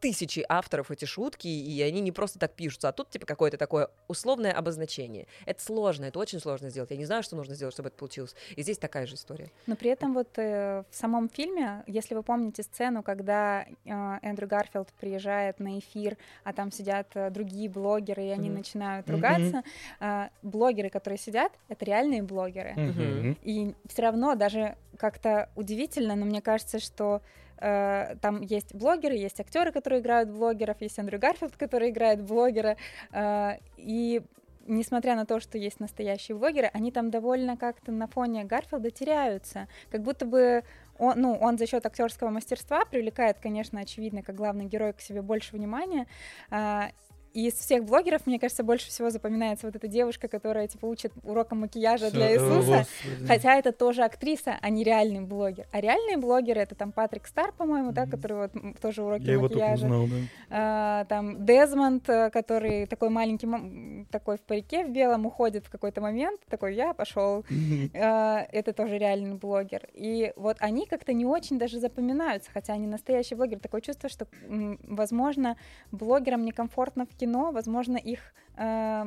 тысячи 0.00 0.44
авторов 0.48 0.90
эти 0.90 1.04
шутки, 1.04 1.48
и 1.48 1.82
они 1.82 2.00
не 2.00 2.12
просто 2.12 2.38
так 2.38 2.52
пишутся, 2.54 2.88
а 2.88 2.92
тут 2.92 3.10
типа 3.10 3.26
какое-то 3.26 3.56
такое 3.56 3.88
условное 4.06 4.52
обозначение. 4.52 5.26
Это 5.46 5.62
сложно, 5.62 6.06
это 6.06 6.18
очень 6.18 6.40
сложно 6.40 6.70
сделать. 6.70 6.90
Я 6.90 6.96
не 6.96 7.04
знаю, 7.04 7.22
что 7.22 7.36
нужно 7.36 7.54
сделать, 7.54 7.74
чтобы 7.74 7.88
это 7.88 7.98
получилось. 7.98 8.34
И 8.56 8.62
здесь 8.62 8.78
такая 8.78 9.06
же 9.06 9.14
история. 9.16 9.50
Но 9.66 9.76
при 9.76 9.90
этом 9.90 10.14
вот 10.14 10.28
э, 10.38 10.84
в 10.90 10.94
самом 10.94 11.28
фильме, 11.28 11.82
если 11.86 12.14
вы 12.14 12.22
помните 12.22 12.62
сцену, 12.62 13.02
когда 13.02 13.62
э, 13.62 14.18
Эндрю 14.22 14.46
Гарфилд 14.48 14.88
приезжает 15.00 15.58
на 15.60 15.78
эфир, 15.78 16.16
а 16.44 16.52
там 16.52 16.70
сидят 16.70 17.08
э, 17.14 17.30
другие 17.30 17.68
блогеры, 17.68 18.24
и 18.24 18.28
они 18.30 18.48
Мгм. 18.48 18.58
начинают 18.58 19.10
ругаться, 19.10 19.62
э, 20.00 20.28
блогеры, 20.42 20.90
которые 20.90 21.18
сидят, 21.18 21.52
это 21.68 21.84
реальные 21.84 22.22
блогеры. 22.22 22.74
Мгм. 22.76 23.36
И 23.42 23.74
все 23.88 24.02
равно 24.02 24.34
даже 24.34 24.76
как-то 24.96 25.48
удивительно, 25.56 26.14
но 26.16 26.24
мне 26.24 26.40
кажется, 26.40 26.78
что 26.78 27.22
э, 27.60 28.16
там 28.20 28.40
есть 28.40 28.74
блогеры, 28.74 29.14
есть 29.14 29.40
актеры, 29.40 29.72
которые 29.72 30.00
играют 30.00 30.30
блогеров, 30.30 30.80
есть 30.80 30.98
Эндрю 30.98 31.18
Гарфилд, 31.18 31.56
который 31.56 31.90
играет 31.90 32.22
блогера, 32.22 32.76
э, 33.12 33.58
и 33.76 34.22
несмотря 34.66 35.16
на 35.16 35.26
то, 35.26 35.40
что 35.40 35.58
есть 35.58 35.80
настоящие 35.80 36.36
блогеры, 36.36 36.70
они 36.72 36.92
там 36.92 37.10
довольно 37.10 37.56
как-то 37.56 37.90
на 37.90 38.06
фоне 38.06 38.44
Гарфилда 38.44 38.90
теряются, 38.90 39.66
как 39.90 40.02
будто 40.02 40.26
бы 40.26 40.62
он, 40.98 41.20
ну, 41.20 41.34
он 41.34 41.58
за 41.58 41.66
счет 41.66 41.86
актерского 41.86 42.30
мастерства 42.30 42.84
привлекает, 42.84 43.38
конечно, 43.38 43.80
очевидно, 43.80 44.22
как 44.22 44.34
главный 44.34 44.66
герой 44.66 44.92
к 44.92 45.00
себе 45.00 45.22
больше 45.22 45.56
внимания. 45.56 46.06
а, 46.50 46.90
и 47.34 47.48
из 47.48 47.54
всех 47.54 47.84
блогеров, 47.84 48.26
мне 48.26 48.38
кажется, 48.38 48.62
больше 48.62 48.88
всего 48.88 49.10
запоминается 49.10 49.66
вот 49.66 49.76
эта 49.76 49.88
девушка, 49.88 50.28
которая 50.28 50.66
типа 50.68 50.86
учит 50.86 51.12
урокам 51.22 51.60
макияжа 51.60 52.10
для 52.10 52.30
э, 52.30 52.34
Иисуса. 52.34 52.78
господи. 52.78 53.26
Хотя 53.26 53.56
это 53.56 53.72
тоже 53.72 54.02
актриса, 54.02 54.58
а 54.60 54.70
не 54.70 54.84
реальный 54.84 55.20
блогер. 55.20 55.66
А 55.72 55.80
реальные 55.80 56.16
блогеры 56.16 56.60
это 56.60 56.74
там 56.74 56.92
Патрик 56.92 57.26
Стар, 57.26 57.52
по-моему, 57.52 57.92
да, 57.92 58.06
который 58.06 58.36
вот 58.48 58.80
тоже 58.80 59.02
уроки 59.02 59.24
Я 59.24 59.32
его 59.32 59.44
макияжа. 59.44 59.86
узнал, 59.86 60.06
да. 60.06 60.16
А, 60.50 61.04
там 61.06 61.44
Дезмонд, 61.44 62.08
э, 62.08 62.30
который 62.30 62.86
такой 62.86 63.10
маленький, 63.10 64.06
такой 64.10 64.36
в 64.36 64.42
парике 64.42 64.84
в 64.84 64.90
белом 64.90 65.26
уходит 65.26 65.66
в 65.66 65.70
какой-то 65.70 66.00
момент, 66.00 66.40
такой 66.48 66.74
я 66.74 66.94
пошел. 66.94 67.44
Мгм. 67.50 67.90
это 67.92 68.72
тоже 68.72 68.98
реальный 68.98 69.34
блогер. 69.34 69.88
И 69.94 70.32
вот 70.36 70.56
они 70.60 70.86
как-то 70.86 71.12
не 71.12 71.26
очень 71.26 71.58
даже 71.58 71.78
запоминаются, 71.78 72.50
хотя 72.52 72.72
они 72.72 72.86
настоящие 72.86 73.36
блогеры. 73.36 73.60
Такое 73.60 73.80
чувство, 73.80 74.08
что, 74.08 74.26
возможно, 74.48 75.56
блогерам 75.90 76.44
некомфортно 76.44 77.06
в 77.06 77.16
кино, 77.18 77.50
возможно, 77.52 77.96
их 77.96 78.20
э, 78.56 79.04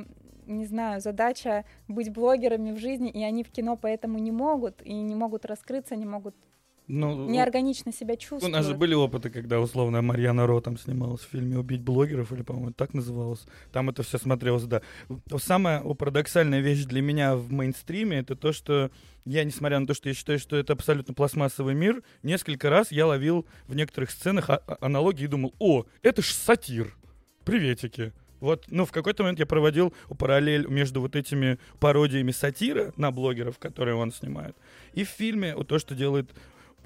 не 0.48 0.66
знаю, 0.66 1.02
задача 1.02 1.66
быть 1.88 2.12
блогерами 2.12 2.72
в 2.72 2.78
жизни, 2.80 3.10
и 3.10 3.24
они 3.24 3.44
в 3.44 3.50
кино 3.52 3.78
поэтому 3.78 4.20
не 4.20 4.32
могут, 4.32 4.82
и 4.84 4.94
не 4.94 5.16
могут 5.16 5.46
раскрыться, 5.46 5.96
не 5.96 6.06
могут 6.06 6.36
Ну, 6.88 7.30
неорганично 7.30 7.94
себя 7.94 8.16
У 8.16 8.18
чувствуют. 8.18 8.54
нас 8.54 8.66
же 8.66 8.76
были 8.76 8.94
опыты, 8.96 9.30
когда 9.30 9.60
условно 9.62 10.02
Марьяна 10.02 10.46
Ро 10.48 10.60
там 10.62 10.78
снималась 10.78 11.22
в 11.22 11.30
фильме 11.30 11.58
«Убить 11.58 11.82
блогеров», 11.82 12.32
или, 12.34 12.42
по-моему, 12.42 12.72
так 12.74 12.94
называлось. 12.94 13.46
Там 13.72 13.90
это 13.90 14.04
все 14.04 14.18
смотрелось, 14.18 14.64
да. 14.64 14.82
Самая 15.38 15.82
парадоксальная 15.82 16.60
вещь 16.60 16.84
для 16.86 17.02
меня 17.02 17.36
в 17.36 17.52
мейнстриме— 17.52 18.18
это 18.20 18.36
то, 18.36 18.52
что 18.52 18.90
я, 19.26 19.44
несмотря 19.46 19.80
на 19.80 19.88
то, 19.88 19.94
что 19.94 20.10
я 20.10 20.16
считаю, 20.16 20.40
что 20.40 20.56
это 20.58 20.74
абсолютно 20.74 21.14
пластмассовый 21.14 21.76
мир, 21.76 22.04
несколько 22.24 22.70
раз 22.70 22.92
я 22.92 23.06
ловил 23.06 23.46
в 23.68 23.76
некоторых 23.76 24.10
сценах 24.12 24.50
а- 24.50 24.62
а- 24.68 24.78
аналогии 24.82 25.26
и 25.26 25.28
думал, 25.28 25.54
о, 25.60 25.86
это 26.02 26.22
ж 26.22 26.32
сатир. 26.34 26.98
Приветики. 27.46 28.14
Вот, 28.40 28.66
ну, 28.70 28.86
в 28.86 28.92
какой-то 28.92 29.24
момент 29.24 29.40
я 29.40 29.46
проводил 29.46 29.94
параллель 30.18 30.68
между 30.68 31.00
вот 31.00 31.16
этими 31.16 31.60
пародиями 31.80 32.32
сатира 32.32 32.92
на 32.98 33.12
блогеров, 33.12 33.60
которые 33.60 33.96
он 33.96 34.12
снимает, 34.12 34.56
и 34.94 35.04
в 35.04 35.10
фильме 35.10 35.56
вот 35.56 35.68
то, 35.68 35.78
что 35.78 35.94
делает 35.94 36.30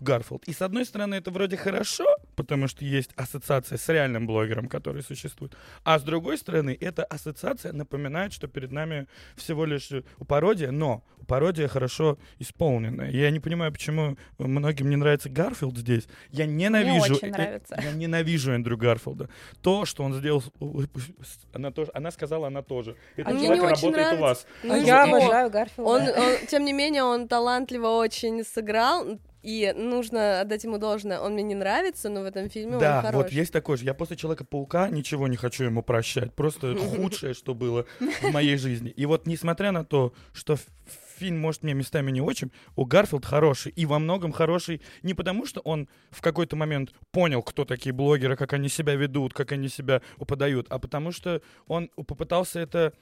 Гарфилд. 0.01 0.43
И 0.47 0.53
с 0.53 0.61
одной 0.61 0.85
стороны, 0.85 1.15
это 1.15 1.31
вроде 1.31 1.55
хорошо, 1.55 2.05
потому 2.35 2.67
что 2.67 2.83
есть 2.85 3.11
ассоциация 3.15 3.77
с 3.77 3.89
реальным 3.89 4.27
блогером, 4.27 4.67
который 4.67 5.03
существует. 5.03 5.55
А 5.83 5.97
с 5.99 6.03
другой 6.03 6.37
стороны, 6.37 6.77
эта 6.79 7.03
ассоциация 7.03 7.73
напоминает, 7.73 8.33
что 8.33 8.47
перед 8.47 8.71
нами 8.71 9.07
всего 9.35 9.65
лишь 9.65 9.89
пародия, 10.27 10.71
но 10.71 11.03
пародия 11.27 11.67
хорошо 11.67 12.17
исполненная. 12.39 13.09
Я 13.11 13.31
не 13.31 13.39
понимаю, 13.39 13.71
почему 13.71 14.17
многим 14.37 14.89
не 14.89 14.95
нравится 14.95 15.29
Гарфилд 15.29 15.77
здесь. 15.77 16.07
Я 16.29 16.45
ненавижу... 16.45 17.15
очень 17.15 17.27
я- 17.27 17.33
нравится. 17.33 17.79
Я, 17.81 17.91
ненавижу 17.93 18.51
Эндрю 18.51 18.77
Гарфилда. 18.77 19.29
То, 19.61 19.85
что 19.85 20.03
он 20.03 20.13
сделал... 20.13 20.43
Она, 21.53 21.71
тоже, 21.71 21.91
она 21.93 22.11
сказала, 22.11 22.47
она 22.47 22.61
тоже. 22.61 22.95
Этот 23.15 23.31
А 23.31 23.35
мне 23.35 23.45
человек 23.47 23.63
не 23.63 23.69
работает 23.69 23.85
у 23.95 23.97
нравится. 23.97 24.21
вас. 24.21 24.47
Ну, 24.63 24.73
А 24.73 24.77
я 24.77 25.03
обожаю 25.03 25.49
Гарфилда. 25.49 25.89
Он, 25.89 26.01
он- 26.01 26.47
тем 26.47 26.65
не 26.65 26.73
менее, 26.73 27.03
он 27.03 27.27
талантливо 27.27 27.87
очень 27.87 28.43
сыграл, 28.43 29.19
и 29.45 29.73
нужно 29.77 30.41
отдать 30.41 30.63
ему 30.63 30.79
должное. 30.79 31.19
Он 31.19 31.33
мне 31.33 31.43
не 31.43 31.53
нравится, 31.53 32.09
но 32.09 32.21
в 32.21 32.25
этом 32.25 32.49
фильме 32.49 32.79
Да, 32.79 32.97
он 32.97 33.01
хорош. 33.03 33.23
вот 33.23 33.31
есть 33.31 33.53
такой 33.53 33.77
же. 33.77 33.85
Я 33.85 33.93
после 33.93 34.17
Человека-паука 34.17 34.89
ничего 34.89 35.27
не 35.27 35.37
хочу 35.37 35.65
ему 35.65 35.83
прощать. 35.83 36.33
Просто 36.33 36.75
худшее, 36.95 37.35
что 37.35 37.53
было 37.53 37.85
в 37.99 38.31
моей 38.31 38.57
жизни. 38.57 38.89
И 38.89 39.05
вот 39.05 39.27
несмотря 39.27 39.71
на 39.71 39.85
то, 39.85 40.13
что 40.33 40.57
фильм, 41.17 41.39
может, 41.39 41.61
мне 41.61 41.75
местами 41.75 42.09
не 42.09 42.21
очень, 42.21 42.51
у 42.75 42.85
Гарфилд 42.85 43.23
хороший. 43.23 43.71
И 43.71 43.85
во 43.85 43.99
многом 43.99 44.31
хороший 44.31 44.81
не 45.03 45.13
потому, 45.13 45.45
что 45.45 45.61
он 45.61 45.89
в 46.09 46.21
какой-то 46.21 46.55
момент 46.55 46.91
понял, 47.11 47.43
кто 47.43 47.65
такие 47.65 47.93
блогеры, 47.93 48.35
как 48.35 48.53
они 48.53 48.67
себя 48.67 48.95
ведут, 48.95 49.35
как 49.35 49.51
они 49.51 49.69
себя 49.69 50.01
подают, 50.17 50.65
а 50.69 50.79
потому 50.79 51.11
что 51.11 51.43
он 51.67 51.89
попытался 51.89 52.59
это 52.59 52.93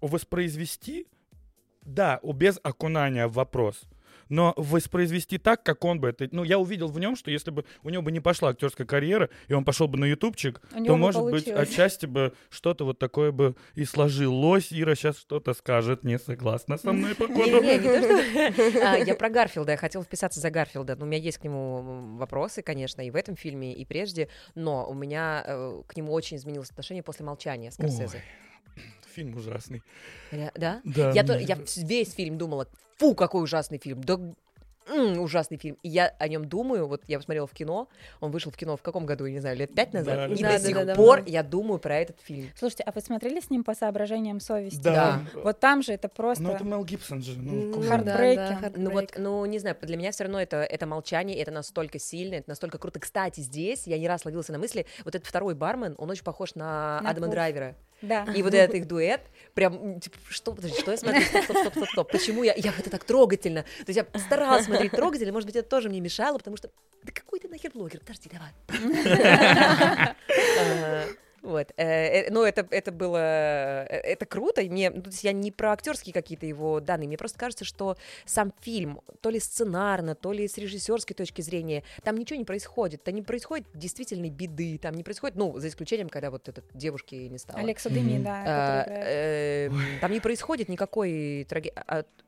воспроизвести, 0.00 1.06
да, 1.82 2.18
без 2.22 2.58
окунания 2.62 3.26
в 3.26 3.34
вопрос. 3.34 3.82
Но 4.30 4.54
воспроизвести 4.56 5.36
так, 5.36 5.62
как 5.62 5.84
он 5.84 6.00
бы 6.00 6.08
это... 6.08 6.26
Ну, 6.32 6.42
я 6.44 6.58
увидел 6.58 6.88
в 6.88 6.98
нем, 6.98 7.16
что 7.16 7.30
если 7.30 7.50
бы 7.50 7.64
у 7.82 7.90
него 7.90 8.02
бы 8.02 8.10
не 8.12 8.20
пошла 8.20 8.48
актерская 8.50 8.86
карьера, 8.86 9.28
и 9.48 9.52
он 9.52 9.64
пошел 9.64 9.86
бы 9.88 9.98
на 9.98 10.06
ютубчик, 10.06 10.60
то, 10.86 10.96
может 10.96 11.22
быть, 11.24 11.48
отчасти 11.48 12.06
бы 12.06 12.32
что-то 12.48 12.84
вот 12.84 12.98
такое 12.98 13.32
бы 13.32 13.54
и 13.74 13.84
сложилось. 13.84 14.68
Ира 14.72 14.94
сейчас 14.94 15.18
что-то 15.18 15.52
скажет, 15.52 16.04
не 16.04 16.18
согласна 16.18 16.78
со 16.78 16.92
мной, 16.92 17.14
походу. 17.16 17.42
То, 17.42 17.50
что- 17.50 18.88
А, 18.88 18.96
Я 18.96 19.14
про 19.14 19.28
Гарфилда, 19.28 19.72
я 19.72 19.76
хотела 19.76 20.04
вписаться 20.04 20.40
за 20.40 20.50
Гарфилда. 20.50 20.96
Ну, 20.96 21.04
У 21.04 21.08
меня 21.08 21.18
есть 21.18 21.38
к 21.38 21.44
нему 21.44 22.16
вопросы, 22.16 22.62
конечно, 22.62 23.02
и 23.02 23.10
в 23.10 23.16
этом 23.16 23.34
фильме, 23.36 23.74
и 23.74 23.84
прежде, 23.84 24.28
но 24.54 24.88
у 24.88 24.94
меня 24.94 25.42
э, 25.44 25.82
к 25.86 25.96
нему 25.96 26.12
очень 26.12 26.36
изменилось 26.36 26.70
отношение 26.70 27.02
после 27.02 27.26
«Молчания» 27.26 27.70
Скорсезе. 27.72 28.22
Фильм 29.20 29.36
ужасный. 29.36 29.82
Ря- 30.32 30.50
Да? 30.54 30.80
Да. 30.84 31.10
Я, 31.12 31.24
то- 31.24 31.38
я 31.38 31.58
весь 31.76 32.12
фильм 32.14 32.38
думала, 32.38 32.66
фу, 32.96 33.14
какой 33.14 33.42
ужасный 33.42 33.78
фильм, 33.78 34.02
да 34.02 34.18
м, 34.88 35.20
ужасный 35.20 35.56
фильм. 35.58 35.76
И 35.84 35.88
я 35.88 36.08
о 36.18 36.26
нем 36.26 36.46
думаю, 36.48 36.88
вот 36.88 37.02
я 37.06 37.18
посмотрела 37.18 37.46
в 37.46 37.52
кино, 37.52 37.86
он 38.18 38.30
вышел 38.32 38.50
в 38.50 38.56
кино 38.56 38.76
в 38.76 38.82
каком 38.82 39.06
году, 39.06 39.24
я 39.26 39.32
не 39.32 39.38
знаю, 39.38 39.56
лет 39.56 39.72
пять 39.72 39.92
назад, 39.92 40.16
Да, 40.16 40.26
и 40.26 40.30
да, 40.30 40.34
до 40.36 40.42
да, 40.42 40.58
сих 40.58 40.86
да, 40.86 40.94
пор 40.96 41.18
давно. 41.18 41.30
я 41.32 41.42
думаю 41.44 41.78
про 41.78 41.96
этот 41.98 42.18
фильм. 42.20 42.48
Слушайте, 42.56 42.82
а 42.84 42.92
вы 42.92 43.00
смотрели 43.00 43.38
с 43.40 43.50
ним 43.50 43.62
по 43.62 43.74
соображениям 43.74 44.40
совести? 44.40 44.80
Да. 44.82 45.20
Вот 45.34 45.60
там 45.60 45.82
же 45.82 45.92
это 45.92 46.08
просто... 46.08 46.42
Ну, 46.42 46.52
это 46.52 46.64
Мел 46.64 46.84
Гибсон 46.84 47.22
же. 47.22 47.38
Ну, 47.38 47.76
Ну, 47.76 47.82
да, 47.82 48.00
да, 48.04 48.72
Ну 48.74 48.90
вот, 48.90 49.12
ну 49.16 49.44
не 49.44 49.58
знаю, 49.60 49.76
для 49.82 49.96
меня 49.96 50.10
все 50.10 50.24
равно 50.24 50.40
это, 50.40 50.56
это 50.56 50.86
молчание, 50.86 51.36
это 51.38 51.52
настолько 51.52 51.98
сильно, 52.00 52.34
это 52.36 52.48
настолько 52.48 52.78
круто. 52.78 52.98
Кстати, 52.98 53.40
здесь 53.40 53.86
я 53.86 53.96
не 53.98 54.08
раз 54.08 54.24
ловился 54.24 54.50
на 54.52 54.58
мысли, 54.58 54.86
вот 55.04 55.14
этот 55.14 55.28
второй 55.28 55.54
бармен, 55.54 55.94
он 55.98 56.10
очень 56.10 56.24
похож 56.24 56.54
на, 56.56 57.00
На 57.02 57.10
Адама 57.10 57.26
Пуф. 57.26 57.34
Драйвера. 57.34 57.76
Да. 58.02 58.24
И 58.34 58.42
вот 58.42 58.54
этот 58.54 58.76
их 58.76 58.88
дуэт, 58.88 59.20
прям, 59.54 60.00
типа, 60.00 60.16
что, 60.28 60.52
подожди, 60.52 60.80
что 60.80 60.90
я 60.90 60.96
смотрю? 60.96 61.22
Стоп, 61.22 61.44
стоп, 61.44 61.58
стоп, 61.58 61.74
стоп, 61.74 61.88
стоп. 61.90 62.12
Почему 62.12 62.42
я, 62.42 62.54
я 62.56 62.72
это 62.76 62.90
так 62.90 63.04
трогательно? 63.04 63.62
То 63.62 63.92
есть 63.92 63.96
я 63.96 64.20
старалась 64.20 64.64
смотреть 64.64 64.92
трогательно, 64.92 65.32
может 65.32 65.46
быть, 65.46 65.56
это 65.56 65.68
тоже 65.68 65.88
мне 65.88 66.00
мешало, 66.00 66.38
потому 66.38 66.56
что, 66.56 66.70
да 67.02 67.12
какой 67.12 67.40
ты 67.40 67.48
нахер 67.48 67.70
блогер, 67.72 68.00
подожди, 68.00 68.30
давай. 68.30 68.52
А, 71.42 71.46
Вот, 71.46 71.72
э, 71.76 71.82
э, 72.26 72.30
ну 72.30 72.42
это, 72.44 72.66
это 72.70 72.92
было, 72.92 73.16
э, 73.18 73.84
это 73.86 74.26
круто, 74.26 74.62
мне, 74.62 74.90
ну, 74.90 75.02
то 75.02 75.08
есть 75.08 75.24
я 75.24 75.32
не 75.32 75.50
про 75.50 75.72
актерские 75.72 76.12
какие-то 76.12 76.46
его 76.46 76.80
данные, 76.80 77.08
мне 77.08 77.16
просто 77.16 77.38
кажется, 77.38 77.64
что 77.64 77.96
сам 78.26 78.52
фильм, 78.60 79.00
то 79.20 79.30
ли 79.30 79.40
сценарно, 79.40 80.14
то 80.14 80.32
ли 80.32 80.46
с 80.48 80.58
режиссерской 80.58 81.14
точки 81.16 81.40
зрения, 81.42 81.82
там 82.04 82.16
ничего 82.16 82.38
не 82.38 82.44
происходит, 82.44 83.02
там 83.04 83.14
не 83.14 83.22
происходит 83.22 83.66
действительной 83.74 84.30
беды, 84.30 84.78
там 84.78 84.94
не 84.94 85.02
происходит, 85.02 85.36
ну, 85.36 85.58
за 85.58 85.68
исключением, 85.68 86.08
когда 86.08 86.30
вот 86.30 86.48
этот 86.48 86.64
девушки 86.74 87.14
не 87.14 87.38
стало. 87.38 87.58
Алекса 87.60 87.88
Деми, 87.90 88.14
Мгм. 88.16 88.24
да. 88.24 88.42
А, 88.46 89.70
Там 90.00 90.12
не 90.12 90.20
происходит 90.20 90.68
никакой 90.68 91.46
трагедии. 91.48 91.74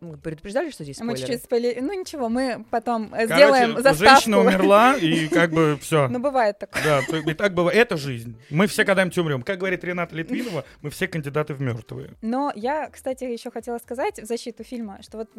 Мы 0.01 0.17
предупреждали, 0.17 0.71
что 0.71 0.85
здесь 0.85 0.99
Мы 0.99 1.13
спойлеры? 1.17 1.27
чуть-чуть 1.27 1.45
спойлери... 1.45 1.81
Ну 1.81 1.93
ничего, 1.99 2.29
мы 2.29 2.65
потом 2.71 3.11
Короче, 3.11 3.27
сделаем 3.35 3.73
заставку. 3.83 3.99
женщина 4.05 4.39
умерла, 4.41 4.97
и 4.97 5.29
как 5.29 5.51
бы 5.53 5.79
все. 5.81 6.09
Ну, 6.13 6.19
бывает 6.19 6.59
такое. 6.59 6.83
Да, 6.83 7.19
и 7.19 7.35
так 7.35 7.55
бывает. 7.55 7.79
Это 7.79 7.97
жизнь. 7.97 8.37
Мы 8.51 8.67
все 8.67 8.85
когда-нибудь 9.11 9.19
умрем. 9.19 9.43
Как 9.43 9.59
говорит 9.59 9.85
Рената 9.85 10.15
Литвинова, 10.15 10.65
мы 10.81 10.91
все 10.91 11.09
кандидаты 11.09 11.55
в 11.55 11.61
мертвые. 11.61 12.15
Но 12.23 12.53
я, 12.55 12.89
кстати, 12.91 13.25
еще 13.25 13.51
хотела 13.51 13.79
сказать 13.79 14.21
в 14.21 14.25
защиту 14.25 14.65
фильма, 14.65 14.99
что 15.03 15.19
вот 15.19 15.31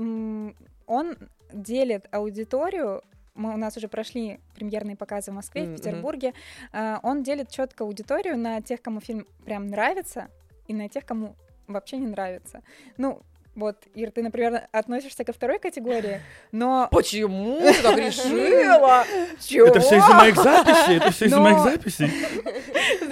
он 0.86 1.15
делит 1.54 2.08
аудиторию. 2.12 3.02
Мы, 3.36 3.54
у 3.54 3.58
нас 3.58 3.76
уже 3.78 3.88
прошли 3.88 4.39
премьерные 4.56 4.95
показы 4.95 5.32
в 5.32 5.34
Москве, 5.34 5.63
М, 5.63 5.73
в. 5.73 5.78
Петербурге. 5.78 6.34
А, 6.71 6.99
он 7.02 7.23
делит 7.23 7.49
четко 7.49 7.84
аудиторию 7.84 8.38
на 8.38 8.62
тех, 8.62 8.82
кому 8.82 8.99
фильм 8.99 9.26
прям 9.43 9.67
нравится, 9.67 10.28
и 10.67 10.73
на 10.73 10.88
тех, 10.88 11.04
кому 11.06 11.36
вообще 11.67 11.97
не 11.97 12.08
нравится. 12.08 12.62
Ну, 12.97 13.21
вот, 13.55 13.77
Ир, 13.93 14.11
ты, 14.11 14.23
например, 14.23 14.67
относишься 14.71 15.23
ко 15.23 15.31
второй 15.31 15.59
категории, 15.59 16.21
но 16.51 16.87
Почему 16.91 17.59
ты 17.59 17.73
так 17.83 17.97
решила? 17.97 19.05
Чего? 19.39 19.67
Это 19.67 19.79
все 19.79 19.97
из-за 19.97 20.13
моих 20.13 20.35
записей. 20.35 20.97
Это 20.97 21.11
все 21.11 21.25
из-за 21.25 21.39
моих 21.39 21.59
записей. 21.59 22.09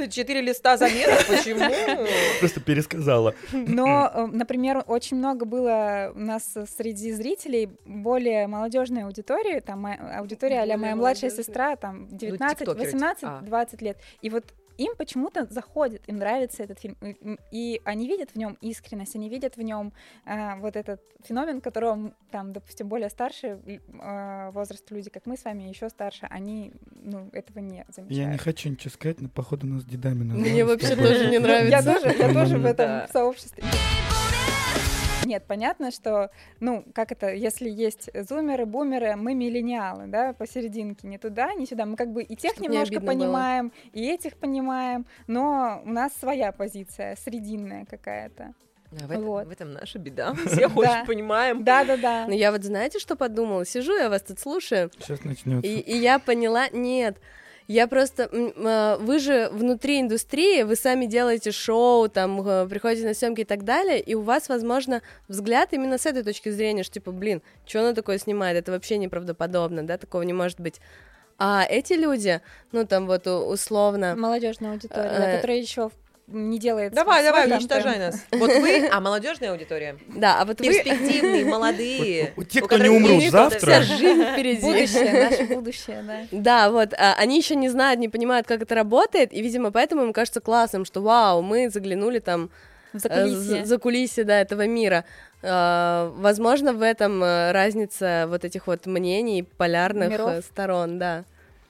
Четыре 0.10 0.42
листа 0.42 0.78
заметок, 0.78 1.28
почему? 1.28 1.72
Просто 2.40 2.60
пересказала. 2.60 3.36
Но, 3.52 4.12
э, 4.14 4.26
например, 4.32 4.84
очень 4.88 5.18
много 5.18 5.46
было 5.46 6.12
у 6.16 6.20
нас 6.20 6.52
э, 6.56 6.66
среди 6.66 7.12
зрителей 7.12 7.70
более 7.86 8.48
молодежной 8.48 9.04
аудитории, 9.04 9.60
там 9.60 9.82
моя- 9.82 10.18
аудитория 10.20 10.62
а 10.62 10.78
моя 10.78 10.96
младшая 10.96 11.30
сестра, 11.30 11.76
там 11.76 12.08
19, 12.10 12.58
тиктокеры, 12.58 12.86
18, 12.86 13.24
а. 13.24 13.42
20 13.42 13.82
лет. 13.82 13.98
И 14.22 14.30
вот 14.30 14.46
им 14.84 14.96
почему-то 14.96 15.46
заходит, 15.46 16.08
им 16.08 16.18
нравится 16.18 16.64
этот 16.64 16.80
фильм, 16.80 16.98
и- 17.52 17.82
они 17.86 18.08
видят 18.08 18.32
в 18.32 18.36
нем 18.38 18.58
искренность, 18.62 19.16
они 19.16 19.30
видят 19.30 19.58
в 19.58 19.62
нем 19.62 19.94
а, 20.26 20.56
вот 20.58 20.76
этот 20.76 21.02
феномен, 21.24 21.62
которого 21.62 22.14
там, 22.32 22.54
допустим, 22.54 22.88
более 22.88 23.10
старшие 23.10 23.60
а, 24.00 24.52
возраст 24.52 24.90
люди, 24.92 25.10
как 25.10 25.26
мы 25.26 25.38
с 25.38 25.44
вами, 25.46 25.64
еще 25.64 25.90
старше, 25.90 26.28
они 26.30 26.74
ну, 27.04 27.30
этого 27.34 27.60
не 27.60 27.86
замечают. 27.90 28.12
Я 28.12 28.26
не 28.32 28.38
хочу 28.38 28.70
ничего 28.70 28.92
сказать, 28.92 29.22
но 29.22 29.30
походу 29.30 29.68
нас 29.68 29.84
дедами 29.86 30.24
назвали. 30.24 30.52
Мне 30.52 30.66
вообще 30.66 30.96
тоже 30.96 31.30
не 31.30 31.40
нравится. 31.40 31.70
Я 31.70 31.84
тоже, 31.84 32.16
я 32.18 32.34
тоже 32.34 32.58
в 32.58 32.66
этом 32.66 33.08
сообществе. 33.12 33.64
Нет, 35.26 35.44
понятно, 35.48 35.92
что, 35.92 36.32
ну, 36.60 36.84
как 36.94 37.12
это, 37.12 37.34
если 37.34 37.70
есть 37.70 38.10
зумеры, 38.28 38.66
бумеры, 38.66 39.16
мы 39.16 39.34
миллениалы, 39.36 40.08
да, 40.08 40.34
посерединке, 40.34 41.08
ни 41.08 41.18
туда, 41.18 41.54
ни 41.54 41.66
сюда. 41.66 41.86
Мы 41.86 41.96
как 41.96 42.12
бы 42.12 42.24
и 42.24 42.36
тех 42.36 42.54
Чтоб 42.54 42.62
не 42.62 42.68
немножко 42.68 43.00
было. 43.00 43.08
понимаем, 43.08 43.72
и 43.94 44.06
этих 44.08 44.36
понимаем, 44.38 45.06
но 45.28 45.82
у 45.86 45.90
нас 45.90 46.14
своя 46.20 46.52
позиция, 46.52 47.16
срединная 47.16 47.86
какая-то. 47.86 48.54
А 48.92 49.08
в, 49.08 49.12
этом, 49.12 49.24
Вот. 49.24 49.48
в 49.48 49.52
этом 49.52 49.72
наша 49.72 50.00
беда. 50.00 50.34
Все 50.48 50.66
очень 50.68 51.06
понимаем. 51.06 51.64
Да-да-да. 51.64 52.26
Но 52.28 52.34
я 52.34 52.52
вот 52.52 52.64
знаете, 52.64 53.00
что 53.00 53.16
подумала? 53.16 53.66
Сижу, 53.66 53.96
я 53.96 54.10
вас 54.10 54.22
тут 54.22 54.40
слушаю, 54.40 54.92
Сейчас 55.00 55.24
начнется. 55.24 55.66
и, 55.66 55.80
и 55.80 55.96
я 55.98 56.20
поняла, 56.20 56.68
нет, 56.70 57.18
я 57.68 57.88
просто, 57.88 58.30
а, 58.32 58.98
вы 58.98 59.20
же 59.20 59.50
внутри 59.52 60.02
индустрии, 60.02 60.64
вы 60.64 60.76
сами 60.76 61.06
делаете 61.06 61.52
шоу, 61.52 62.10
там, 62.10 62.42
э, 62.48 62.68
приходите 62.68 63.08
на 63.08 63.14
съемки 63.14 63.42
и 63.42 63.46
так 63.46 63.64
далее, 63.64 64.00
и 64.00 64.14
у 64.16 64.22
вас, 64.22 64.50
возможно, 64.50 65.02
взгляд 65.28 65.74
именно 65.74 65.98
с 65.98 66.06
этой 66.06 66.24
точки 66.24 66.50
зрения, 66.50 66.84
что, 66.84 66.96
типа, 66.96 67.12
блин, 67.12 67.42
что 67.66 67.80
она 67.80 67.94
такое 67.94 68.18
снимает, 68.18 68.58
это 68.58 68.72
вообще 68.72 68.98
неправдоподобно, 68.98 69.84
да, 69.84 69.98
такого 69.98 70.24
не 70.24 70.34
может 70.34 70.60
быть. 70.60 70.82
А 71.38 71.66
эти 71.68 71.94
люди, 71.94 72.42
ну, 72.72 72.86
там, 72.86 73.08
вот, 73.08 73.26
условно, 73.26 74.16
Молодежная 74.16 74.74
аудитория, 74.74 75.10
да, 75.10 75.32
Э, 75.32 75.36
которая 75.38 75.58
еще 75.58 75.92
не 76.28 76.60
делает 76.60 76.94
Давай, 76.94 77.22
свой 77.24 77.32
давай, 77.32 77.52
уничтожай 77.58 78.00
нас. 78.00 78.24
Вот 78.32 78.50
вы, 78.50 78.88
а 78.92 79.00
молодежная 79.00 79.52
аудитория. 79.52 79.98
Да, 80.08 80.40
а 80.42 80.46
вот 80.46 80.60
вы... 80.60 80.68
Перспективные, 80.68 81.46
молодые. 81.52 82.24
Вот- 82.36 82.46
вот 82.46 82.50
те, 82.50 82.62
кто 82.62 82.78
не 82.78 82.90
умрут 82.90 83.24
завтра. 83.32 83.60
вся 83.60 83.82
жизнь 83.82 84.24
впереди. 84.24 84.62
Будущее, 84.62 85.30
наше 85.30 85.44
будущее, 85.56 86.04
да. 86.04 86.20
Да, 86.32 86.72
вот, 86.72 86.94
а, 86.94 87.16
они 87.18 87.38
еще 87.38 87.56
не 87.56 87.70
знают, 87.70 88.00
не 88.00 88.10
понимают, 88.10 88.48
как 88.48 88.62
это 88.62 88.76
работает, 88.76 89.34
и, 89.34 89.42
видимо, 89.42 89.72
поэтому 89.72 90.04
им 90.04 90.14
кажется 90.14 90.40
классным, 90.42 90.86
что 90.86 91.02
вау, 91.02 91.42
мы 91.42 91.70
заглянули 91.70 92.20
там 92.20 92.50
э, 92.94 93.28
за, 93.28 93.66
за 93.66 93.78
кулисье, 93.78 94.24
да, 94.24 94.40
этого 94.40 94.68
мира. 94.68 95.06
А, 95.44 96.14
возможно, 96.16 96.74
в 96.74 96.82
этом 96.82 97.24
э, 97.24 97.52
разница 97.52 98.26
вот 98.28 98.46
этих 98.46 98.68
вот 98.68 98.86
мнений 98.86 99.44
полярных 99.44 100.12
Миров. 100.12 100.30
э, 100.30 100.42
сторон, 100.42 101.00
да. 101.00 101.24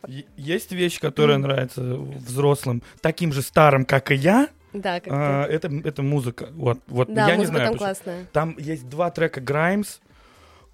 Есть 0.07 0.71
вещь, 0.71 0.99
которая 0.99 1.37
нравится 1.37 1.81
взрослым, 1.81 2.83
таким 3.01 3.31
же 3.33 3.41
старым, 3.41 3.85
как 3.85 4.11
и 4.11 4.15
я. 4.15 4.49
Да, 4.73 4.99
как 4.99 5.11
а, 5.11 5.45
это, 5.45 5.69
это 5.83 6.01
музыка. 6.01 6.49
Вот, 6.53 6.79
вот 6.87 7.13
Да, 7.13 7.27
я 7.27 7.35
не 7.35 7.45
знаю. 7.45 7.65
там 7.65 7.73
почему. 7.73 7.87
классная. 7.87 8.27
Там 8.31 8.55
есть 8.57 8.87
два 8.87 9.11
трека 9.11 9.41
Граймс. 9.41 9.99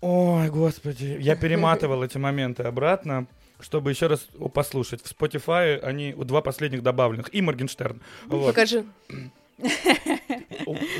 Ой, 0.01 0.49
господи, 0.49 1.17
я 1.19 1.35
перематывал 1.41 2.03
эти 2.03 2.17
моменты 2.17 2.63
обратно, 2.63 3.25
чтобы 3.59 3.89
еще 3.89 4.07
раз 4.07 4.27
послушать. 4.53 5.01
В 5.01 5.11
Spotify 5.11 5.79
они 5.79 6.13
у 6.15 6.23
два 6.25 6.41
последних 6.41 6.83
добавленных. 6.83 7.33
И 7.33 7.41
Моргенштерн. 7.41 8.01
Вот. 8.27 8.47
Покажи. 8.47 8.85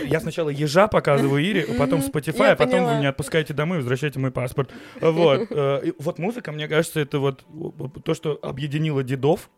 Я 0.06 0.20
сначала 0.20 0.50
ежа 0.50 0.88
показываю 0.88 1.44
Ире, 1.44 1.66
потом 1.78 2.00
Spotify, 2.00 2.52
а 2.52 2.56
потом 2.56 2.86
вы 2.86 2.96
меня 2.96 3.10
отпускаете 3.10 3.54
домой 3.54 3.78
и 3.78 3.82
возвращаете 3.82 4.20
мой 4.20 4.32
паспорт. 4.32 4.72
Вот. 5.00 5.48
Э, 5.52 5.92
Вот 6.00 6.20
музыка, 6.20 6.52
мне 6.52 6.68
кажется, 6.68 7.00
это 7.00 7.20
вот 7.20 7.46
то, 8.04 8.14
что 8.14 8.40
объединило 8.42 9.04
дедов, 9.04 9.50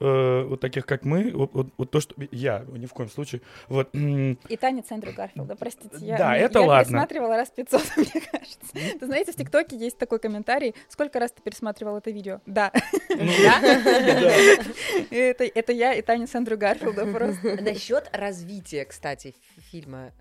э, 0.00 0.42
вот 0.44 0.60
таких 0.60 0.86
как 0.86 1.04
мы, 1.04 1.30
вот, 1.32 1.50
вот- 1.52 1.68
вот 1.76 1.90
то, 1.90 2.00
что 2.00 2.14
я 2.30 2.64
ни 2.68 2.86
в 2.86 2.92
коем 2.92 3.08
случае. 3.10 3.40
Вот. 3.68 3.88
И 3.94 4.56
танец 4.60 4.86
Эндрю 4.90 5.12
Гарфилда, 5.14 5.56
простите. 5.56 5.96
Я, 6.00 6.18
Да, 6.18 6.34
я 6.36 6.42
это 6.46 6.60
ладно. 6.60 6.84
пересматривала 6.84 7.36
раз 7.36 7.50
500, 7.50 7.82
мне 7.96 8.22
кажется. 8.32 8.98
Вы 9.00 9.06
знаете, 9.06 9.32
в 9.32 9.36
ТикТоке 9.36 9.76
есть 9.76 9.98
такой 9.98 10.18
комментарий. 10.18 10.74
Сколько 10.88 11.18
раз 11.20 11.32
ты 11.32 11.42
пересматривал 11.42 11.96
это 11.98 12.10
видео? 12.10 12.40
Да. 12.46 12.72
ну, 13.08 13.16
Это 15.10 15.44
это 15.44 15.72
я 15.72 15.94
и 15.94 16.02
танец 16.02 16.34
Эндрю 16.34 16.58
Гарфилда 16.58 17.06
просто. 17.06 17.62
Насчет 17.62 18.08
развития, 18.12 18.84
кстати, 18.84 19.34
фильма. 19.70 20.12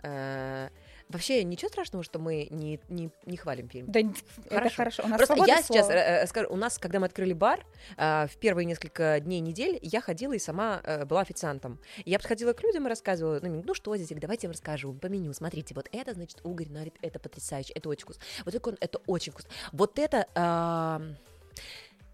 Э, 1.10 1.13
Вообще, 1.13 1.43
ничего 1.43 1.70
страшного, 1.70 2.04
что 2.04 2.20
мы 2.20 2.48
не, 2.52 2.80
не, 2.89 3.10
не 3.26 3.38
хвалим 3.38 3.70
фильм. 3.70 3.91
Да, 3.91 4.00
это 4.00 4.13
Хорошо. 4.50 4.76
хорошо. 4.76 5.04
У 5.06 5.08
нас 5.08 5.17
Просто 5.17 5.46
я 5.46 5.62
сейчас 5.62 5.88
слова. 5.88 6.00
э, 6.00 6.24
э, 6.24 6.28
скажу, 6.28 6.48
у 6.50 6.56
нас, 6.56 6.78
когда 6.78 7.00
мы 7.00 7.06
открыли 7.06 7.34
бар, 7.34 7.65
э, 7.98 8.28
в 8.28 8.38
первые 8.38 8.65
несколько 8.65 9.20
дней 9.20 9.39
недель 9.39 9.80
я 9.82 10.02
ходила 10.02 10.34
и 10.34 10.39
сама 10.39 10.82
э, 10.84 11.06
была 11.06 11.22
официантом. 11.22 11.80
И 12.04 12.12
я 12.12 12.20
подходила 12.20 12.54
к 12.54 12.62
людям 12.63 12.86
и 12.86 12.89
рассказывала, 12.89 13.39
ну, 13.41 13.63
ну 13.65 13.74
что 13.74 13.96
здесь, 13.96 14.10
давайте 14.20 14.48
я 14.48 14.50
вам 14.50 14.54
расскажу 14.54 14.93
по 14.93 15.08
меню. 15.08 15.34
Смотрите, 15.34 15.74
вот 15.76 15.88
это, 15.91 16.13
значит, 16.13 16.39
угорь, 16.43 16.70
нарит, 16.70 16.96
это 17.02 17.20
потрясающе, 17.20 17.74
это 17.74 17.89
очень 17.89 18.04
вкусно. 18.04 18.22
Вот 18.46 18.56
это, 18.56 18.78
это 18.80 19.00
очень 19.08 19.32
вкусно. 19.32 19.50
Вот 19.72 20.00
это... 20.00 20.28
а, 20.36 21.02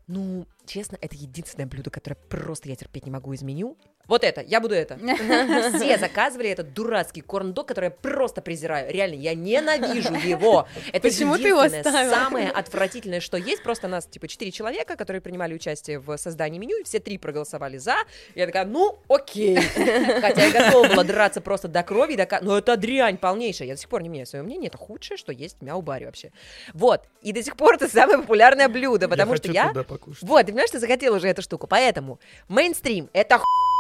ну, 0.08 0.46
честно, 0.66 0.98
это 1.00 1.16
единственное 1.16 1.66
блюдо, 1.66 1.90
которое 1.90 2.16
просто 2.16 2.68
я 2.68 2.76
терпеть 2.76 3.06
не 3.06 3.12
могу 3.12 3.32
из 3.34 3.42
меню. 3.42 3.78
Вот 4.08 4.24
это, 4.26 4.42
я 4.42 4.60
буду 4.60 4.76
это. 4.76 4.98
Все 5.78 5.98
заказывали 5.98 6.50
этот 6.50 6.74
дурацкий 6.74 7.22
корн-дог, 7.22 7.66
который 7.68 7.86
я 7.86 7.92
просто 7.92 8.42
презираю. 8.42 8.92
Реально, 8.92 9.16
я 9.16 9.34
ненавижу 9.34 10.14
его. 10.16 10.68
Это 10.92 11.08
Почему 11.08 11.38
ты 11.38 11.48
его 11.48 11.62
оставила? 11.62 12.14
самое 12.14 12.50
отвратительное, 12.50 13.22
что 13.22 13.38
есть. 13.38 13.64
Просто 13.64 13.88
нас, 13.88 14.06
типа, 14.06 14.28
четыре 14.28 14.52
человека, 14.52 14.98
которые 14.98 15.22
принимали 15.22 15.54
участие 15.54 16.00
в 16.00 16.18
создании 16.18 16.60
меню, 16.60 16.80
и 16.82 16.84
все 16.84 17.00
три 17.00 17.18
проголосовали 17.18 17.78
за. 17.78 17.96
Я 18.36 18.46
такая, 18.46 18.66
ну, 18.66 19.00
окей. 19.08 19.56
Хотя 19.56 20.46
я 20.48 20.52
готова 20.52 20.88
была 20.90 21.04
драться 21.06 21.40
просто 21.40 21.70
до 21.70 21.82
крови, 21.84 22.16
дока- 22.16 22.40
но 22.42 22.58
это 22.58 22.76
дрянь 22.76 23.18
полнейшая. 23.18 23.70
Я 23.70 23.76
до 23.76 23.80
сих 23.80 23.88
пор 23.90 24.02
не 24.04 24.10
меняю 24.10 24.28
свое 24.28 24.44
мнение. 24.44 24.68
Это 24.68 24.78
худшее, 24.78 25.18
что 25.18 25.32
есть 25.32 25.60
в 25.60 25.64
мяу-баре 25.64 26.08
вообще. 26.08 26.32
Вот. 26.74 27.04
И 27.22 27.32
до 27.32 27.42
сих 27.42 27.56
пор 27.56 27.76
это 27.76 27.88
самое 27.88 28.18
популярное 28.20 28.68
блюдо, 28.68 29.08
потому 29.08 29.36
что 29.38 29.48
хочу 29.48 29.54
я... 29.54 29.70
туда 29.70 29.84
покушать. 29.84 30.24
Вот, 30.24 30.42
ты 30.42 30.48
понимаешь, 30.48 30.72
ты 30.72 30.80
захотел 30.80 31.14
уже 31.16 31.30
эту 31.30 31.42
штуку. 31.42 31.68
Поэтому 31.68 32.20
мейнстрим— 32.50 33.10
это 33.14 33.38
ху- 33.38 33.44
Э, 33.46 33.73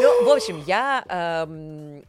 Ну, 0.00 0.24
в 0.24 0.30
общем, 0.30 0.62
я, 0.66 1.04
эм, 1.08 2.02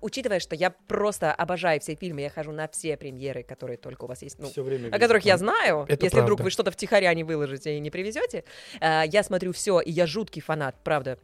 учитывая, 0.00 0.40
что 0.40 0.54
я 0.54 0.70
просто 0.70 1.32
обожаю 1.32 1.80
все 1.80 1.94
фильмы, 1.94 2.22
я 2.22 2.30
хожу 2.30 2.52
на 2.52 2.68
все 2.68 2.96
премьеры, 2.96 3.42
которые 3.42 3.76
только 3.76 4.04
у 4.04 4.06
вас 4.08 4.22
есть, 4.22 4.38
ну, 4.38 4.48
о 4.94 4.98
которых 4.98 5.24
я 5.24 5.36
знаю, 5.38 5.86
если 6.04 6.16
вдруг 6.22 6.40
вы 6.44 6.50
что-то 6.50 6.70
втихаря 6.70 7.12
не 7.14 7.24
выложите 7.24 7.76
и 7.76 7.80
не 7.80 7.90
привезете. 7.90 8.44
Э, 8.80 9.02
Я 9.06 9.22
смотрю 9.22 9.52
все, 9.52 9.80
и 9.80 9.90
я 9.90 10.06
жуткий 10.06 10.40
фанат, 10.42 10.76
правда. 10.82 11.18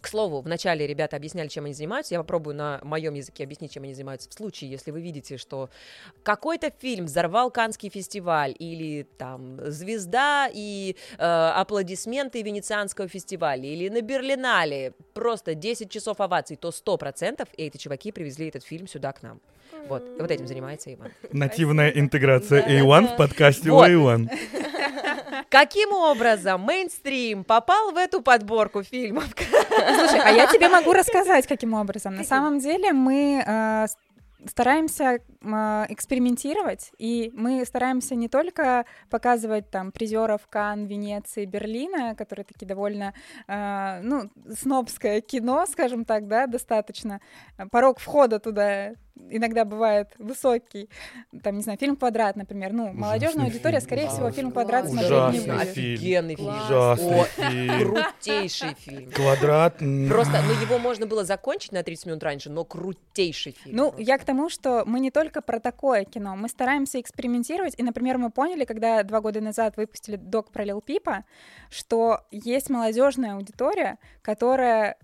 К 0.00 0.06
слову, 0.08 0.40
вначале 0.40 0.86
ребята 0.86 1.16
объясняли, 1.16 1.48
чем 1.48 1.64
они 1.64 1.74
занимаются. 1.74 2.14
Я 2.14 2.20
попробую 2.20 2.56
на 2.56 2.80
моем 2.82 3.14
языке 3.14 3.44
объяснить, 3.44 3.72
чем 3.72 3.82
они 3.82 3.94
занимаются. 3.94 4.30
В 4.30 4.32
случае, 4.32 4.70
если 4.70 4.90
вы 4.90 5.00
видите, 5.00 5.36
что 5.36 5.68
какой-то 6.22 6.72
фильм 6.78 7.06
взорвал 7.06 7.50
Канский 7.50 7.90
фестиваль, 7.90 8.54
или 8.58 9.06
там 9.18 9.58
звезда 9.70 10.48
и 10.52 10.96
э, 11.18 11.22
аплодисменты 11.22 12.42
Венецианского 12.42 13.08
фестиваля, 13.08 13.64
или 13.64 13.88
на 13.88 14.00
Берлинале 14.00 14.92
просто 15.12 15.54
10 15.54 15.90
часов 15.90 16.20
оваций, 16.20 16.56
то 16.56 16.70
100% 16.70 17.46
эти 17.56 17.76
чуваки 17.76 18.12
привезли 18.12 18.48
этот 18.48 18.64
фильм 18.64 18.86
сюда 18.86 19.12
к 19.12 19.22
нам. 19.22 19.40
Вот, 19.88 20.02
и 20.18 20.20
вот 20.20 20.30
этим 20.30 20.46
занимается 20.46 20.92
Иван. 20.92 21.10
Нативная 21.32 21.90
интеграция 21.90 22.62
Да, 22.62 22.70
A1 22.70 23.06
да. 23.06 23.14
в 23.14 23.16
подкасте 23.16 23.70
Вот. 23.70 23.88
A1. 23.88 24.28
Каким 25.50 25.92
образом 25.92 26.60
мейнстрим 26.62 27.42
попал 27.42 27.90
в 27.90 27.96
эту 27.96 28.22
подборку 28.22 28.84
фильмов? 28.84 29.24
Слушай, 29.34 30.20
а 30.24 30.30
я 30.30 30.46
тебе 30.46 30.68
могу 30.68 30.92
рассказать, 30.92 31.48
каким 31.48 31.74
образом. 31.74 32.14
На 32.14 32.22
самом 32.22 32.60
деле 32.60 32.92
мы 32.92 33.42
э, 33.44 33.86
стараемся 34.46 35.18
э, 35.18 35.86
экспериментировать, 35.88 36.92
и 36.98 37.30
мы 37.34 37.64
стараемся 37.64 38.14
не 38.14 38.28
только 38.28 38.84
показывать 39.08 39.70
там 39.70 39.92
призеров 39.92 40.46
Кан, 40.48 40.86
Венеции, 40.86 41.44
Берлина, 41.44 42.14
которые 42.14 42.44
такие 42.44 42.66
довольно, 42.66 43.14
э, 43.48 44.00
ну, 44.02 44.30
снобское 44.52 45.20
кино, 45.20 45.66
скажем 45.66 46.04
так, 46.04 46.28
да, 46.28 46.46
достаточно. 46.46 47.20
Порог 47.70 47.98
входа 47.98 48.38
туда 48.38 48.94
иногда 49.28 49.64
бывает 49.64 50.08
высокий. 50.18 50.88
Там, 51.42 51.56
не 51.56 51.62
знаю, 51.62 51.78
фильм 51.78 51.96
«Квадрат», 51.96 52.36
например. 52.36 52.72
Ну, 52.72 52.92
молодежная 52.92 53.46
аудитория, 53.46 53.80
фильм. 53.80 53.88
скорее 53.88 54.08
всего, 54.08 54.30
фильм 54.30 54.52
«Квадрат» 54.52 54.84
Ужасный 54.86 55.06
смотреть 55.06 55.32
не 55.32 55.40
фильм. 55.40 55.56
будет. 55.56 55.68
Офигенный 55.68 56.36
фильм. 56.36 56.48
Ужасный 56.48 57.20
О, 57.20 57.24
фильм. 57.24 57.94
Крутейший 57.94 58.74
фильм. 58.74 59.10
Квадрат. 59.10 59.78
Просто, 59.78 60.42
ну, 60.46 60.52
его 60.62 60.78
можно 60.78 61.06
было 61.06 61.24
закончить 61.24 61.72
на 61.72 61.82
30 61.82 62.06
минут 62.06 62.22
раньше, 62.22 62.50
но 62.50 62.64
крутейший 62.64 63.52
фильм. 63.52 63.76
Ну, 63.76 63.94
я 63.98 64.18
к 64.18 64.24
тому, 64.30 64.48
что 64.48 64.84
мы 64.86 65.00
не 65.00 65.10
только 65.10 65.42
про 65.42 65.58
такое 65.58 66.04
кино, 66.04 66.36
мы 66.36 66.48
стараемся 66.48 67.00
экспериментировать. 67.00 67.74
И, 67.76 67.82
например, 67.82 68.16
мы 68.16 68.30
поняли, 68.30 68.64
когда 68.64 69.02
два 69.02 69.20
года 69.20 69.40
назад 69.40 69.76
выпустили 69.76 70.14
док 70.14 70.52
про 70.52 70.62
Лил 70.62 70.80
Пипа, 70.80 71.24
что 71.68 72.20
есть 72.30 72.70
молодежная 72.70 73.34
аудитория, 73.34 73.98
которая 74.22 74.96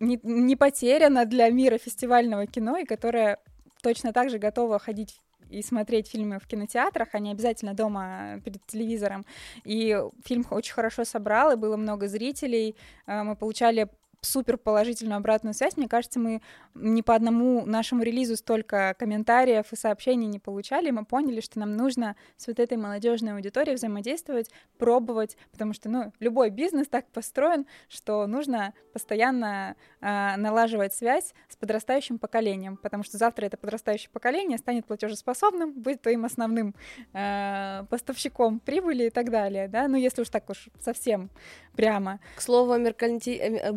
не, 0.00 0.18
не 0.24 0.56
потеряна 0.56 1.26
для 1.26 1.48
мира 1.50 1.78
фестивального 1.78 2.48
кино 2.48 2.76
и 2.76 2.84
которая 2.84 3.38
точно 3.84 4.12
так 4.12 4.30
же 4.30 4.38
готова 4.38 4.80
ходить 4.80 5.20
и 5.48 5.62
смотреть 5.62 6.08
фильмы 6.08 6.40
в 6.40 6.48
кинотеатрах, 6.48 7.10
а 7.12 7.20
не 7.20 7.30
обязательно 7.30 7.74
дома 7.74 8.40
перед 8.44 8.66
телевизором. 8.66 9.24
И 9.62 9.96
фильм 10.24 10.44
очень 10.50 10.74
хорошо 10.74 11.04
собрал, 11.04 11.52
и 11.52 11.56
было 11.56 11.76
много 11.76 12.08
зрителей. 12.08 12.74
Э, 13.06 13.22
Мы 13.22 13.36
получали 13.36 13.88
супер 14.22 14.56
положительную 14.56 15.16
обратную 15.16 15.52
связь. 15.52 15.76
Мне 15.76 15.88
кажется, 15.88 16.20
мы 16.20 16.42
ни 16.74 17.02
по 17.02 17.14
одному 17.14 17.66
нашему 17.66 18.02
релизу 18.02 18.36
столько 18.36 18.94
комментариев 18.98 19.72
и 19.72 19.76
сообщений 19.76 20.28
не 20.28 20.38
получали. 20.38 20.90
Мы 20.90 21.04
поняли, 21.04 21.40
что 21.40 21.58
нам 21.58 21.76
нужно 21.76 22.16
с 22.36 22.46
вот 22.46 22.60
этой 22.60 22.78
молодежной 22.78 23.34
аудиторией 23.34 23.74
взаимодействовать, 23.74 24.48
пробовать, 24.78 25.36
потому 25.50 25.72
что, 25.74 25.88
ну, 25.88 26.12
любой 26.20 26.50
бизнес 26.50 26.86
так 26.86 27.06
построен, 27.08 27.66
что 27.88 28.26
нужно 28.26 28.74
постоянно 28.92 29.74
а, 30.00 30.36
налаживать 30.36 30.94
связь 30.94 31.34
с 31.48 31.56
подрастающим 31.56 32.18
поколением, 32.18 32.76
потому 32.76 33.02
что 33.02 33.18
завтра 33.18 33.46
это 33.46 33.56
подрастающее 33.56 34.10
поколение 34.10 34.56
станет 34.58 34.86
платежеспособным, 34.86 35.72
будет 35.72 36.00
твоим 36.00 36.24
основным 36.24 36.74
а, 37.12 37.84
поставщиком 37.90 38.60
прибыли 38.60 39.04
и 39.04 39.10
так 39.10 39.30
далее, 39.30 39.66
да, 39.66 39.88
ну, 39.88 39.96
если 39.96 40.22
уж 40.22 40.28
так 40.28 40.48
уж 40.48 40.68
совсем 40.80 41.28
прямо. 41.74 42.20
К 42.36 42.42
слову 42.42 42.72
о, 42.72 42.78
мерканти- 42.78 43.72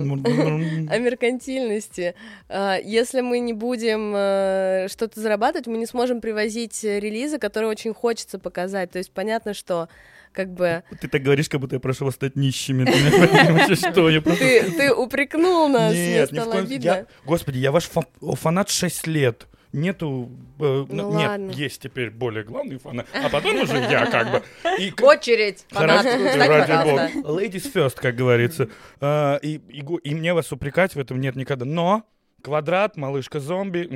бла-бла-бла. 0.00 0.44
о 0.94 0.98
меркантильности. 0.98 2.14
А, 2.48 2.76
Если 2.78 3.20
мы 3.20 3.38
не 3.40 3.52
будем 3.52 4.12
э, 4.14 4.86
что-то 4.90 5.20
зарабатывать, 5.20 5.66
мы 5.66 5.78
не 5.78 5.86
сможем 5.86 6.20
привозить 6.20 6.82
релизы, 6.84 7.38
которые 7.38 7.70
очень 7.70 7.94
хочется 7.94 8.38
показать. 8.38 8.90
То 8.90 8.98
есть 8.98 9.12
понятно, 9.12 9.54
что 9.54 9.88
как 10.32 10.52
бы 10.52 10.82
Ты 11.00 11.08
так 11.08 11.22
говоришь, 11.22 11.48
как 11.48 11.60
будто 11.60 11.76
я 11.76 11.80
прошу 11.80 12.04
вас 12.04 12.14
стать 12.14 12.36
нищими. 12.36 12.84
Ты 12.84 12.92
упрекнул 14.94 15.68
нас, 15.68 15.92
мне 15.92 16.14
Нет, 16.14 16.32
ни 16.32 16.36
в 16.36 16.40
стало 16.40 16.52
коем 16.52 16.64
обидно. 16.64 17.06
Господи, 17.24 17.58
я 17.58 17.72
ваш 17.72 17.84
фа- 17.84 18.06
фанат 18.34 18.70
6 18.70 19.06
лет. 19.06 19.46
Нету... 19.72 20.30
э, 20.58 20.86
Ну 20.88 21.16
нет, 21.16 21.28
ладно. 21.28 21.50
есть 21.50 21.82
теперь 21.82 22.10
более 22.10 22.44
главный 22.44 22.78
фанат, 22.78 23.06
а 23.12 23.28
потом 23.28 23.62
уже 23.62 23.76
я 23.78 24.06
как 24.06 24.30
бы. 24.30 24.42
И 24.78 24.92
Очередь 25.02 25.64
встань, 25.68 25.88
ради 25.88 26.90
бога. 26.90 27.10
Ladies 27.40 27.72
first, 27.72 27.96
как 28.00 28.14
говорится. 28.16 28.68
А, 29.00 29.36
И, 29.36 29.60
и 29.68 29.84
и 30.04 30.14
мне 30.14 30.34
вас 30.34 30.50
упрекать 30.52 30.94
в 30.94 30.98
этом 30.98 31.20
нет 31.20 31.36
никогда. 31.36 31.64
Но 31.64 32.04
квадрат, 32.42 32.96
малышка 32.96 33.40
зомби. 33.40 33.86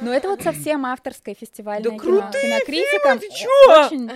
Ну, 0.00 0.10
это 0.12 0.28
вот 0.28 0.42
совсем 0.42 0.86
авторское 0.86 1.34
фестивальное 1.34 1.84
Да 1.84 1.90
кино. 1.90 1.98
крутые 2.20 2.42
Кинокритикам 2.42 3.18
фильмы, 3.20 3.34
ты 3.34 3.38
чё? 3.38 3.86
очень... 3.86 4.10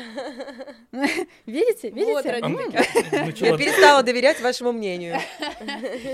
Видите? 1.46 1.90
Вот, 1.90 2.24
Видите? 2.24 2.30
ради 2.30 2.44
М. 2.44 2.52
ну, 2.52 3.46
Я 3.46 3.56
перестала 3.56 4.02
доверять 4.02 4.40
вашему 4.40 4.72
мнению. 4.72 5.16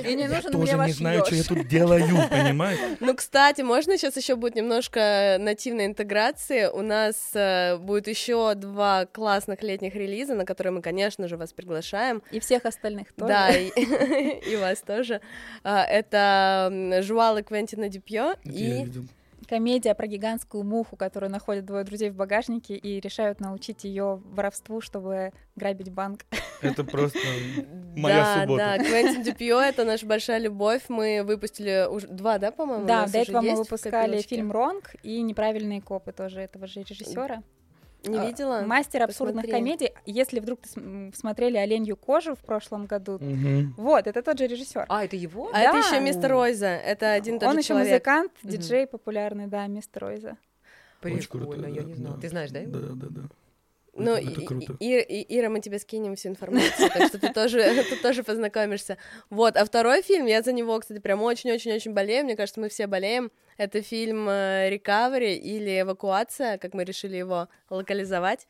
И 0.05 0.15
не 0.15 0.23
Я 0.23 0.29
нужен 0.29 0.53
тоже 0.53 0.57
мне 0.59 0.71
не 0.73 0.77
ваш 0.77 0.91
знаю, 0.93 1.25
что 1.27 1.35
я 1.35 1.43
тут 1.45 1.67
делаю, 1.69 2.05
понимаешь? 2.31 2.79
Ну, 3.01 3.15
кстати, 3.15 3.63
можно 3.63 3.97
сейчас 3.97 4.17
еще 4.17 4.37
будет 4.37 4.55
немножко 4.55 5.37
нативной 5.39 5.87
интеграции. 5.87 6.67
У 6.67 6.83
нас 6.83 7.31
э, 7.35 7.77
будет 7.77 8.09
еще 8.09 8.55
два 8.55 9.07
классных 9.07 9.63
летних 9.63 9.95
релиза, 9.95 10.35
на 10.35 10.45
которые 10.45 10.73
мы, 10.73 10.83
конечно 10.83 11.29
же, 11.29 11.37
вас 11.37 11.53
приглашаем. 11.53 12.23
И 12.31 12.41
всех 12.41 12.65
остальных 12.65 13.13
тоже. 13.13 13.29
Да, 13.29 13.51
и, 13.51 13.69
и 14.53 14.57
вас 14.57 14.81
тоже. 14.81 15.21
А, 15.65 15.85
Это 15.85 16.69
м, 16.71 17.03
Жуалы 17.21 17.43
Квентина 17.43 17.91
Дюпье 17.91 18.35
Это 18.43 18.51
и. 18.51 18.87
Комедия 19.47 19.95
про 19.95 20.07
гигантскую 20.07 20.65
муху, 20.65 20.97
которую 20.97 21.31
находят 21.31 21.67
двое 21.67 21.85
друзей 21.85 22.09
в 22.09 22.15
багажнике 22.15 22.77
и 22.77 22.99
решают 22.99 23.41
научить 23.41 23.85
ее 23.85 24.23
воровству, 24.25 24.81
чтобы 24.81 25.33
грабить 25.55 25.91
банк. 25.91 26.25
Это 26.63 26.83
просто 26.83 27.19
моя 27.97 28.23
да, 28.23 28.41
суббота. 28.41 28.77
да, 28.79 28.85
Квентин 28.85 29.23
Дюпье— 29.23 29.61
это 29.69 29.85
наша 29.85 30.07
большая 30.07 30.39
любовь. 30.39 30.85
Мы 30.89 31.23
выпустили 31.23 31.87
уже 31.91 32.07
два, 32.07 32.39
да, 32.39 32.53
по-моему? 32.53 32.87
Да, 32.87 33.07
до 33.07 33.19
этого 33.19 33.43
мы 33.43 33.57
выпускали 33.57 34.23
фильм 34.23 34.51
«Ронг» 34.51 34.95
и 35.03 35.21
«Неправильные 35.21 35.83
копы» 35.83 36.13
тоже 36.13 36.41
этого 36.41 36.67
же 36.67 36.83
режиссера. 36.85 37.43
Не 38.05 38.19
А, 38.19 38.27
видела? 38.27 38.63
Мастер 38.67 39.03
абсурдных 39.03 39.45
Посмотри. 39.45 39.51
комедий. 39.53 39.93
Если 40.07 40.41
вдруг 40.41 40.61
ты 40.63 40.69
см- 40.71 41.15
смотрели 41.17 41.57
«Оленью 41.59 41.97
кожу» 41.97 42.35
в 42.35 42.39
прошлом 42.39 42.87
году, 42.87 43.19
Мгм. 43.21 43.75
вот, 43.77 44.07
это 44.07 44.23
тот 44.23 44.39
же 44.39 44.47
режиссер. 44.47 44.87
А, 44.89 45.05
это 45.05 45.17
его? 45.17 45.51
А 45.53 45.61
это 45.61 45.73
Да. 45.73 45.79
еще 45.79 46.01
мистер 46.01 46.31
Ройза. 46.31 46.67
Это 46.69 47.13
один 47.13 47.39
тот 47.39 47.49
Он 47.49 47.55
же 47.55 47.61
еще 47.61 47.69
человек. 47.69 47.89
музыкант, 47.93 48.33
диджей 48.43 48.87
популярный, 48.87 49.47
да, 49.49 49.67
мистер 49.67 50.03
Ройза. 50.03 50.37
Очень 51.03 51.29
круто, 51.29 51.47
Прикольно, 51.47 51.67
я 51.75 51.83
да, 51.83 51.87
не 51.89 51.95
знала. 51.95 52.15
да. 52.17 52.21
Ты 52.23 52.29
знаешь, 52.29 52.51
да? 52.51 52.59
его? 52.61 52.73
Да, 52.73 52.89
да, 52.95 53.07
да. 53.11 53.21
Ну, 53.95 54.13
Это- 54.13 54.31
это 54.31 54.41
и- 54.41 54.45
круто. 54.47 54.77
и- 54.79 55.01
и- 55.01 55.39
Ира, 55.39 55.49
мы 55.49 55.61
тебе 55.61 55.79
скинем 55.79 56.15
всю 56.17 56.29
информацию, 56.29 56.91
так 56.91 57.09
что 57.09 57.19
ты 57.19 57.33
тоже, 57.33 57.59
ты 57.91 57.97
тоже 57.97 58.23
познакомишься. 58.23 58.97
Вот, 59.31 59.57
а 59.57 59.65
второй 59.65 60.03
фильм, 60.03 60.27
я 60.27 60.43
за 60.43 60.53
него, 60.53 60.79
кстати, 60.79 60.99
прям 61.01 61.23
очень-очень-очень 61.23 61.93
болею, 61.93 62.25
мне 62.25 62.37
кажется, 62.37 62.61
мы 62.61 62.69
все 62.69 62.87
болеем. 62.87 63.31
Это 63.57 63.83
фильм 63.83 64.27
«Рекавери» 64.29 65.35
или 65.35 65.81
«Эвакуация», 65.83 66.57
как 66.59 66.73
мы 66.73 66.85
решили 66.85 67.17
его 67.17 67.49
локализовать. 67.69 68.47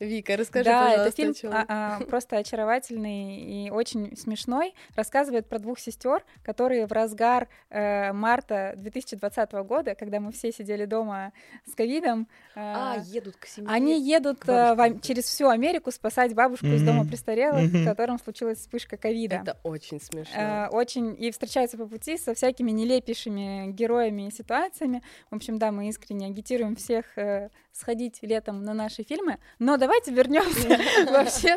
Вика, 0.00 0.36
расскажи, 0.36 0.64
да, 0.64 0.80
пожалуйста, 0.86 1.02
это 1.08 1.16
фильм 1.16 1.30
о 1.30 1.34
чём. 1.34 1.52
а, 1.52 1.66
а, 2.00 2.04
просто 2.06 2.38
очаровательный 2.38 3.66
и 3.66 3.70
очень 3.70 4.16
смешной. 4.16 4.74
Рассказывает 4.96 5.46
про 5.46 5.58
двух 5.58 5.78
сестер, 5.78 6.24
которые 6.42 6.86
в 6.86 6.92
разгар 6.92 7.48
э, 7.68 8.12
марта 8.14 8.72
2020 8.78 9.52
года, 9.64 9.94
когда 9.94 10.18
мы 10.20 10.32
все 10.32 10.52
сидели 10.52 10.86
дома 10.86 11.32
с 11.70 11.74
ковидом, 11.74 12.28
э, 12.54 12.60
А, 12.60 12.96
едут 13.04 13.36
к 13.36 13.44
семье. 13.46 13.70
они 13.70 14.00
едут 14.00 14.42
э, 14.48 14.74
в 14.74 15.00
через 15.02 15.24
всю 15.24 15.48
Америку 15.48 15.90
спасать 15.90 16.34
бабушку 16.34 16.66
из 16.66 16.82
дома 16.82 17.04
престарелых, 17.06 17.70
Мгм. 17.70 17.82
в 17.82 17.84
котором 17.84 18.18
случилась 18.18 18.58
вспышка 18.58 18.96
ковида. 18.96 19.36
Это 19.42 19.58
очень 19.64 20.00
смешно. 20.00 20.34
Э, 20.40 20.68
очень 20.68 21.14
и 21.22 21.30
встречаются 21.30 21.76
по 21.76 21.86
пути 21.86 22.16
со 22.16 22.32
всякими 22.34 22.70
нелепейшими 22.70 23.70
героями 23.72 24.28
и 24.28 24.30
ситуациями. 24.30 25.02
В 25.30 25.36
общем, 25.36 25.58
да, 25.58 25.70
мы 25.72 25.88
искренне 25.90 26.26
агитируем 26.28 26.74
всех 26.76 27.18
э, 27.18 27.50
сходить 27.72 28.18
летом 28.22 28.62
на 28.62 28.74
наши 28.74 29.02
фильмы. 29.02 29.38
Но 29.58 29.76
давайте 29.76 30.12
вернемся 30.12 30.68
вообще 31.10 31.56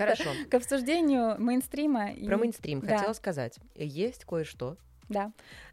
к 0.50 0.54
обсуждению 0.54 1.40
мейнстрима. 1.40 2.14
Про 2.26 2.38
мейнстрим 2.38 2.82
хотела 2.82 3.14
сказать. 3.14 3.60
Есть 3.76 4.26
кое-что, 4.26 4.78
Да. 5.10 5.32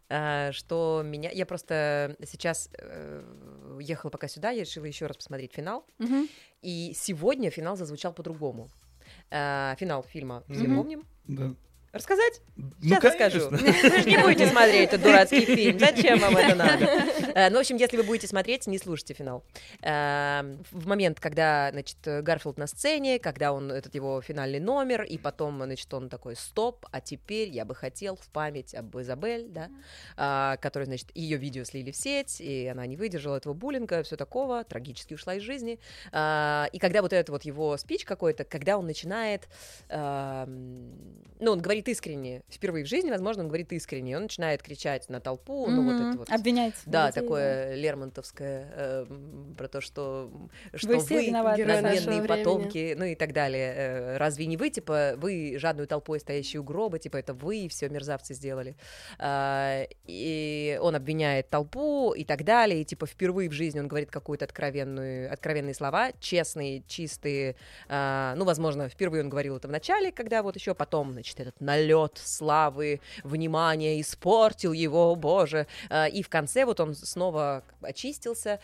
а, 0.09 0.51
что 0.51 1.01
меня... 1.05 1.29
Я 1.31 1.45
просто 1.45 2.15
сейчас 2.25 2.69
э, 2.77 3.23
ехала 3.79 4.09
пока 4.09 4.27
сюда, 4.27 4.51
я 4.51 4.61
решила 4.61 4.85
еще 4.85 5.05
раз 5.05 5.17
посмотреть 5.17 5.53
финал. 5.53 5.85
И 6.61 6.93
сегодня 6.95 7.49
финал 7.49 7.75
зазвучал 7.75 8.13
по-другому. 8.13 8.69
А, 9.29 9.75
Финал 9.79 10.03
фильма 10.03 10.43
все 10.49 10.65
помним. 10.65 11.05
Да. 11.27 11.53
Рассказать? 11.93 12.41
Ну, 12.55 12.71
Сейчас 12.81 13.03
расскажу. 13.03 13.49
конечно. 13.49 13.57
Вы 13.89 13.99
же 14.01 14.09
не 14.09 14.17
будете 14.17 14.47
смотреть 14.47 14.89
этот 14.93 15.01
дурацкий 15.03 15.41
фильм. 15.45 15.77
Зачем 15.77 16.19
вам 16.19 16.37
это 16.37 16.55
надо? 16.55 16.85
Э, 17.33 17.49
Ну, 17.49 17.57
в 17.57 17.59
общем, 17.61 17.77
если 17.77 17.95
вы 17.95 18.03
будете 18.03 18.27
смотреть, 18.27 18.67
не 18.67 18.77
слушайте 18.77 19.13
финал. 19.13 19.45
Э, 19.81 20.41
В 20.71 20.85
момент, 20.85 21.19
когда, 21.21 21.69
значит, 21.71 21.97
Гарфилд 22.03 22.57
на 22.57 22.67
сцене, 22.67 23.19
когда 23.19 23.53
он, 23.53 23.71
этот 23.71 23.95
его 23.95 24.21
финальный 24.21 24.59
номер, 24.59 25.03
и 25.03 25.17
потом, 25.17 25.63
значит, 25.63 25.93
он 25.93 26.09
такой, 26.09 26.35
стоп, 26.35 26.85
а 26.91 26.99
теперь 26.99 27.47
я 27.49 27.63
бы 27.63 27.73
хотел 27.73 28.17
в 28.17 28.27
память 28.29 28.75
об 28.75 28.97
Изабель, 28.99 29.47
да, 29.47 29.69
а, 30.17 30.57
которая, 30.57 30.87
значит, 30.87 31.07
ее 31.15 31.37
видео 31.37 31.63
слили 31.63 31.91
в 31.91 31.95
сеть, 31.95 32.41
и 32.41 32.67
она 32.67 32.85
не 32.85 32.97
выдержала 32.97 33.37
этого 33.37 33.53
буллинга, 33.53 34.03
все 34.03 34.17
такого, 34.17 34.65
трагически 34.65 35.13
ушла 35.13 35.35
из 35.35 35.43
жизни. 35.43 35.79
А, 36.11 36.67
И 36.73 36.79
когда 36.79 37.01
вот 37.01 37.13
это 37.13 37.31
вот 37.31 37.43
его 37.43 37.77
спич 37.77 38.03
какой-то, 38.03 38.43
когда 38.43 38.77
он 38.77 38.85
начинает, 38.87 39.47
ам, 39.89 40.91
ну, 41.39 41.51
он 41.53 41.61
говорит 41.61 41.80
искренне, 41.87 42.43
впервые 42.49 42.85
в 42.85 42.87
жизни, 42.87 43.09
возможно, 43.09 43.43
он 43.43 43.47
говорит 43.49 43.71
искренне, 43.73 44.15
он 44.15 44.23
начинает 44.23 44.61
кричать 44.63 45.09
на 45.09 45.19
толпу, 45.19 45.67
ну, 45.67 45.83
вот 45.83 45.95
это 46.09 46.17
вот... 46.19 46.29
Обвинять. 46.31 46.75
Да, 46.85 47.07
людей, 47.07 47.21
такое 47.21 47.75
лермонтовское 47.75 48.71
э, 48.73 49.05
про 49.57 49.67
то, 49.67 49.81
что, 49.81 50.31
что 50.73 50.87
Вы 50.87 50.97
вы, 50.99 51.31
надменные 51.31 52.01
времени. 52.01 52.27
потомки, 52.27 52.95
ну 52.97 53.05
и 53.05 53.15
так 53.15 53.33
далее. 53.33 53.73
Э, 53.75 54.17
Разве 54.17 54.45
не 54.45 54.57
вы, 54.57 54.69
типа, 54.69 55.13
вы 55.17 55.55
жадную 55.57 55.87
толпой 55.87 56.19
стоящие 56.19 56.59
у 56.61 56.63
гроба, 56.63 56.99
типа, 56.99 57.17
это 57.17 57.33
вы 57.33 57.67
все 57.69 57.89
мерзавцы 57.89 58.33
сделали. 58.33 58.75
А, 59.19 59.85
И 60.05 60.77
он 60.81 60.95
обвиняет 60.95 61.49
толпу 61.49 62.13
и 62.13 62.23
так 62.23 62.43
далее, 62.43 62.81
и, 62.81 62.85
типа, 62.85 63.05
впервые 63.05 63.49
в 63.49 63.53
жизни 63.53 63.79
он 63.79 63.87
говорит 63.87 64.11
какую-то 64.11 64.45
откровенную, 64.45 65.31
откровенные 65.31 65.73
слова, 65.73 66.11
честные, 66.19 66.83
чистые. 66.87 67.55
А, 67.87 68.35
Ну, 68.35 68.45
возможно, 68.45 68.89
впервые 68.89 69.23
он 69.23 69.29
говорил 69.29 69.57
это 69.57 69.67
в 69.67 69.71
начале, 69.71 70.11
когда 70.11 70.43
вот 70.43 70.55
еще 70.55 70.73
потом, 70.75 71.11
значит, 71.13 71.39
этот 71.39 71.59
налет 71.71 72.17
славы, 72.17 72.99
внимания 73.23 74.01
испортил 74.01 74.73
его, 74.73 75.15
боже. 75.15 75.67
А, 75.89 76.07
И 76.07 76.21
в 76.21 76.29
конце 76.29 76.65
вот 76.65 76.79
он 76.79 76.95
снова 76.95 77.63
очистился, 77.81 78.59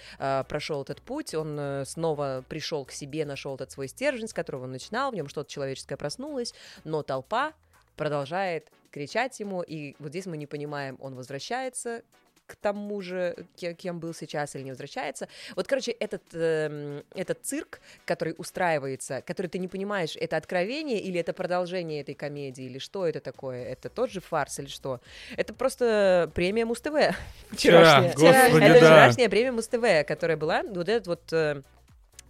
прошел 0.48 0.82
этот 0.82 1.02
путь, 1.02 1.34
он 1.34 1.58
э, 1.60 1.86
снова 1.86 2.43
пришел 2.48 2.86
к 2.86 2.91
себе, 2.91 3.26
нашел 3.26 3.56
этот 3.56 3.72
свой 3.72 3.88
стержень, 3.88 4.28
с 4.28 4.34
которого 4.34 4.65
он 4.65 4.72
начинал, 4.72 5.12
в 5.12 5.15
нем 5.15 5.28
что-то 5.28 5.50
человеческое 5.50 5.98
проснулось, 5.98 6.54
но 6.84 7.02
толпа 7.02 7.54
продолжает 7.96 8.72
кричать 8.91 9.39
ему, 9.39 9.62
и 9.62 9.96
вот 10.00 10.10
здесь 10.10 10.26
мы 10.26 10.38
не 10.38 10.48
понимаем, 10.48 10.98
он 11.00 11.15
возвращается 11.15 12.04
к 12.47 12.55
тому 12.55 13.01
же, 13.01 13.36
ке- 13.57 13.73
кем 13.73 13.99
был 13.99 14.13
сейчас 14.13 14.55
или 14.55 14.63
не 14.63 14.71
возвращается. 14.71 15.27
Вот, 15.55 15.67
короче, 15.67 15.91
этот, 15.91 16.23
эм, 16.33 17.03
этот 17.13 17.39
цирк, 17.43 17.81
который 18.05 18.33
устраивается, 18.38 19.21
который 19.21 19.47
ты 19.47 19.60
не 19.60 19.67
понимаешь, 19.67 20.15
это 20.15 20.38
откровение 20.38 20.99
или 20.99 21.19
это 21.19 21.33
продолжение 21.33 22.01
этой 22.01 22.15
комедии, 22.15 22.63
или 22.63 22.79
что 22.79 23.05
это 23.05 23.19
такое? 23.19 23.65
Это 23.65 23.89
тот 23.89 24.10
же 24.12 24.21
фарс 24.21 24.60
или 24.60 24.67
что? 24.67 25.01
Это 25.36 25.53
просто 25.53 26.31
премия 26.33 26.65
Муз-ТВ 26.65 27.15
вчерашняя. 27.51 28.13
господи, 28.13 28.63
это 28.63 28.79
да. 28.79 28.86
вчерашняя 28.88 29.29
премия 29.29 29.51
Муз-ТВ, 29.51 30.07
которая 30.07 30.38
была, 30.38 30.63
вот 30.63 30.88
этот 30.88 31.07
вот 31.07 31.33
э, 31.33 31.62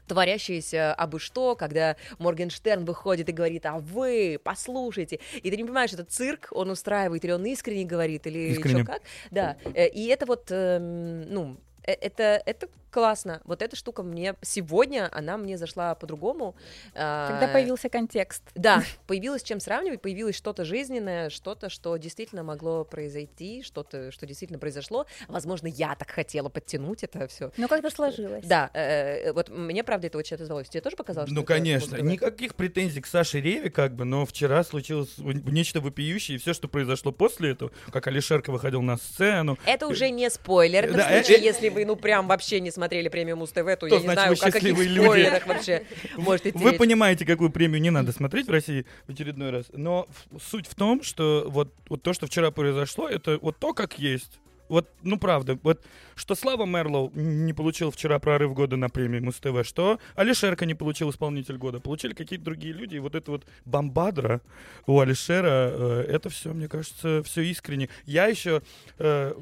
творящееся 0.07 0.93
абы 0.93 1.19
что, 1.19 1.55
когда 1.55 1.95
Моргенштерн 2.19 2.85
выходит 2.85 3.29
и 3.29 3.31
говорит, 3.31 3.65
а 3.65 3.79
вы 3.79 4.39
послушайте. 4.43 5.19
И 5.35 5.51
ты 5.51 5.57
не 5.57 5.63
понимаешь, 5.63 5.93
это 5.93 6.03
цирк 6.03 6.47
он 6.51 6.69
устраивает, 6.69 7.23
или 7.25 7.31
он 7.31 7.45
искренне 7.45 7.85
говорит, 7.85 8.27
или 8.27 8.57
еще 8.57 8.83
как. 8.83 9.01
Да, 9.31 9.57
э, 9.63 9.87
и 9.89 10.07
это 10.07 10.25
вот, 10.25 10.47
эм, 10.49 11.21
ну, 11.31 11.57
э, 11.83 11.93
это, 11.93 12.41
это 12.45 12.67
классно. 12.97 13.41
Вот 13.45 13.61
эта 13.61 13.75
штука 13.75 14.01
мне 14.01 14.33
сегодня, 14.41 15.07
она 15.11 15.37
мне 15.37 15.59
зашла 15.59 15.93
по-другому. 15.93 16.55
Когда 16.93 17.45
А, 17.45 17.53
появился 17.53 17.89
контекст. 17.89 18.41
да, 18.55 18.81
появилось 19.05 19.43
чем 19.43 19.59
сравнивать, 19.59 20.01
появилось 20.01 20.35
что-то 20.35 20.65
жизненное, 20.65 21.29
что-то, 21.29 21.69
что 21.69 21.95
действительно 21.97 22.41
могло 22.41 22.83
произойти, 22.83 23.61
что-то, 23.61 24.09
что 24.09 24.25
действительно 24.25 24.57
произошло. 24.57 25.05
Возможно, 25.27 25.67
я 25.67 25.93
так 25.93 26.09
хотела 26.09 26.49
подтянуть 26.49 27.03
это 27.03 27.27
все. 27.27 27.51
Ну, 27.57 27.67
как-то 27.67 27.91
сложилось. 27.91 28.43
Да, 28.43 28.71
э, 28.73 29.31
вот 29.31 29.49
мне, 29.49 29.83
правда, 29.83 30.07
это 30.07 30.17
очень 30.17 30.33
отозвалось. 30.33 30.67
Тебе 30.67 30.81
тоже 30.81 30.95
показалось? 30.95 31.29
Ну, 31.29 31.43
что 31.43 31.53
это 31.53 31.53
конечно. 31.53 31.97
Никаких 31.97 32.55
претензий 32.55 33.01
к 33.01 33.05
Саше 33.05 33.39
Реве, 33.39 33.69
как 33.69 33.93
бы, 33.93 34.05
но 34.05 34.25
вчера 34.25 34.63
случилось 34.63 35.13
нечто 35.19 35.81
вопиющее, 35.81 36.37
и 36.37 36.39
все, 36.39 36.55
что 36.55 36.67
произошло 36.67 37.11
после 37.11 37.51
этого, 37.51 37.71
как 37.91 38.07
Алишерка 38.07 38.51
выходил 38.51 38.81
на 38.81 38.97
сцену. 38.97 39.55
Это 39.67 39.85
уже 39.85 40.09
не 40.09 40.31
спойлер. 40.31 40.85
Это 40.85 40.97
в 40.97 41.01
случае, 41.01 41.37
э, 41.37 41.41
э, 41.41 41.43
если 41.43 41.69
вы, 41.69 41.85
ну, 41.85 41.95
прям 41.95 42.27
вообще 42.27 42.59
не 42.59 42.71
смотрели 42.71 42.86
премию 42.87 43.37
Муз-ТВ, 43.37 43.55
то, 43.55 43.75
То 43.75 43.87
я 43.87 43.99
не 43.99 44.07
знаю, 44.07 44.29
вы 44.35 44.35
о 44.35 44.51
каких 44.51 44.77
люди. 44.77 44.99
спойлерах 45.03 45.47
вообще 45.47 45.83
может 46.17 46.45
идти 46.47 46.57
Вы 46.57 46.71
речь. 46.71 46.79
понимаете, 46.79 47.25
какую 47.25 47.49
премию 47.51 47.81
не 47.81 47.89
надо 47.89 48.11
смотреть 48.11 48.47
в 48.47 48.51
России 48.51 48.85
в 49.07 49.11
очередной 49.11 49.51
раз. 49.51 49.65
Но 49.73 50.07
суть 50.49 50.67
в 50.67 50.75
том, 50.75 51.03
что 51.03 51.45
вот, 51.47 51.73
вот 51.89 52.01
то, 52.01 52.13
что 52.13 52.27
вчера 52.27 52.51
произошло, 52.51 53.07
это 53.07 53.37
вот 53.41 53.57
то, 53.57 53.73
как 53.73 53.99
есть. 53.99 54.39
Вот, 54.69 54.89
ну 55.03 55.17
правда, 55.17 55.57
вот 55.63 55.81
что 56.15 56.35
Слава 56.35 56.65
Мерлоу 56.65 57.11
не 57.13 57.53
получил 57.53 57.91
вчера 57.91 58.19
прорыв 58.19 58.53
года 58.53 58.75
на 58.75 58.89
премии 58.89 59.19
Муз-ТВ, 59.19 59.65
что 59.65 59.99
Алишерка 60.15 60.65
не 60.65 60.73
получил 60.73 61.09
исполнитель 61.09 61.57
года, 61.57 61.79
получили 61.79 62.13
какие-то 62.13 62.45
другие 62.45 62.73
люди, 62.73 62.95
и 62.95 62.99
вот 62.99 63.15
это 63.15 63.31
вот 63.31 63.43
бомбадра 63.65 64.41
у 64.85 64.99
Алишера, 64.99 65.71
э, 65.71 66.05
это 66.09 66.29
все, 66.29 66.53
мне 66.53 66.67
кажется, 66.67 67.21
все 67.23 67.41
искренне. 67.43 67.89
Я 68.05 68.25
еще, 68.27 68.61
э, 68.97 69.33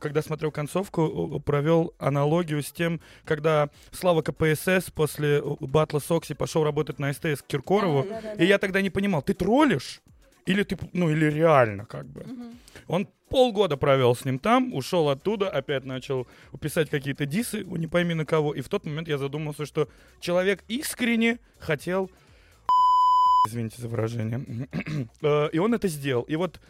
когда 0.00 0.22
смотрел 0.22 0.50
концовку, 0.50 1.40
провел 1.44 1.94
аналогию 1.98 2.62
с 2.62 2.72
тем, 2.72 3.00
когда 3.24 3.70
Слава 3.92 4.22
КПСС 4.22 4.90
после 4.90 5.42
батла 5.60 6.00
Сокси 6.00 6.34
пошел 6.34 6.64
работать 6.64 6.98
на 6.98 7.12
СТС 7.12 7.42
к 7.42 7.46
Киркорову, 7.46 8.04
Да, 8.08 8.08
да, 8.08 8.20
да, 8.20 8.34
да. 8.36 8.42
и 8.44 8.46
я 8.46 8.58
тогда 8.58 8.80
не 8.82 8.90
понимал, 8.90 9.22
ты 9.22 9.34
троллишь? 9.34 10.00
Или 10.46 10.62
ты, 10.62 10.78
ну, 10.94 11.10
или 11.10 11.26
реально, 11.26 11.84
как 11.84 12.06
бы. 12.06 12.24
Мгм. 12.24 12.58
Он 12.88 13.08
полгода 13.28 13.76
провел 13.76 14.14
с 14.14 14.24
ним 14.24 14.38
там, 14.38 14.74
ушел 14.74 15.08
оттуда, 15.10 15.50
опять 15.50 15.84
начал 15.84 16.26
писать 16.60 16.90
какие-то 16.90 17.26
дисы, 17.26 17.62
не 17.64 17.86
пойми 17.86 18.14
на 18.14 18.24
кого. 18.24 18.54
И 18.54 18.60
в 18.62 18.68
тот 18.68 18.84
момент 18.84 19.08
я 19.08 19.18
задумался, 19.18 19.66
что 19.66 19.88
человек 20.20 20.64
искренне 20.68 21.38
хотел... 21.58 22.10
Извините 23.48 23.80
за 23.80 23.88
выражение. 23.88 24.68
Э, 25.22 25.48
И 25.52 25.58
он 25.58 25.74
это 25.74 25.88
сделал. 25.88 26.22
И 26.22 26.36
вот 26.36 26.60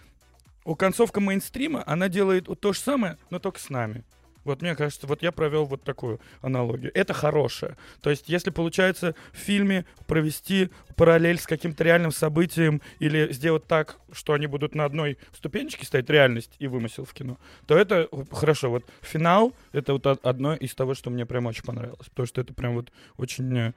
у 0.64 0.74
концовка 0.74 1.20
мейнстрима, 1.20 1.82
она 1.86 2.08
делает 2.08 2.48
то 2.60 2.72
же 2.72 2.78
самое, 2.80 3.16
но 3.30 3.38
только 3.38 3.58
с 3.60 3.70
нами. 3.70 4.04
Вот 4.44 4.62
мне 4.62 4.74
кажется, 4.74 5.06
вот 5.06 5.22
я 5.22 5.32
провел 5.32 5.64
вот 5.66 5.82
такую 5.82 6.20
аналогию. 6.40 6.90
Это 6.94 7.12
хорошее. 7.12 7.76
То 8.00 8.10
есть, 8.10 8.28
если 8.28 8.50
получается 8.50 9.14
в 9.32 9.36
фильме 9.36 9.84
провести 10.06 10.70
параллель 10.96 11.38
с 11.38 11.46
каким-то 11.46 11.84
реальным 11.84 12.12
событием 12.12 12.80
или 12.98 13.32
сделать 13.32 13.66
так, 13.66 13.98
что 14.12 14.32
они 14.32 14.46
будут 14.46 14.74
на 14.74 14.84
одной 14.84 15.18
ступенечке 15.36 15.86
стоять, 15.86 16.08
реальность 16.10 16.52
и 16.58 16.66
вымысел 16.66 17.04
в 17.04 17.12
кино, 17.12 17.38
то 17.66 17.76
это 17.76 18.08
хорошо. 18.32 18.70
Вот 18.70 18.84
финал— 19.02 19.52
это 19.72 19.92
вот 19.92 20.06
од- 20.06 20.24
одно 20.24 20.54
из 20.54 20.74
того, 20.74 20.94
что 20.94 21.10
мне 21.10 21.26
прям 21.26 21.46
очень 21.46 21.64
понравилось. 21.64 22.08
Потому 22.08 22.26
что 22.26 22.40
это 22.40 22.54
прям 22.54 22.74
вот 22.74 22.90
очень 23.16 23.56
э, 23.56 23.72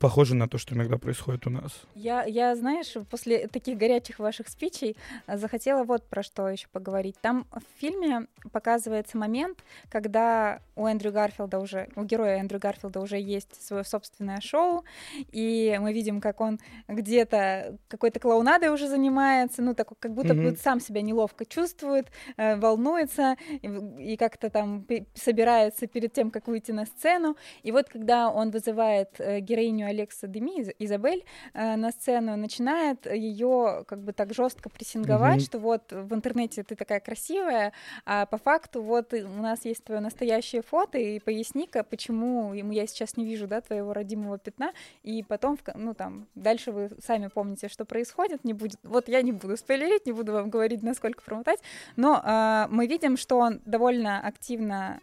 похоже 0.00 0.34
на 0.34 0.48
то, 0.48 0.58
что 0.58 0.74
иногда 0.74 0.96
происходит 0.96 1.46
у 1.46 1.50
нас. 1.50 1.72
Я, 1.94 2.24
я, 2.24 2.56
знаешь, 2.56 2.94
после 3.10 3.46
таких 3.48 3.76
горячих 3.76 4.18
ваших 4.18 4.48
спичей 4.48 4.96
э, 5.26 5.36
захотела 5.36 5.84
вот 5.84 6.08
про 6.08 6.22
что 6.22 6.48
еще 6.48 6.66
поговорить. 6.72 7.16
Там 7.20 7.46
в 7.52 7.80
фильме 7.80 8.26
показывается 8.50 9.18
момент, 9.18 9.58
когда 9.90 10.60
у 10.74 10.86
Эндрю 10.86 11.12
Гарфилда 11.12 11.58
уже, 11.58 11.88
у 11.96 12.04
героя 12.04 12.38
Эндрю 12.38 12.58
Гарфилда 12.58 12.98
уже 13.00 13.18
есть 13.20 13.62
свое 13.62 13.84
собственное 13.84 14.40
шоу, 14.40 14.84
и 15.32 15.78
мы 15.80 15.92
видим, 15.92 16.20
как 16.22 16.40
он 16.40 16.58
где-то 16.88 17.76
какой-то 17.88 18.20
клоунадой 18.20 18.70
уже 18.70 18.88
занимается, 18.88 19.60
ну, 19.60 19.74
так, 19.74 19.88
как 19.98 20.14
будто 20.14 20.34
бы 20.34 20.40
Мгм. 20.40 20.56
сам 20.56 20.80
себя 20.80 21.02
неловко 21.02 21.44
чувствует, 21.44 22.06
э, 22.38 22.56
волнуется, 22.56 23.36
и, 23.50 24.12
и 24.12 24.16
как-то 24.16 24.48
там 24.48 24.86
собирается 25.14 25.86
перед 25.86 26.14
тем, 26.14 26.30
как 26.30 26.48
выйти 26.48 26.70
на 26.72 26.86
сцену. 26.86 27.36
И 27.62 27.70
вот 27.70 27.90
когда 27.90 28.30
он 28.30 28.50
вызывает 28.50 29.10
э, 29.18 29.40
героиню 29.40 29.89
Алекса 29.90 30.26
Деми, 30.26 30.60
Из- 30.60 30.70
Изабель, 30.78 31.24
э, 31.54 31.76
на 31.76 31.90
сцену, 31.90 32.36
начинает 32.36 33.06
ее 33.06 33.84
как 33.86 34.02
бы 34.02 34.12
так 34.12 34.32
жестко 34.34 34.68
прессинговать, 34.70 35.36
Мгм. 35.36 35.44
что 35.44 35.58
вот 35.58 35.92
в 35.92 36.14
интернете 36.14 36.62
ты 36.62 36.74
такая 36.74 37.00
красивая, 37.00 37.72
а 38.06 38.26
по 38.26 38.38
факту 38.38 38.82
вот 38.82 39.12
у 39.12 39.28
нас 39.42 39.64
есть 39.64 39.84
твое 39.84 40.00
настоящее 40.00 40.62
фото, 40.62 40.98
и 40.98 41.18
поясни-ка, 41.20 41.84
почему 41.84 42.54
ему 42.54 42.72
я 42.72 42.86
сейчас 42.86 43.16
не 43.16 43.24
вижу, 43.24 43.46
да, 43.46 43.60
твоего 43.60 43.92
родимого 43.92 44.38
пятна, 44.38 44.72
и 45.02 45.22
потом, 45.22 45.58
ну 45.74 45.94
там, 45.94 46.26
дальше 46.34 46.72
вы 46.72 46.90
сами 47.04 47.28
помните, 47.28 47.68
что 47.68 47.84
происходит, 47.84 48.44
не 48.44 48.52
будет, 48.54 48.78
вот 48.82 49.08
я 49.08 49.22
не 49.22 49.32
буду 49.32 49.56
спойлерить, 49.56 50.06
не 50.06 50.12
буду 50.12 50.32
вам 50.32 50.50
говорить, 50.50 50.82
насколько 50.82 51.22
промотать, 51.22 51.60
но 51.96 52.20
а, 52.24 52.68
мы 52.70 52.86
видим, 52.86 53.16
что 53.16 53.38
он 53.38 53.60
довольно 53.64 54.20
активно 54.20 55.00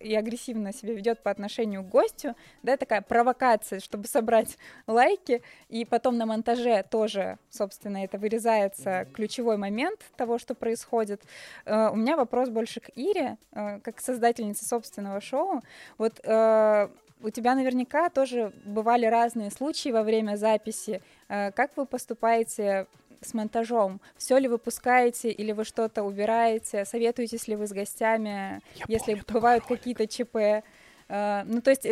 и 0.00 0.14
агрессивно 0.14 0.72
себя 0.72 0.94
ведет 0.94 1.22
по 1.22 1.30
отношению 1.30 1.82
к 1.82 1.88
гостю, 1.88 2.34
да, 2.62 2.76
такая 2.76 3.02
провокация, 3.02 3.80
чтобы 3.80 4.06
собрать 4.12 4.58
лайки, 4.86 5.42
и 5.68 5.84
потом 5.84 6.18
на 6.18 6.26
монтаже 6.26 6.84
тоже, 6.90 7.38
собственно, 7.50 8.04
это 8.04 8.18
вырезается 8.18 9.06
ключевой 9.14 9.56
момент 9.56 10.00
того, 10.16 10.38
что 10.38 10.54
происходит. 10.54 11.22
Э, 11.64 11.90
У 11.90 11.96
меня 11.96 12.16
вопрос 12.16 12.48
больше 12.48 12.80
к 12.80 12.90
Ире, 12.94 13.36
э, 13.52 13.80
как 13.80 14.00
создательнице 14.00 14.64
собственного 14.64 15.20
шоу. 15.20 15.62
Вот 15.98 16.20
э, 16.22 16.88
у 17.22 17.30
тебя 17.30 17.54
наверняка 17.54 18.10
тоже 18.10 18.52
бывали 18.64 19.06
разные 19.06 19.50
случаи 19.50 19.90
во 19.90 20.02
время 20.02 20.36
записи. 20.36 21.00
Как 21.28 21.70
вы 21.76 21.86
поступаете 21.86 22.86
с 23.20 23.32
монтажом? 23.32 24.00
Все 24.16 24.38
ли 24.38 24.48
вы 24.48 24.58
пускаете 24.58 25.30
или 25.30 25.52
вы 25.52 25.64
что-то 25.64 26.02
убираете? 26.02 26.84
Советуетесь 26.84 27.46
ли 27.46 27.54
вы 27.54 27.68
с 27.68 27.72
гостями, 27.72 28.60
Я 28.74 28.84
если 28.88 29.12
помню 29.14 29.24
бывают 29.28 29.64
какие-то 29.64 30.08
ЧП? 30.08 30.66
Ну, 31.08 31.60
то 31.62 31.70
есть, 31.70 31.86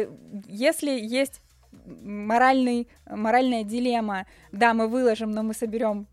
если 0.49 0.91
есть 0.91 1.41
моральный, 1.73 2.89
моральная 3.07 3.65
дилемма, 3.65 4.27
да, 4.53 4.75
мы 4.75 4.89
выложим, 4.89 5.31
но 5.31 5.43
мы 5.43 5.55
соберем 5.55 6.07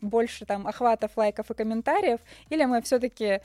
больше 0.00 0.46
там 0.46 0.66
охватов, 0.66 1.12
лайков 1.16 1.50
и 1.50 1.54
комментариев, 1.54 2.20
или 2.48 2.64
мы 2.64 2.80
все-таки 2.80 3.40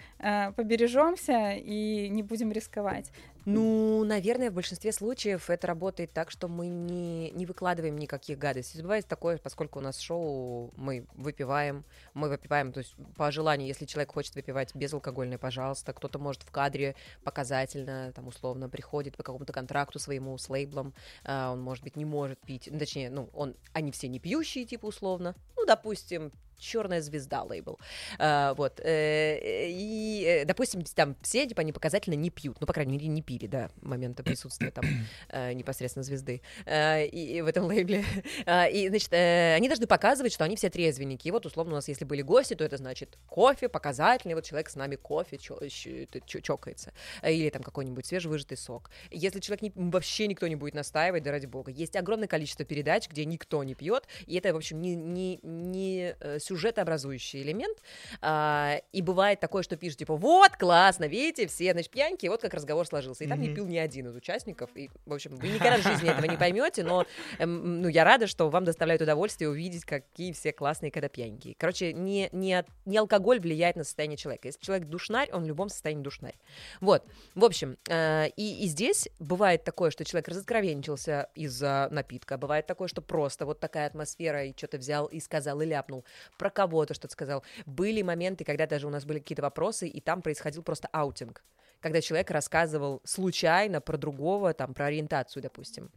побережемся 0.55 1.51
и 1.51 2.07
не 2.09 2.24
будем 2.24 2.51
рисковать. 2.51 3.11
Ну, 3.46 4.04
наверное, 4.04 4.50
в 4.50 4.54
большинстве 4.54 4.91
случаев 4.91 5.50
это 5.50 5.68
работает 5.68 6.12
так, 6.12 6.32
что 6.32 6.48
мы 6.48 6.68
не, 6.68 7.30
не 7.32 7.46
выкладываем 7.46 7.98
никаких 7.98 8.39
гадостей. 8.39 8.82
Бывает 8.82 9.08
такое, 9.08 9.38
поскольку 9.38 9.80
у 9.80 9.82
нас 9.82 10.00
шоу, 10.00 10.74
мы 10.76 11.06
выпиваем, 11.14 11.86
мы 12.16 12.30
выпиваем, 12.30 12.72
то 12.72 12.80
есть 12.80 12.96
по 13.16 13.32
желанию, 13.32 13.68
если 13.68 13.86
человек 13.86 14.12
хочет 14.12 14.36
выпивать 14.36 14.74
безалкогольное, 14.74 15.38
пожалуйста, 15.38 15.93
кто-то 15.93 16.18
может 16.18 16.41
в 16.41 16.50
кадре 16.50 16.96
показательно, 17.24 18.12
там, 18.14 18.28
условно, 18.28 18.68
приходит 18.68 19.16
по 19.16 19.24
какому-то 19.24 19.54
контракту 19.54 20.00
своему 20.00 20.38
с 20.38 20.50
лейблом, 20.50 20.93
а, 21.24 21.52
он, 21.52 21.62
может 21.62 21.84
быть, 21.84 21.96
не 21.96 22.06
может 22.06 22.39
пить, 22.39 22.70
точнее, 22.78 23.12
ну, 23.12 23.30
он, 23.34 23.56
они 23.74 23.91
все 23.91 24.08
не 24.08 24.20
пьющие, 24.20 24.66
типа, 24.66 24.88
условно, 24.88 25.36
ну, 25.56 25.66
допустим, 25.66 26.32
черная 26.58 27.01
звезда 27.01 27.43
лейбл. 27.43 27.80
А, 28.20 28.53
вот. 28.56 28.80
э, 28.84 29.70
И, 29.70 30.24
э, 30.26 30.45
допустим, 30.45 30.84
там 30.95 31.16
все, 31.22 31.45
типа, 31.47 31.62
они 31.62 31.72
показательно 31.72 32.16
не 32.16 32.30
пьют. 32.30 32.58
Ну, 32.60 32.68
по 32.68 32.74
крайней 32.74 32.93
мере, 32.93 33.08
не 33.08 33.22
пили 33.22 33.47
до 33.47 33.70
момента 33.82 34.24
присутствия 34.24 34.72
там 34.72 34.86
э, 35.30 35.53
непосредственно 35.53 36.03
звезды 36.03 36.41
и, 36.66 37.36
и 37.38 37.41
в 37.41 37.47
этом 37.47 37.66
лейбле. 37.66 38.03
А, 38.45 38.68
И, 38.68 38.89
значит, 38.89 39.12
они 39.14 39.68
должны 39.68 39.88
показывать, 39.88 40.34
что 40.34 40.43
они 40.43 40.56
все 40.56 40.70
трезвенники. 40.70 41.28
И 41.28 41.32
вот, 41.32 41.45
условно, 41.45 41.74
у 41.74 41.76
нас, 41.76 41.88
если 41.88 42.06
были 42.06 42.22
гости, 42.22 42.53
то 42.53 42.64
это 42.64 42.78
значит 42.78 43.18
кофе 43.28 43.70
показательный, 43.70 44.36
вот 44.36 44.43
человек 44.43 44.70
с 44.70 44.76
нами 44.76 44.95
кофе 44.95 45.38
чокается. 45.38 46.93
Или 47.24 47.49
там 47.49 47.64
какой-нибудь 47.64 48.06
свежевыжатый 48.06 48.58
сок. 48.58 48.89
Если 49.12 49.39
человек 49.39 49.62
не- 49.62 49.72
вообще 49.76 50.28
никто 50.28 50.47
не 50.47 50.56
будет 50.56 50.74
настаивать, 50.74 51.24
да 51.24 51.32
ради 51.32 51.45
бога. 51.45 51.72
Есть 51.72 51.95
огромное 51.95 52.28
количество 52.28 52.66
передач, 52.66 53.10
где 53.10 53.26
никто 53.26 53.64
не 53.64 53.76
пьет, 53.76 54.03
и 54.26 54.36
это, 54.38 54.53
в 54.53 54.58
общем, 54.58 54.82
не, 54.82 54.95
не, 54.95 55.39
не 55.43 56.16
сюжетообразующий 56.46 57.41
элемент. 57.41 57.78
А, 58.22 58.80
и 58.91 59.02
бывает 59.02 59.39
такое, 59.39 59.64
что 59.64 59.76
пишут, 59.76 60.00
типа, 60.00 60.16
вот, 60.16 60.52
классно, 60.58 61.06
видите, 61.06 61.48
все, 61.48 61.72
значит, 61.74 61.91
пьянки, 61.91 62.28
вот 62.28 62.41
как 62.41 62.54
разговор 62.54 62.86
сложился. 62.88 63.24
И 63.24 63.28
там 63.28 63.39
не 63.41 63.48
Мгм. 63.48 63.56
пил 63.56 63.66
ни 63.68 63.78
один 63.78 64.08
из 64.08 64.16
участников. 64.16 64.70
И, 64.76 64.89
в 65.06 65.14
общем, 65.14 65.36
вы 65.36 65.48
никогда 65.50 65.78
в 65.78 65.82
жизни 65.84 66.10
этого 66.10 66.26
не 66.26 66.38
поймете, 66.38 66.84
но 66.84 67.06
эм, 67.39 67.82
ну, 67.82 67.88
я 67.88 68.04
рада, 68.04 68.28
что 68.28 68.50
вам 68.50 68.64
доставляет 68.66 69.02
удовольствие 69.02 69.50
увидеть, 69.50 69.86
какие 69.86 70.32
все 70.32 70.52
классные, 70.54 70.91
когда 70.91 71.10
пьяненькие. 71.10 71.56
Короче, 71.58 71.93
не, 71.93 72.30
не, 72.32 72.54
от- 72.54 72.68
не 72.86 72.98
алкоголь 72.98 73.39
влияет 73.39 73.76
на 73.76 73.84
состояние 73.84 74.18
человека. 74.18 74.48
Если 74.48 74.60
человек 74.62 74.88
душнарь, 74.88 75.30
он 75.32 75.43
в 75.43 75.48
любом 75.48 75.70
состоянии 75.70 76.04
душнарь. 76.04 76.36
Вот. 76.82 77.04
В 77.36 77.43
общем, 77.43 77.78
э, 77.89 78.28
и, 78.36 78.64
и 78.64 78.68
здесь 78.68 79.10
бывает 79.20 79.64
такое, 79.64 79.91
что 79.91 80.06
человек 80.06 80.28
разоткровенничался 80.28 81.30
из-за 81.36 81.88
напитка. 81.91 82.38
Бывает 82.38 82.66
такое, 82.68 82.88
что 82.88 83.02
просто 83.02 83.46
вот 83.46 83.60
такая 83.60 83.88
атмосфера, 83.88 84.46
и 84.46 84.54
что-то 84.56 84.78
взял 84.78 85.06
и 85.06 85.20
сказал, 85.20 85.62
и 85.62 85.66
ляпнул. 85.66 86.06
Про 86.38 86.50
кого-то 86.50 86.94
что-то 86.94 87.14
сказал. 87.14 87.44
Были 87.66 88.02
моменты, 88.02 88.44
когда 88.44 88.68
даже 88.68 88.88
у 88.88 88.90
нас 88.90 89.06
были 89.06 89.20
какие-то 89.20 89.42
вопросы, 89.42 89.88
и 89.88 90.02
там 90.02 90.22
происходил 90.22 90.64
просто 90.64 90.88
аутинг. 90.92 91.44
Когда 91.80 92.02
человек 92.02 92.32
рассказывал 92.32 93.02
случайно 93.04 93.80
про 93.82 93.98
другого, 93.98 94.54
там, 94.54 94.74
про 94.74 94.86
ориентацию, 94.86 95.44
допустим. 95.44 95.90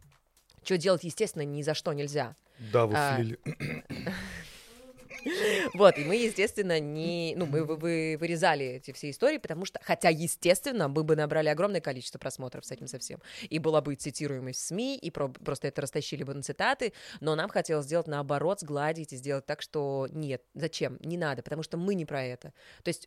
Что 0.63 0.77
делать, 0.77 1.03
естественно, 1.03 1.43
ни 1.43 1.61
за 1.61 1.73
что 1.73 1.93
нельзя. 1.93 2.35
Да, 2.59 2.85
вы 2.85 2.95
А, 2.97 3.15
слили. 3.15 3.39
Вот, 5.73 5.97
и 5.97 6.03
мы, 6.03 6.15
естественно, 6.15 6.79
не, 6.79 7.33
ну, 7.35 7.45
мы 7.45 7.63
вы- 7.63 7.75
вы- 7.75 8.17
вырезали 8.19 8.65
эти 8.65 8.91
все 8.91 9.09
истории, 9.09 9.37
потому 9.37 9.65
что, 9.65 9.79
хотя, 9.83 10.09
естественно, 10.09 10.87
мы 10.87 11.03
бы 11.03 11.15
набрали 11.15 11.49
огромное 11.49 11.81
количество 11.81 12.19
просмотров 12.19 12.65
с 12.65 12.71
этим 12.71 12.87
совсем, 12.87 13.19
и 13.49 13.59
была 13.59 13.81
бы 13.81 13.95
цитируемость 13.95 14.59
в 14.59 14.63
СМИ, 14.67 14.97
и 14.97 15.11
про- 15.11 15.29
просто 15.29 15.67
это 15.67 15.81
растащили 15.81 16.23
бы 16.23 16.33
на 16.33 16.41
цитаты, 16.41 16.93
но 17.19 17.35
нам 17.35 17.49
хотелось 17.49 17.85
сделать 17.85 18.07
наоборот, 18.07 18.59
сгладить 18.61 19.13
и 19.13 19.17
сделать 19.17 19.45
так, 19.45 19.61
что 19.61 20.07
нет, 20.11 20.41
зачем, 20.53 20.97
не 21.01 21.17
надо, 21.17 21.41
потому 21.43 21.63
что 21.63 21.77
мы 21.77 21.95
не 21.95 22.05
про 22.05 22.23
это. 22.23 22.53
То 22.83 22.89
есть 22.89 23.05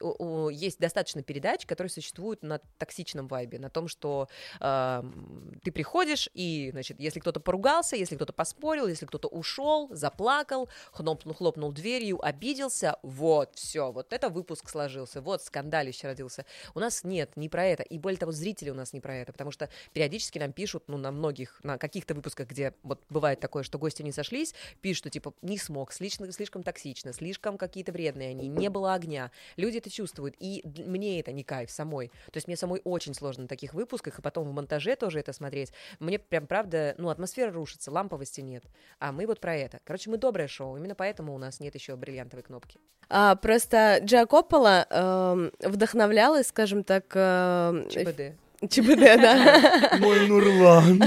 есть 0.52 0.78
достаточно 0.78 1.22
передач, 1.22 1.66
которые 1.66 1.90
существуют 1.90 2.42
на 2.42 2.58
токсичном 2.78 3.28
вайбе, 3.28 3.58
на 3.58 3.70
том, 3.70 3.88
что 3.88 4.28
ты 4.60 5.72
приходишь, 5.72 6.28
и, 6.34 6.70
значит, 6.72 7.00
если 7.00 7.20
кто-то 7.20 7.40
поругался, 7.40 7.96
если 7.96 8.16
кто-то 8.16 8.32
поспорил, 8.32 8.86
если 8.86 9.06
кто-то 9.06 9.28
ушел, 9.28 9.88
заплакал, 9.92 10.68
хлопнул, 10.92 11.34
хлопнул 11.34 11.72
дверью, 11.72 12.01
матерью, 12.02 12.24
обиделся, 12.24 12.96
вот, 13.02 13.54
все, 13.54 13.92
вот 13.92 14.12
это 14.12 14.28
выпуск 14.28 14.68
сложился, 14.68 15.20
вот 15.20 15.42
скандалище 15.42 16.08
родился. 16.08 16.44
У 16.74 16.80
нас 16.80 17.04
нет, 17.04 17.30
не 17.36 17.48
про 17.48 17.64
это, 17.64 17.82
и 17.82 17.98
более 17.98 18.18
того, 18.18 18.32
зрители 18.32 18.70
у 18.70 18.74
нас 18.74 18.92
не 18.92 19.00
про 19.00 19.16
это, 19.16 19.32
потому 19.32 19.50
что 19.52 19.68
периодически 19.92 20.38
нам 20.38 20.52
пишут, 20.52 20.84
ну, 20.88 20.96
на 20.96 21.12
многих, 21.12 21.60
на 21.62 21.78
каких-то 21.78 22.14
выпусках, 22.14 22.48
где 22.48 22.74
вот 22.82 23.00
бывает 23.08 23.40
такое, 23.40 23.62
что 23.62 23.78
гости 23.78 24.02
не 24.02 24.12
сошлись, 24.12 24.54
пишут, 24.80 25.02
что, 25.02 25.10
типа, 25.10 25.34
не 25.42 25.58
смог, 25.58 25.92
слишком, 25.92 26.30
слишком 26.32 26.62
токсично, 26.62 27.12
слишком 27.12 27.56
какие-то 27.56 27.92
вредные 27.92 28.30
они, 28.30 28.48
не 28.48 28.68
было 28.68 28.94
огня. 28.94 29.30
Люди 29.56 29.78
это 29.78 29.90
чувствуют, 29.90 30.34
и 30.38 30.62
мне 30.64 31.18
это 31.18 31.32
не 31.32 31.42
кайф 31.44 31.70
самой. 31.70 32.08
То 32.26 32.36
есть 32.36 32.46
мне 32.46 32.56
самой 32.56 32.80
очень 32.84 33.14
сложно 33.14 33.42
на 33.42 33.48
таких 33.48 33.74
выпусках, 33.74 34.18
и 34.18 34.22
потом 34.22 34.48
в 34.48 34.52
монтаже 34.52 34.96
тоже 34.96 35.18
это 35.18 35.32
смотреть. 35.32 35.72
Мне 35.98 36.18
прям, 36.18 36.46
правда, 36.46 36.94
ну, 36.98 37.08
атмосфера 37.08 37.50
рушится, 37.50 37.90
ламповости 37.90 38.40
нет. 38.40 38.64
А 38.98 39.12
мы 39.12 39.26
вот 39.26 39.40
про 39.40 39.56
это. 39.56 39.80
Короче, 39.84 40.10
мы 40.10 40.18
доброе 40.18 40.48
шоу, 40.48 40.76
именно 40.76 40.94
поэтому 40.94 41.34
у 41.34 41.38
нас 41.38 41.58
нет 41.58 41.74
еще 41.74 41.91
бриллиантовой 41.96 42.42
кнопки. 42.42 42.78
А, 43.08 43.36
просто 43.36 44.00
Джа 44.02 44.26
Коппола 44.26 44.86
э, 44.88 45.50
вдохновлялась, 45.68 46.46
скажем 46.46 46.82
так... 46.82 47.04
Э, 47.14 47.86
ЧБД. 47.90 48.38
ЧБД, 48.68 49.20
да. 49.20 49.96
Мой 49.98 50.26
Нурлан. 50.28 51.02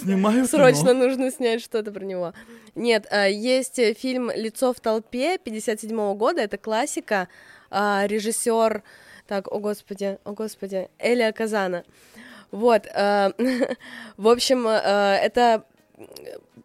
Снимаю 0.00 0.46
Срочно 0.46 0.94
нужно 0.94 1.30
снять 1.30 1.60
что-то 1.60 1.90
про 1.90 2.04
него. 2.04 2.32
Нет, 2.74 3.06
а, 3.10 3.26
есть 3.28 3.80
фильм 3.98 4.30
«Лицо 4.34 4.72
в 4.72 4.80
толпе» 4.80 5.38
57 5.38 6.14
года, 6.14 6.42
это 6.42 6.58
классика, 6.58 7.28
а, 7.70 8.06
режиссер, 8.06 8.82
так, 9.26 9.48
о 9.52 9.58
господи, 9.58 10.18
о 10.24 10.32
господи, 10.32 10.88
Элия 10.98 11.32
Казана. 11.32 11.84
Вот, 12.50 12.86
а, 12.94 13.32
в 14.16 14.28
общем, 14.28 14.66
это 14.66 15.64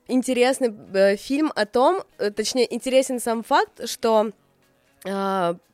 интересный 0.07 0.73
э, 0.93 1.15
фильм 1.15 1.51
о 1.55 1.65
том, 1.65 2.03
э, 2.17 2.31
точнее, 2.31 2.73
интересен 2.73 3.19
сам 3.19 3.43
факт, 3.43 3.87
что 3.89 4.31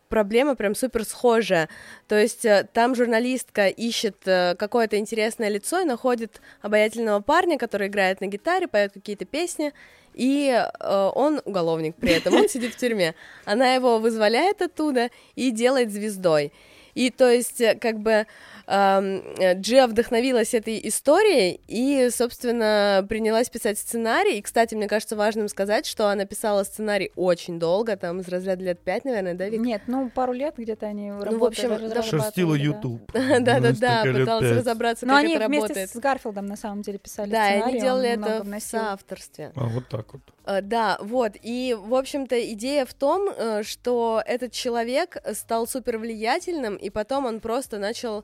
проблема 0.10 0.56
прям 0.56 0.76
супер 0.76 1.06
схожая. 1.06 1.70
То 2.08 2.20
есть 2.20 2.46
э, 2.46 2.68
там 2.72 2.96
журналистка 2.96 3.68
ищет 3.68 4.18
какое-то 4.24 4.98
интересное 4.98 5.50
лицо 5.50 5.80
и 5.80 5.86
находит 5.86 6.42
обаятельного 6.62 7.22
парня, 7.22 7.58
который 7.58 7.88
играет 7.88 8.22
на 8.22 8.28
гитаре, 8.28 8.68
поет 8.68 8.94
какие-то 8.94 9.26
песни, 9.26 9.74
и 10.14 10.50
э, 10.52 11.12
он 11.16 11.42
уголовник 11.46 11.96
при 11.96 12.14
этом, 12.14 12.36
он 12.36 12.48
сидит 12.48 12.74
в 12.74 12.78
тюрьме. 12.78 13.16
Она 13.46 13.74
его 13.74 14.00
вызволяет 14.00 14.62
оттуда 14.62 15.10
и 15.36 15.52
делает 15.52 15.92
звездой. 15.92 16.52
И 16.94 17.10
то 17.10 17.32
есть, 17.32 17.62
как 17.80 18.00
бы, 18.00 18.28
Джиа 18.66 19.88
вдохновилась 19.88 20.54
этой 20.54 20.80
историей 20.88 21.60
и, 21.68 22.10
собственно, 22.10 23.06
принялась 23.10 23.50
писать 23.50 23.78
сценарий. 23.78 24.38
И, 24.38 24.42
кстати, 24.42 24.74
мне 24.76 24.88
кажется 24.88 25.16
важным 25.16 25.48
сказать, 25.50 25.86
что 25.86 26.08
она 26.10 26.26
писала 26.26 26.64
сценарий 26.64 27.12
очень 27.16 27.60
долго, 27.60 27.98
там 27.98 28.22
из 28.22 28.28
разряда 28.28 28.64
лет 28.64 28.80
пять, 28.80 29.06
наверное, 29.06 29.34
да, 29.34 29.50
Вик? 29.50 29.60
Нет, 29.60 29.82
ну, 29.88 30.10
пару 30.10 30.34
лет 30.34 30.56
где-то 30.58 30.86
они 30.86 31.12
ну, 31.12 31.24
работали. 31.24 31.68
в 31.68 31.74
общем, 31.74 31.90
да, 31.90 32.04
Шерстила 32.04 32.56
YouTube. 32.56 33.02
Да-да-да, 33.14 34.04
пыталась 34.04 34.52
разобраться, 34.52 35.06
Но 35.06 35.14
как 35.16 35.24
они 35.24 35.36
это 35.36 35.48
вместе 35.48 35.68
работает. 35.68 35.90
с 35.90 35.96
Гарфилдом, 35.98 36.46
на 36.46 36.56
самом 36.56 36.82
деле, 36.82 37.00
писали 37.00 37.30
Да, 37.30 37.46
сценарий. 37.46 37.64
они 37.72 37.82
делали 37.82 38.10
это 38.10 38.44
в 38.44 38.60
соавторстве. 38.60 39.52
А 39.56 39.66
вот 39.66 39.88
так 39.90 40.14
вот. 40.14 40.22
Э, 40.46 40.62
Да, 40.62 40.98
вот, 41.02 41.34
и, 41.42 41.76
в 41.78 41.96
общем-то, 41.96 42.54
идея 42.54 42.86
в 42.86 42.94
том, 42.94 43.30
э, 43.30 43.64
что 43.64 44.22
этот 44.26 44.52
человек 44.52 45.18
стал 45.34 45.68
супер 45.68 45.98
влиятельным, 45.98 46.76
и 46.76 46.90
потом 46.90 47.26
он 47.26 47.40
просто 47.40 47.78
начал 47.78 48.24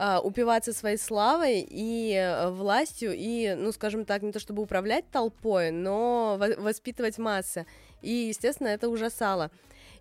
а, 0.00 0.20
упиваться 0.20 0.72
своей 0.72 0.96
славой 0.96 1.66
и 1.68 2.12
э, 2.14 2.50
властью, 2.50 3.14
и, 3.16 3.56
ну, 3.58 3.72
скажем 3.72 4.04
так, 4.04 4.22
не 4.22 4.30
то 4.30 4.38
чтобы 4.38 4.62
управлять 4.62 5.10
толпой, 5.10 5.72
но 5.72 6.36
во- 6.38 6.62
воспитывать 6.62 7.18
массы. 7.18 7.66
И, 8.00 8.12
естественно, 8.12 8.68
это 8.68 8.88
ужасало. 8.88 9.50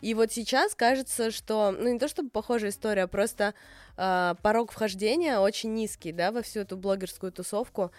И 0.01 0.13
вот 0.13 0.31
сейчас 0.31 0.75
кажется, 0.75 1.31
что, 1.31 1.71
ну, 1.71 1.91
не 1.91 1.97
то 1.97 2.07
чтобы 2.07 2.29
похожая 2.29 2.69
история, 2.69 3.03
а 3.03 3.07
просто 3.07 3.55
а, 3.97 4.35
порог 4.43 4.71
вхождения 4.71 5.39
очень 5.39 5.73
низкий, 5.73 6.11
да, 6.11 6.31
во 6.31 6.43
всю 6.43 6.59
эту 6.59 6.77
блогерскую 6.77 7.31
тусовку. 7.31 7.91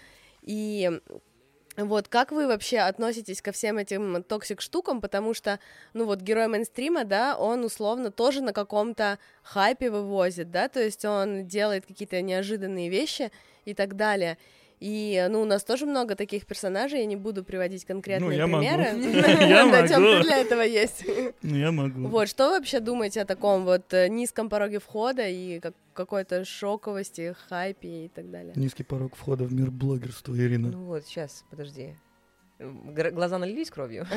И 0.42 1.00
вот 1.86 2.08
как 2.08 2.32
вы 2.32 2.48
вообще 2.48 2.78
относитесь 2.78 3.40
ко 3.40 3.52
всем 3.52 3.78
этим 3.78 4.24
toxic 4.24 4.60
штукам, 4.60 5.00
потому 5.00 5.32
что, 5.32 5.60
ну 5.94 6.06
вот 6.06 6.20
герой 6.20 6.48
мейнстрима, 6.48 7.04
да, 7.04 7.36
он 7.38 7.64
условно 7.64 8.10
тоже 8.10 8.40
на 8.40 8.52
каком-то 8.52 9.18
хайпе 9.44 9.90
вывозит, 9.90 10.50
да, 10.50 10.68
то 10.68 10.82
есть 10.82 11.04
он 11.04 11.46
делает 11.46 11.86
какие-то 11.86 12.20
неожиданные 12.20 12.88
вещи 12.88 13.30
и 13.64 13.74
так 13.74 13.94
далее. 13.94 14.38
И, 14.80 15.26
ну, 15.30 15.42
у 15.42 15.44
нас 15.44 15.64
тоже 15.64 15.86
много 15.86 16.14
таких 16.14 16.46
персонажей, 16.46 17.00
я 17.00 17.06
не 17.06 17.16
буду 17.16 17.42
приводить 17.42 17.84
конкретные 17.84 18.28
Ну, 18.28 18.34
я 18.34 18.44
примеры. 18.46 18.84
Я 19.48 19.70
Да, 19.70 19.88
Тём, 19.88 20.02
ты 20.02 20.22
для 20.22 20.38
этого 20.38 20.62
есть. 20.62 21.04
Ну, 21.42 21.56
я 21.56 21.72
могу. 21.72 22.08
Вот, 22.08 22.28
что 22.28 22.48
вы 22.48 22.58
вообще 22.58 22.80
думаете 22.80 23.22
о 23.22 23.24
таком 23.24 23.64
вот 23.64 23.92
э, 23.92 24.08
низком 24.08 24.48
пороге 24.48 24.78
входа 24.78 25.26
и 25.26 25.58
как- 25.60 25.74
какой-то 25.94 26.44
шоковости, 26.44 27.34
хайпе 27.48 28.04
и 28.06 28.08
так 28.08 28.30
далее? 28.30 28.52
Низкий 28.56 28.84
порог 28.84 29.16
входа 29.16 29.44
в 29.44 29.52
мир 29.52 29.70
блогерства, 29.70 30.36
Ирина. 30.36 30.70
Ну 30.70 30.84
вот, 30.84 31.04
сейчас, 31.06 31.44
подожди. 31.50 31.94
Глаза 32.58 33.38
налились 33.38 33.70
кровью. 33.70 34.06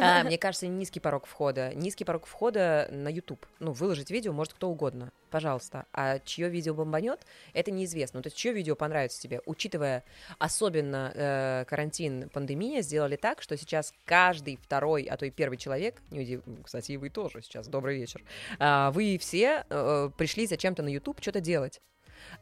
А, 0.00 0.24
Мне 0.24 0.38
кажется, 0.38 0.66
низкий 0.66 1.00
порог 1.00 1.26
входа. 1.26 1.74
Низкий 1.74 2.04
порог 2.04 2.26
входа 2.26 2.88
на 2.90 3.08
YouTube. 3.08 3.44
Ну, 3.60 3.72
выложить 3.72 4.10
видео 4.10 4.32
может 4.32 4.54
кто 4.54 4.68
угодно. 4.68 5.12
Пожалуйста. 5.30 5.84
А 5.92 6.18
чье 6.20 6.48
видео 6.48 6.74
бомбанет, 6.74 7.26
это 7.52 7.70
неизвестно. 7.70 8.18
Ну, 8.18 8.22
То 8.22 8.28
есть, 8.28 8.36
чье 8.36 8.52
видео 8.52 8.76
понравится 8.76 9.20
тебе, 9.20 9.42
учитывая 9.44 10.04
особенно 10.38 11.12
э, 11.14 11.64
карантин, 11.68 12.30
пандемия, 12.30 12.80
сделали 12.82 13.16
так, 13.16 13.42
что 13.42 13.56
сейчас 13.56 13.92
каждый 14.04 14.56
второй, 14.56 15.02
а 15.04 15.16
то 15.16 15.26
и 15.26 15.30
первый 15.30 15.58
человек, 15.58 16.00
кстати, 16.64 16.92
и 16.92 16.96
вы 16.96 17.10
тоже 17.10 17.42
сейчас, 17.42 17.68
добрый 17.68 17.98
вечер, 17.98 18.22
а, 18.58 18.90
вы 18.92 19.18
все 19.18 19.64
э, 19.68 20.10
пришли 20.16 20.46
зачем-то 20.46 20.82
на 20.82 20.88
YouTube 20.88 21.20
что-то 21.20 21.40
делать 21.40 21.80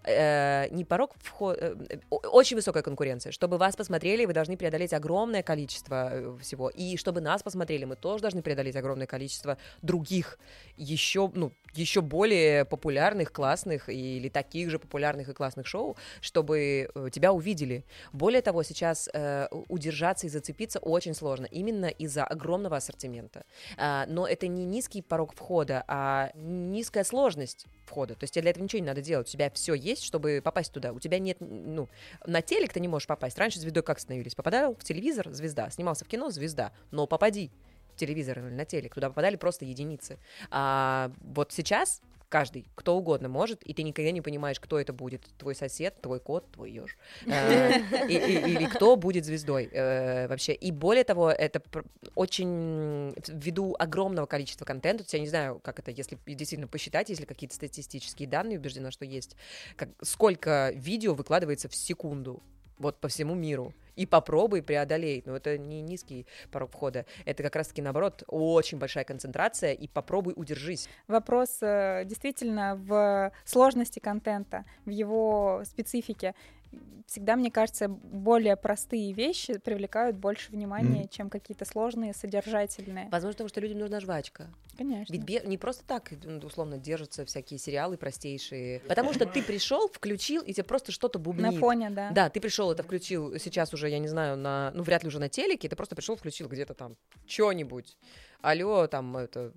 э, 0.04 0.68
не 0.70 0.84
порог 0.84 1.14
входа, 1.20 1.76
очень 2.10 2.56
высокая 2.56 2.82
конкуренция. 2.82 3.32
Чтобы 3.32 3.58
вас 3.58 3.76
посмотрели, 3.76 4.24
вы 4.24 4.32
должны 4.32 4.56
преодолеть 4.56 4.92
огромное 4.92 5.42
количество 5.42 6.10
э, 6.12 6.36
всего. 6.40 6.70
И 6.70 6.96
чтобы 6.96 7.20
нас 7.20 7.42
посмотрели, 7.42 7.84
мы 7.84 7.96
тоже 7.96 8.22
должны 8.22 8.42
преодолеть 8.42 8.76
огромное 8.76 9.06
количество 9.06 9.58
других, 9.82 10.38
еще, 10.76 11.30
ну, 11.34 11.52
еще 11.74 12.00
более 12.00 12.64
популярных, 12.64 13.32
классных 13.32 13.88
или 13.88 14.28
таких 14.28 14.70
же 14.70 14.78
популярных 14.78 15.28
и 15.28 15.32
классных 15.32 15.66
шоу, 15.66 15.96
чтобы 16.20 16.90
э, 16.94 17.08
тебя 17.12 17.32
увидели. 17.32 17.84
Более 18.12 18.42
того, 18.42 18.62
сейчас 18.62 19.08
э, 19.12 19.48
удержаться 19.68 20.26
и 20.26 20.30
зацепиться 20.30 20.78
очень 20.78 21.14
сложно, 21.14 21.46
именно 21.46 21.86
из-за 21.86 22.24
огромного 22.24 22.76
ассортимента. 22.76 23.44
А, 23.76 24.06
но 24.06 24.26
это 24.26 24.46
не 24.46 24.64
низкий 24.64 25.02
порог 25.02 25.34
входа, 25.34 25.84
а 25.88 26.30
низкая 26.34 27.04
сложность 27.04 27.66
входа. 27.84 28.14
То 28.14 28.24
есть 28.24 28.34
тебе 28.34 28.42
для 28.42 28.50
этого 28.50 28.64
ничего 28.64 28.80
не 28.80 28.86
надо 28.86 29.02
делать. 29.02 29.28
У 29.28 29.30
тебя 29.30 29.50
все 29.50 29.74
есть, 29.74 29.93
чтобы 30.02 30.40
попасть 30.42 30.72
туда. 30.72 30.92
У 30.92 30.98
тебя 30.98 31.18
нет, 31.18 31.36
ну, 31.40 31.88
на 32.26 32.42
телек 32.42 32.72
ты 32.72 32.80
не 32.80 32.88
можешь 32.88 33.06
попасть. 33.06 33.38
Раньше 33.38 33.60
звездой 33.60 33.82
как 33.82 33.98
становились? 33.98 34.34
Попадал 34.34 34.74
в 34.74 34.84
телевизор, 34.84 35.30
звезда. 35.32 35.70
Снимался 35.70 36.04
в 36.04 36.08
кино, 36.08 36.30
звезда. 36.30 36.72
Но 36.90 37.06
попади 37.06 37.50
телевизор 37.96 38.40
или 38.40 38.50
на 38.50 38.64
телек. 38.64 38.94
Туда 38.94 39.08
попадали 39.08 39.36
просто 39.36 39.64
единицы. 39.64 40.18
А 40.50 41.12
вот 41.20 41.52
сейчас 41.52 42.00
каждый, 42.28 42.66
кто 42.74 42.96
угодно 42.96 43.28
может, 43.28 43.62
и 43.62 43.74
ты 43.74 43.82
никогда 43.82 44.10
не 44.10 44.20
понимаешь, 44.20 44.60
кто 44.60 44.78
это 44.78 44.92
будет. 44.92 45.22
Твой 45.38 45.54
сосед, 45.54 46.00
твой 46.00 46.20
кот, 46.20 46.50
твой 46.50 46.70
еж. 46.70 46.96
Или 47.26 48.66
кто 48.66 48.96
будет 48.96 49.24
звездой 49.24 49.68
э, 49.72 50.26
вообще. 50.28 50.52
И 50.54 50.70
более 50.70 51.04
того, 51.04 51.30
это 51.30 51.62
очень 52.14 53.14
ввиду 53.28 53.74
огромного 53.78 54.26
количества 54.26 54.64
контента, 54.64 55.04
я 55.08 55.20
не 55.20 55.28
знаю, 55.28 55.60
как 55.62 55.78
это, 55.78 55.90
если 55.90 56.18
действительно 56.26 56.68
посчитать, 56.68 57.08
если 57.08 57.24
какие-то 57.24 57.54
статистические 57.54 58.28
данные, 58.28 58.58
убеждена, 58.58 58.90
что 58.90 59.04
есть, 59.04 59.36
сколько 60.02 60.72
видео 60.74 61.14
выкладывается 61.14 61.68
в 61.68 61.74
секунду 61.74 62.42
вот 62.78 63.00
по 63.00 63.08
всему 63.08 63.34
миру. 63.34 63.74
И 63.96 64.06
попробуй 64.06 64.62
преодолей. 64.62 65.22
Но 65.26 65.36
это 65.36 65.58
не 65.58 65.80
низкий 65.80 66.26
порог 66.50 66.72
входа. 66.72 67.06
Это 67.24 67.42
как 67.42 67.56
раз-таки, 67.56 67.82
наоборот, 67.82 68.22
очень 68.28 68.78
большая 68.78 69.04
концентрация. 69.04 69.72
И 69.72 69.88
попробуй 69.88 70.34
удержись. 70.36 70.88
Вопрос 71.08 71.58
э, 71.60 72.04
действительно 72.04 72.76
в 72.76 73.32
сложности 73.44 73.98
контента, 73.98 74.64
в 74.84 74.90
его 74.90 75.62
специфике. 75.64 76.34
Всегда, 77.06 77.36
мне 77.36 77.50
кажется, 77.50 77.86
более 77.88 78.56
простые 78.56 79.12
вещи 79.12 79.58
привлекают 79.58 80.16
больше 80.16 80.50
внимания, 80.52 81.00
Мгм. 81.00 81.08
чем 81.08 81.30
какие-то 81.30 81.64
сложные, 81.66 82.14
содержательные. 82.14 83.08
Возможно, 83.10 83.34
потому 83.34 83.48
что 83.48 83.60
людям 83.60 83.78
нужна 83.78 84.00
жвачка. 84.00 84.48
Конечно. 84.78 85.12
Ведь 85.12 85.22
бе- 85.22 85.42
не 85.44 85.58
просто 85.58 85.84
так, 85.86 86.12
м, 86.24 86.40
условно, 86.42 86.78
держатся 86.78 87.26
всякие 87.26 87.58
сериалы 87.58 87.98
простейшие. 87.98 88.80
Потому 88.80 89.12
что 89.12 89.26
ты 89.26 89.42
пришел, 89.42 89.88
включил, 89.88 90.42
и 90.42 90.52
тебе 90.54 90.64
просто 90.64 90.92
что-то 90.92 91.18
бубнит. 91.18 91.52
На 91.54 91.60
фоне, 91.60 91.90
да. 91.90 92.10
Да, 92.10 92.30
ты 92.30 92.40
пришел, 92.40 92.72
это 92.72 92.82
включил 92.82 93.38
сейчас 93.38 93.74
уже, 93.74 93.90
я 93.90 93.98
не 93.98 94.08
знаю, 94.08 94.36
на, 94.38 94.72
ну, 94.74 94.82
вряд 94.82 95.02
ли 95.02 95.08
уже 95.08 95.18
на 95.18 95.28
телеке, 95.28 95.68
ты 95.68 95.76
просто 95.76 95.94
пришел, 95.94 96.16
включил 96.16 96.48
где-то 96.48 96.72
там 96.74 96.96
что-нибудь. 97.26 97.96
Алло, 98.44 98.86
там, 98.86 99.16
это, 99.16 99.52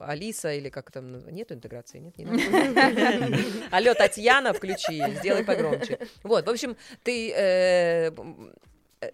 Алиса 0.00 0.52
или 0.52 0.68
как 0.68 0.90
там, 0.90 1.18
нету 1.30 1.54
интеграции, 1.54 1.98
нет? 1.98 2.18
Не? 2.18 2.24
Алло, 3.70 3.94
Татьяна, 3.94 4.52
включи, 4.52 5.00
сделай 5.20 5.44
погромче. 5.44 5.98
Вот, 6.24 6.46
в 6.46 6.50
общем, 6.50 6.76
ты... 7.04 8.12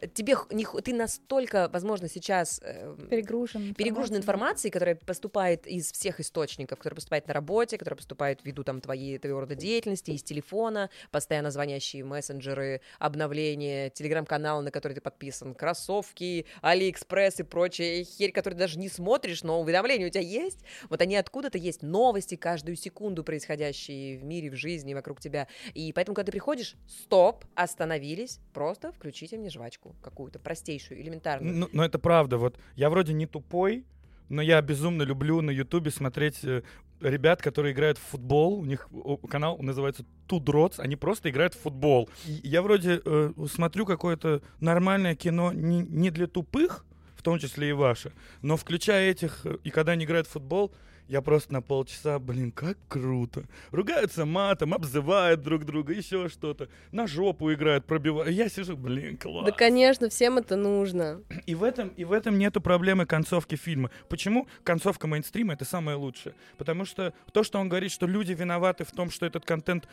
э, 0.01 0.09
тебе 0.09 0.37
не 0.51 0.67
ты 0.83 0.95
настолько, 0.95 1.69
возможно, 1.73 2.09
сейчас 2.09 2.61
э, 2.63 2.97
Перегружен. 3.11 3.75
перегружен 3.75 4.17
информацией. 4.17 4.71
которая 4.71 4.95
поступает 4.95 5.67
из 5.67 5.93
всех 5.93 6.21
источников, 6.21 6.79
которая 6.79 6.97
поступает 6.97 7.27
на 7.29 7.35
работе, 7.35 7.79
которая 7.79 7.97
поступает 7.97 8.41
ввиду 8.45 8.65
там 8.65 8.81
твоей 8.81 9.19
твоего 9.19 9.41
рода 9.41 9.55
деятельности, 9.55 10.11
из 10.11 10.23
телефона, 10.23 10.91
постоянно 11.11 11.51
звонящие 11.51 12.05
мессенджеры, 12.05 12.81
обновления, 12.99 13.91
телеграм-канал, 13.91 14.63
на 14.63 14.71
который 14.71 14.93
ты 14.95 15.01
подписан, 15.01 15.55
кроссовки, 15.55 16.47
Алиэкспресс 16.63 17.41
и 17.41 17.43
прочая 17.43 18.05
херь, 18.05 18.33
которую 18.33 18.57
ты 18.57 18.65
даже 18.65 18.79
не 18.79 18.89
смотришь, 18.89 19.43
но 19.43 19.61
уведомления 19.61 20.07
у 20.07 20.11
тебя 20.11 20.23
есть. 20.23 20.59
Вот 20.89 21.01
они 21.01 21.17
откуда-то 21.17 21.59
есть, 21.59 21.83
новости 21.83 22.37
каждую 22.37 22.77
секунду 22.77 23.25
происходящие 23.25 24.19
в 24.19 24.25
мире, 24.25 24.51
в 24.51 24.57
жизни, 24.57 24.95
вокруг 24.95 25.21
тебя. 25.21 25.49
И 25.75 25.93
поэтому, 25.93 26.15
когда 26.15 26.27
ты 26.27 26.33
приходишь, 26.33 26.77
стоп, 26.87 27.45
остановились, 27.55 28.41
просто 28.53 28.93
включите 28.93 29.37
мне 29.39 29.51
жвачку 29.51 29.80
какую-то 30.03 30.39
простейшую, 30.39 31.01
элементарную. 31.01 31.55
Ну, 31.55 31.69
но 31.73 31.85
это 31.85 31.99
правда. 31.99 32.39
Вот 32.39 32.59
я 32.77 32.91
вроде 32.91 33.13
не 33.13 33.27
тупой, 33.27 33.85
но 34.29 34.43
я 34.43 34.61
безумно 34.63 35.03
люблю 35.03 35.41
на 35.41 35.51
Ютубе 35.51 35.91
смотреть 35.91 36.45
э, 36.45 36.63
ребят, 37.01 37.43
которые 37.43 37.73
играют 37.73 37.99
в 37.99 38.03
футбол. 38.03 38.61
У 38.61 38.65
них 38.65 38.89
канал 39.29 39.59
называется 39.59 40.05
Two. 40.29 40.75
Они 40.79 40.97
просто 40.97 41.31
играют 41.31 41.55
в 41.55 41.61
футбол. 41.61 42.09
Я 42.25 42.63
вроде 42.63 43.01
э, 43.05 43.33
смотрю 43.51 43.87
какое-то 43.87 44.43
нормальное 44.61 45.15
кино 45.15 45.53
не, 45.53 45.81
не 45.81 46.11
для 46.11 46.27
тупых, 46.27 46.85
в 47.17 47.23
том 47.23 47.39
числе 47.39 47.71
и 47.71 47.73
ваше, 47.73 48.13
но 48.41 48.57
включая 48.57 49.11
этих, 49.11 49.45
э, 49.45 49.59
и 49.65 49.71
когда 49.71 49.93
они 49.93 50.05
играют 50.05 50.27
в 50.27 50.31
футбол, 50.31 50.73
я 51.11 51.23
просто 51.23 51.53
на 51.53 51.61
полчаса, 51.61 52.21
блин, 52.21 52.53
как 52.53 52.79
круто. 52.87 53.43
Ругаются 53.73 54.25
матом, 54.25 54.73
обзывают 54.73 55.43
друг 55.43 55.65
друга, 55.65 55.93
еще 55.93 56.29
что-то. 56.29 56.69
На 56.93 57.09
жопу 57.09 57.53
играют, 57.53 57.85
пробивают. 57.85 58.31
Я 58.33 58.49
сижу, 58.49 58.77
блин, 58.77 59.17
класс. 59.17 59.45
Да, 59.45 59.51
конечно, 59.51 60.09
всем 60.09 60.39
это 60.39 60.55
нужно. 60.55 61.21
И 61.47 61.57
в 61.57 61.65
этом, 61.65 61.89
и 61.89 62.05
в 62.05 62.13
этом 62.13 62.39
нету 62.39 62.61
проблемы 62.61 63.07
концовки 63.07 63.57
фильма. 63.57 63.91
Почему 64.09 64.47
концовка 64.63 65.09
мейнстрима 65.09 65.55
это 65.55 65.65
самое 65.65 65.97
лучшее? 65.97 66.37
Потому 66.57 66.85
что 66.85 67.13
то, 67.33 67.43
что 67.43 67.59
он 67.59 67.69
говорит, 67.69 67.91
что 67.91 68.07
люди 68.07 68.33
виноваты 68.33 68.85
в 68.85 68.93
том, 68.93 69.11
что 69.11 69.27
этот 69.27 69.45
контент 69.45 69.89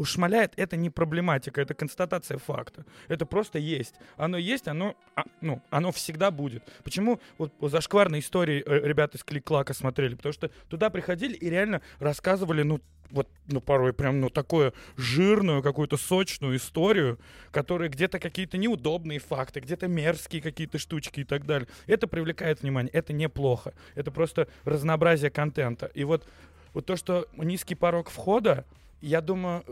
ушмаляет, 0.00 0.54
это 0.56 0.76
не 0.76 0.88
проблематика, 0.88 1.60
это 1.60 1.74
констатация 1.74 2.38
факта. 2.38 2.86
Это 3.08 3.26
просто 3.26 3.58
есть. 3.58 3.96
Оно 4.16 4.38
есть, 4.38 4.66
оно, 4.66 4.96
а, 5.14 5.24
ну, 5.42 5.62
оно 5.68 5.92
всегда 5.92 6.30
будет. 6.30 6.64
Почему 6.82 7.20
вот 7.36 7.52
зашкварные 7.60 8.20
истории 8.20 8.62
э, 8.64 8.80
ребята 8.88 9.18
из 9.18 9.24
Клик-Клака 9.24 9.74
смотрели? 9.74 10.14
Потому 10.14 10.32
что 10.32 10.48
туда 10.68 10.88
приходили 10.88 11.34
и 11.34 11.50
реально 11.50 11.82
рассказывали, 11.98 12.62
ну, 12.62 12.80
вот, 13.10 13.28
ну, 13.46 13.60
порой 13.60 13.92
прям, 13.92 14.20
ну, 14.20 14.30
такую 14.30 14.72
жирную, 14.96 15.62
какую-то 15.62 15.98
сочную 15.98 16.56
историю, 16.56 17.18
которая 17.50 17.90
где-то 17.90 18.18
какие-то 18.18 18.56
неудобные 18.56 19.18
факты, 19.18 19.60
где-то 19.60 19.86
мерзкие 19.86 20.40
какие-то 20.40 20.78
штучки 20.78 21.20
и 21.20 21.24
так 21.24 21.44
далее. 21.44 21.68
Это 21.86 22.06
привлекает 22.06 22.62
внимание, 22.62 22.90
это 22.92 23.12
неплохо. 23.12 23.74
Это 23.94 24.10
просто 24.10 24.48
разнообразие 24.64 25.30
контента. 25.30 25.86
И 25.92 26.04
вот, 26.04 26.26
вот 26.72 26.86
то, 26.86 26.96
что 26.96 27.26
низкий 27.36 27.74
порог 27.74 28.08
входа, 28.08 28.64
я 29.00 29.20
думаю, 29.20 29.64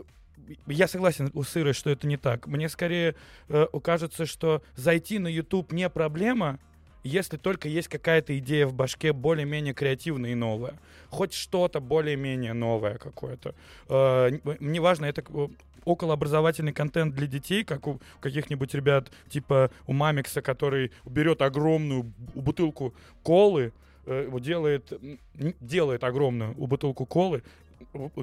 я 0.67 0.87
согласен 0.87 1.29
у 1.33 1.43
Сыры, 1.43 1.73
что 1.73 1.89
это 1.89 2.07
не 2.07 2.17
так. 2.17 2.47
Мне 2.47 2.69
скорее 2.69 3.15
э, 3.49 3.67
кажется, 3.83 4.25
что 4.25 4.63
зайти 4.75 5.19
на 5.19 5.27
YouTube 5.27 5.71
не 5.71 5.89
проблема, 5.89 6.59
если 7.03 7.37
только 7.37 7.67
есть 7.67 7.87
какая-то 7.87 8.37
идея 8.39 8.67
в 8.67 8.73
башке 8.73 9.13
более-менее 9.13 9.73
креативная 9.73 10.31
и 10.31 10.35
новая. 10.35 10.73
Хоть 11.09 11.33
что-то 11.33 11.79
более-менее 11.79 12.53
новое 12.53 12.97
какое-то. 12.97 13.55
Э, 13.87 14.31
мне 14.59 14.81
важно, 14.81 15.05
это 15.05 15.23
э, 15.27 15.47
околообразовательный 15.85 16.73
контент 16.73 17.15
для 17.15 17.27
детей, 17.27 17.63
как 17.63 17.87
у 17.87 17.99
каких-нибудь 18.19 18.73
ребят, 18.73 19.11
типа 19.29 19.71
у 19.87 19.93
Мамикса, 19.93 20.41
который 20.41 20.91
берет 21.05 21.41
огромную 21.41 22.11
бутылку 22.35 22.93
колы, 23.23 23.71
э, 24.05 24.29
делает, 24.39 24.91
делает 25.33 26.03
огромную 26.03 26.53
бутылку 26.53 27.05
колы, 27.05 27.43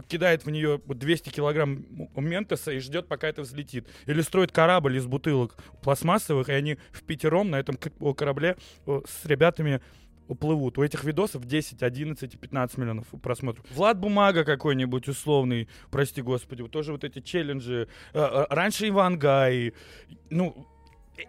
кидает 0.09 0.45
в 0.45 0.51
нее 0.51 0.81
200 0.87 1.31
килограмм 1.31 1.85
ментоса 2.17 2.73
и 2.73 2.79
ждет, 2.79 3.09
пока 3.09 3.29
это 3.29 3.43
взлетит. 3.43 3.87
Или 4.07 4.21
строит 4.21 4.53
корабль 4.53 4.97
из 4.97 5.07
бутылок 5.07 5.57
пластмассовых, 5.83 6.49
и 6.49 6.53
они 6.53 6.79
в 6.93 7.03
пятером 7.03 7.51
на 7.51 7.57
этом 7.57 7.77
корабле 8.15 8.57
с 8.87 9.25
ребятами 9.25 9.81
уплывут. 10.29 10.79
У 10.79 10.83
этих 10.83 11.05
видосов 11.05 11.45
10, 11.45 11.83
11 11.83 12.35
и 12.35 12.37
15 12.37 12.79
миллионов 12.79 13.07
просмотров. 13.23 13.65
Влад 13.71 13.99
Бумага 13.99 14.45
какой-нибудь 14.45 15.09
условный, 15.09 15.69
прости 15.91 16.23
господи, 16.23 16.67
тоже 16.69 16.93
вот 16.93 17.05
эти 17.05 17.21
челленджи. 17.21 17.89
Э, 18.13 18.21
э, 18.21 18.47
Раньше 18.51 18.89
Иван 18.89 19.19
Гай. 19.19 19.73
Ну, 20.31 20.67
э, 21.17 21.23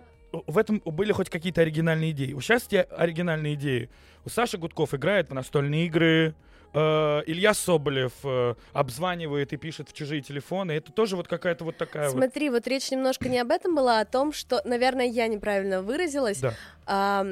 в 0.47 0.57
этом 0.57 0.81
были 0.85 1.11
хоть 1.11 1.29
какие-то 1.29 1.61
оригинальные 1.61 2.11
идеи. 2.11 2.35
Сейчас 2.39 2.63
те 2.63 2.81
оригинальные 2.81 3.55
идеи. 3.55 3.89
У 4.25 4.29
Саши 4.29 4.57
Гудков 4.57 4.93
играет 4.93 5.29
в 5.29 5.33
настольные 5.33 5.85
игры, 5.85 6.35
э, 6.77 7.23
Илья 7.25 7.53
Соболев 7.53 8.13
э, 8.23 8.55
обзванивает 8.73 9.53
и 9.53 9.57
пишет 9.57 9.89
в 9.89 9.93
чужие 9.93 10.21
телефоны. 10.21 10.73
Это 10.73 10.91
тоже 10.91 11.15
вот 11.15 11.27
какая-то 11.27 11.63
вот 11.63 11.77
такая 11.77 12.09
вот... 12.09 12.17
Смотри, 12.17 12.49
вот 12.49 12.67
речь 12.67 12.91
немножко 12.91 13.29
не 13.29 13.39
об 13.39 13.51
этом 13.51 13.75
была, 13.75 13.99
а 13.99 14.01
о 14.01 14.05
том, 14.05 14.31
что, 14.31 14.61
наверное, 14.65 15.05
я 15.05 15.27
неправильно 15.27 15.81
выразилась. 15.81 16.39
Да. 16.39 16.53
А, 16.85 17.25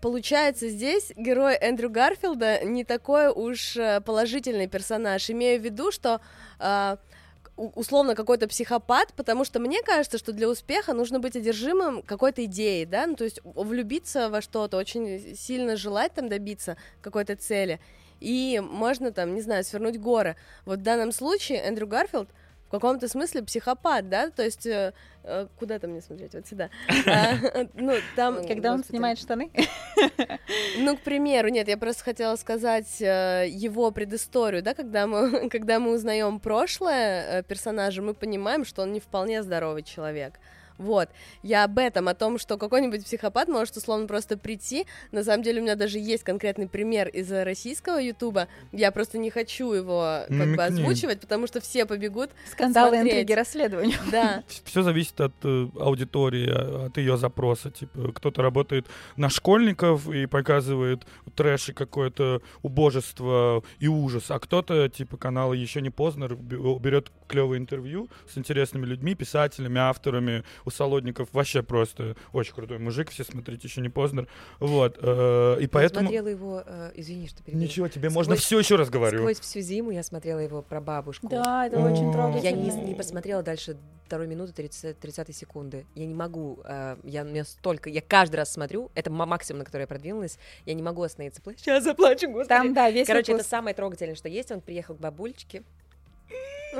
получается, 0.00 0.68
здесь 0.68 1.12
герой 1.16 1.56
Эндрю 1.60 1.90
Гарфилда 1.90 2.64
не 2.64 2.84
такой 2.84 3.28
уж 3.28 3.76
э, 3.76 4.00
положительный 4.00 4.68
персонаж. 4.68 5.28
Имею 5.30 5.60
в 5.60 5.64
виду, 5.64 5.92
что 5.92 6.20
а, 6.58 6.98
условно 7.56 8.14
какой-то 8.14 8.48
психопат, 8.48 9.12
потому 9.14 9.44
что 9.44 9.60
мне 9.60 9.82
кажется, 9.82 10.18
что 10.18 10.32
для 10.32 10.48
успеха 10.48 10.92
нужно 10.92 11.20
быть 11.20 11.36
одержимым 11.36 12.02
какой-то 12.02 12.44
идеей, 12.44 12.84
да, 12.84 13.06
ну 13.06 13.16
то 13.16 13.24
есть 13.24 13.40
влюбиться 13.44 14.28
во 14.28 14.42
что-то, 14.42 14.76
очень 14.76 15.36
сильно 15.36 15.76
желать 15.76 16.12
там 16.12 16.28
добиться 16.28 16.76
какой-то 17.00 17.36
цели, 17.36 17.80
и 18.20 18.60
можно 18.64 19.12
там, 19.12 19.34
не 19.34 19.40
знаю, 19.40 19.64
свернуть 19.64 19.98
горы. 19.98 20.36
Вот 20.64 20.80
в 20.80 20.82
данном 20.82 21.12
случае 21.12 21.58
Эндрю 21.58 21.86
Гарфилд 21.86 22.28
в 22.66 22.70
каком-то 22.70 23.08
смысле 23.08 23.42
психопат, 23.42 24.08
да, 24.08 24.30
то 24.30 24.42
есть 24.42 24.66
э, 24.66 24.92
э, 25.22 25.46
куда 25.56 25.78
там 25.78 25.90
мне 25.90 26.02
смотреть, 26.02 26.34
вот 26.34 26.46
сюда. 26.48 26.68
А, 27.06 27.34
Ну, 27.74 27.94
там... 28.16 28.44
Когда 28.46 28.72
он 28.72 28.82
снимает 28.82 29.18
штаны. 29.18 29.50
Ну, 30.78 30.96
к 30.96 31.00
примеру, 31.00 31.48
нет, 31.48 31.68
я 31.68 31.76
просто 31.76 32.04
хотела 32.04 32.36
сказать 32.36 33.00
э, 33.00 33.46
его 33.48 33.90
предысторию, 33.92 34.62
да, 34.62 34.74
когда 34.74 35.06
мы, 35.06 35.48
когда 35.50 35.78
мы 35.78 35.92
узнаем 35.94 36.40
прошлое 36.40 37.38
э, 37.38 37.42
персонажа, 37.44 38.02
мы 38.02 38.14
понимаем, 38.14 38.64
что 38.64 38.82
он 38.82 38.92
не 38.92 39.00
вполне 39.00 39.42
здоровый 39.42 39.82
человек. 39.82 40.34
Вот, 40.78 41.08
я 41.42 41.64
об 41.64 41.78
этом, 41.78 42.08
о 42.08 42.14
том, 42.14 42.38
что 42.38 42.56
какой-нибудь 42.58 43.04
психопат 43.04 43.48
может 43.48 43.76
условно 43.76 44.06
просто 44.06 44.36
прийти. 44.36 44.86
На 45.12 45.24
самом 45.24 45.42
деле 45.42 45.60
у 45.60 45.62
меня 45.64 45.74
даже 45.76 45.98
есть 45.98 46.22
конкретный 46.24 46.68
пример 46.68 47.08
из 47.08 47.30
российского 47.30 47.98
ютуба. 47.98 48.48
Я 48.72 48.90
просто 48.92 49.18
не 49.18 49.30
хочу 49.30 49.72
его 49.72 50.20
как 50.28 50.56
бы 50.56 50.64
озвучивать, 50.64 51.20
потому 51.20 51.46
что 51.46 51.60
все 51.60 51.86
побегут. 51.86 52.30
Скандалы, 52.50 52.96
Смотреть. 52.96 53.12
интриги, 53.12 53.32
расследования. 53.32 53.96
Да, 54.10 54.42
Все 54.64 54.82
зависит 54.82 55.20
от 55.20 55.34
э, 55.44 55.68
аудитории, 55.78 56.48
а- 56.50 56.86
от 56.86 56.96
ее 56.98 57.16
запроса. 57.16 57.70
Типа, 57.70 58.12
кто-то 58.12 58.42
работает 58.42 58.86
на 59.16 59.28
школьников 59.30 60.08
и 60.08 60.26
показывает 60.26 61.06
трэш 61.34 61.70
и 61.70 61.72
какое-то 61.72 62.40
убожество 62.62 63.62
и 63.78 63.88
ужас, 63.88 64.30
а 64.30 64.38
кто-то, 64.38 64.88
типа 64.88 65.16
канала 65.16 65.52
еще 65.54 65.80
не 65.80 65.90
поздно, 65.90 66.28
берет 66.28 67.10
клевое 67.28 67.58
интервью 67.58 68.08
с 68.32 68.38
интересными 68.38 68.86
людьми, 68.86 69.14
писателями, 69.14 69.78
авторами. 69.80 70.44
У 70.66 70.70
Солодников 70.70 71.28
вообще 71.32 71.62
просто 71.62 72.16
очень 72.32 72.52
крутой 72.52 72.78
мужик, 72.78 73.10
все 73.10 73.22
смотрите, 73.24 73.66
еще 73.68 73.80
не 73.80 73.88
поздно. 73.88 74.26
Вот. 74.58 74.98
э, 75.00 75.56
И 75.60 75.62
Я 75.62 75.68
поэтому... 75.68 76.00
смотрела 76.08 76.26
его, 76.28 76.62
э, 76.66 76.90
извини, 76.96 77.28
что 77.28 77.42
перебила. 77.42 77.62
Ничего, 77.62 77.88
тебе 77.88 78.10
Сквозь- 78.10 78.14
можно 78.14 78.34
все 78.36 78.58
еще 78.58 78.74
раз 78.76 78.90
говорю. 78.90 79.20
Сквозь 79.20 79.40
всю 79.40 79.60
зиму 79.60 79.92
я 79.92 80.02
смотрела 80.02 80.40
его 80.40 80.62
про 80.62 80.80
бабушку. 80.80 81.28
Да, 81.28 81.66
это 81.68 81.78
О. 81.78 81.90
очень 81.90 82.06
Я 82.08 82.12
трогательно. 82.12 82.60
не, 82.82 82.86
не 82.88 82.94
посмотрела 82.94 83.42
дальше 83.44 83.76
второй 84.06 84.26
минуты 84.26 84.52
30, 84.52 84.98
30 84.98 85.36
секунды. 85.36 85.86
Я 85.94 86.06
не 86.06 86.14
могу. 86.14 86.60
э, 86.64 86.96
я 87.04 87.22
у 87.22 87.26
меня 87.26 87.44
столько. 87.44 87.88
Я 87.88 88.00
каждый 88.02 88.36
раз 88.36 88.52
смотрю. 88.52 88.90
Это 88.96 89.10
ма- 89.10 89.24
максимум, 89.26 89.60
на 89.60 89.64
который 89.64 89.82
я 89.82 89.86
продвинулась. 89.86 90.36
Я 90.64 90.74
не 90.74 90.82
могу 90.82 91.02
остановиться. 91.02 91.40
Сейчас 91.56 91.84
заплачу, 91.84 92.26
господи. 92.28 92.48
Там, 92.48 92.74
да, 92.74 92.90
весь 92.90 93.06
Короче, 93.06 93.32
это 93.32 93.38
выпуск. 93.38 93.50
самое 93.50 93.74
трогательное, 93.74 94.16
что 94.16 94.28
есть. 94.28 94.50
Он 94.50 94.60
приехал 94.60 94.96
к 94.96 94.98
бабульчике. 95.00 95.62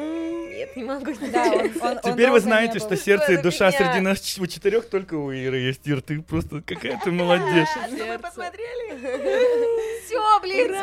Нет, 0.00 0.76
не 0.76 0.84
могу. 0.84 1.12
Да, 1.32 1.44
он- 1.52 1.60
он- 1.80 1.98
он 2.04 2.12
Теперь 2.12 2.30
вы 2.30 2.40
знаете, 2.40 2.78
что 2.78 2.96
сердце 2.96 3.32
и 3.32 3.36
за 3.36 3.42
душа 3.42 3.70
среди 3.72 4.00
нас 4.00 4.38
у 4.38 4.46
четырех 4.46 4.88
только 4.88 5.14
у 5.14 5.30
Иры 5.30 5.58
есть. 5.58 5.86
Ир, 5.86 6.00
ты 6.02 6.20
просто 6.22 6.60
какая 6.62 6.98
ты 7.02 7.10
молодец. 7.10 7.68
Вы 7.90 8.18
посмотрели? 8.18 8.96
Все, 10.06 10.40
блин. 10.40 10.74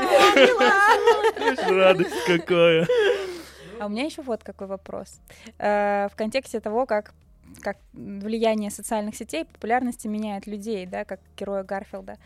Радость 1.78 2.26
какая. 2.28 2.88
А 3.80 3.86
у 3.88 3.90
меня 3.90 4.04
еще 4.06 4.22
вот 4.22 4.44
какой 4.44 4.68
вопрос. 4.68 5.20
Э, 5.60 6.08
В 6.12 6.16
контексте 6.16 6.60
того, 6.60 6.86
как 6.86 7.14
как 7.62 7.78
влияние 7.94 8.72
социальных 8.72 9.16
сетей, 9.16 9.46
популярности 9.46 10.08
меняет 10.08 10.48
людей, 10.48 10.86
да, 10.86 11.06
как 11.06 11.20
героя 11.38 11.64
Гарфилда. 11.64 12.18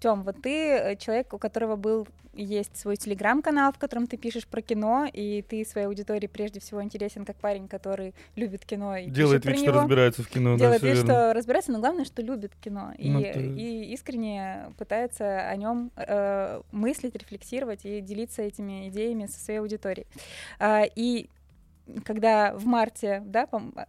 Тем, 0.00 0.22
вот 0.22 0.42
ты 0.42 0.50
э, 0.50 0.96
человек, 0.96 1.32
у 1.34 1.38
которого 1.38 1.76
был 1.76 2.06
есть 2.38 2.76
свой 2.76 2.96
телеграм-канал, 2.96 3.72
в 3.72 3.78
котором 3.78 4.06
ты 4.06 4.16
пишешь 4.16 4.46
про 4.46 4.62
кино, 4.62 5.06
и 5.12 5.42
ты 5.42 5.64
своей 5.64 5.86
аудитории 5.86 6.26
прежде 6.26 6.60
всего 6.60 6.82
интересен 6.82 7.24
как 7.24 7.36
парень, 7.36 7.68
который 7.68 8.14
любит 8.36 8.64
кино 8.64 8.96
и 8.96 9.10
Делает 9.10 9.44
вид, 9.44 9.58
что 9.58 9.72
разбирается 9.72 10.22
в 10.22 10.28
кино. 10.28 10.56
Делает 10.56 10.82
вид, 10.82 10.94
верно. 10.94 11.12
что 11.12 11.32
разбирается, 11.34 11.72
но 11.72 11.80
главное, 11.80 12.04
что 12.04 12.22
любит 12.22 12.52
кино. 12.60 12.92
И, 12.96 13.10
Ну, 13.10 13.20
и 13.20 13.92
искренне 13.92 14.72
пытается 14.78 15.48
о 15.48 15.56
нем 15.56 15.90
э, 15.96 16.60
мыслить, 16.70 17.16
рефлексировать 17.16 17.84
и 17.84 18.00
делиться 18.00 18.42
этими 18.42 18.88
идеями 18.88 19.26
со 19.26 19.40
своей 19.40 19.58
аудиторией. 19.60 20.06
А, 20.58 20.84
и 20.94 21.28
когда 22.04 22.54
в 22.54 22.64
марте, 22.66 23.22
да, 23.24 23.46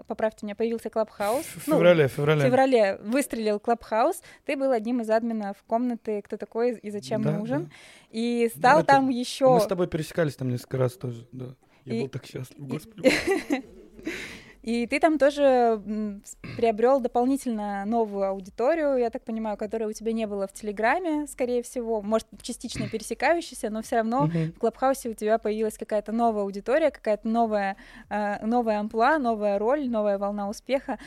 поправьте 0.07 0.45
меня, 0.45 0.55
появился 0.55 0.89
Clubhouse, 0.89 1.43
В 1.45 1.67
ну, 1.67 1.75
феврале, 1.75 2.07
в 2.07 2.11
феврале. 2.11 2.41
феврале 2.41 2.97
выстрелил 3.03 3.59
Clubhouse, 3.59 4.21
ты 4.45 4.55
был 4.55 4.71
одним 4.71 5.01
из 5.01 5.09
админов 5.09 5.57
комнаты 5.67 6.21
«Кто 6.21 6.37
такой 6.37 6.77
и 6.77 6.89
зачем 6.91 7.21
Да, 7.21 7.31
нужен?» 7.31 7.65
да. 7.65 7.69
и 8.11 8.49
стал 8.55 8.79
это- 8.79 8.87
там 8.87 9.05
Мы 9.05 9.13
еще... 9.13 9.59
с 9.59 9.65
тобой 9.67 9.87
пересекались 9.87 10.35
там 10.35 10.49
несколько 10.49 10.77
раз 10.77 10.93
тоже, 10.93 11.27
да. 11.31 11.55
Я 11.85 11.93
И- 11.95 12.01
был 12.01 12.09
так 12.09 12.25
счастлив, 12.25 12.59
господи. 12.59 13.11
И 14.61 14.85
ты 14.87 14.99
там 14.99 15.17
тоже 15.17 15.81
приобрел 16.57 16.99
дополнительно 16.99 17.85
новую 17.85 18.25
аудиторию, 18.27 18.97
я 18.97 19.09
так 19.09 19.23
понимаю, 19.23 19.55
которой 19.57 19.85
у 19.89 19.93
тебя 19.93 20.11
не 20.11 20.27
было 20.27 20.47
в 20.47 20.53
Телеграме, 20.53 21.27
скорее 21.27 21.63
всего, 21.63 22.01
может, 22.01 22.27
частично 22.41 22.89
пересекающейся, 22.89 23.69
но 23.69 23.81
все 23.81 23.97
равно 23.97 24.25
Мгм. 24.25 24.53
в 24.53 24.59
Клабхаусе 24.59 25.09
у 25.09 25.13
тебя 25.13 25.37
появилась 25.37 25.77
какая-то 25.77 26.11
новая 26.11 26.43
аудитория, 26.43 26.91
какая-то 26.91 27.27
новая, 27.27 27.77
э, 28.09 28.45
новая 28.45 28.79
амплуа, 28.79 29.17
новая 29.17 29.57
роль, 29.59 29.89
новая 29.89 30.17
волна 30.17 30.49
успеха. 30.49 30.99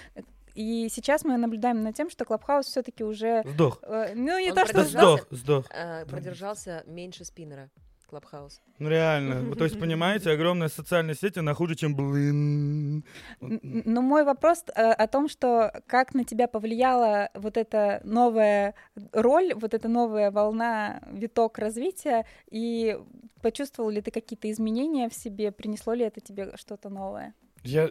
И 0.54 0.88
сейчас 0.90 1.24
мы 1.24 1.36
наблюдаем 1.36 1.82
над 1.82 1.94
тем, 1.94 2.10
что 2.10 2.24
Clubhouse 2.24 2.66
все-таки 2.66 3.04
уже, 3.04 3.42
Сдох. 3.46 3.78
э, 3.82 4.12
ну 4.14 4.38
не 4.38 4.50
Он 4.50 4.56
то, 4.56 4.66
что 4.66 4.84
сдох, 4.84 5.26
сдох. 5.30 5.66
А, 5.74 6.04
Продержался 6.06 6.82
меньше 6.86 7.24
спиннера. 7.24 7.70
Clubhouse. 8.12 8.60
Ну 8.78 8.90
реально. 8.90 9.56
То 9.56 9.64
есть, 9.64 9.80
понимаете, 9.80 10.32
огромная 10.32 10.68
социальная 10.68 11.14
сеть, 11.14 11.38
она 11.38 11.54
хуже, 11.54 11.76
чем 11.76 11.96
блин. 11.96 13.04
Но 13.40 14.02
мой 14.02 14.24
вопрос 14.24 14.64
э, 14.68 14.92
о 14.92 15.06
том, 15.06 15.30
что 15.30 15.72
как 15.86 16.12
на 16.12 16.22
тебя 16.24 16.46
повлияла 16.46 17.30
вот 17.32 17.56
эта 17.56 18.02
новая 18.04 18.74
роль, 19.12 19.54
вот 19.54 19.72
эта 19.72 19.88
новая 19.88 20.30
волна, 20.30 21.00
виток 21.10 21.56
развития, 21.56 22.26
и 22.50 22.98
почувствовал 23.40 23.88
ли 23.88 24.02
ты 24.02 24.10
какие-то 24.10 24.50
изменения 24.50 25.08
в 25.08 25.14
себе, 25.14 25.50
принесло 25.50 25.94
ли 25.94 26.04
это 26.04 26.20
тебе 26.20 26.54
что-то 26.56 26.90
новое? 26.90 27.32
Я, 27.64 27.88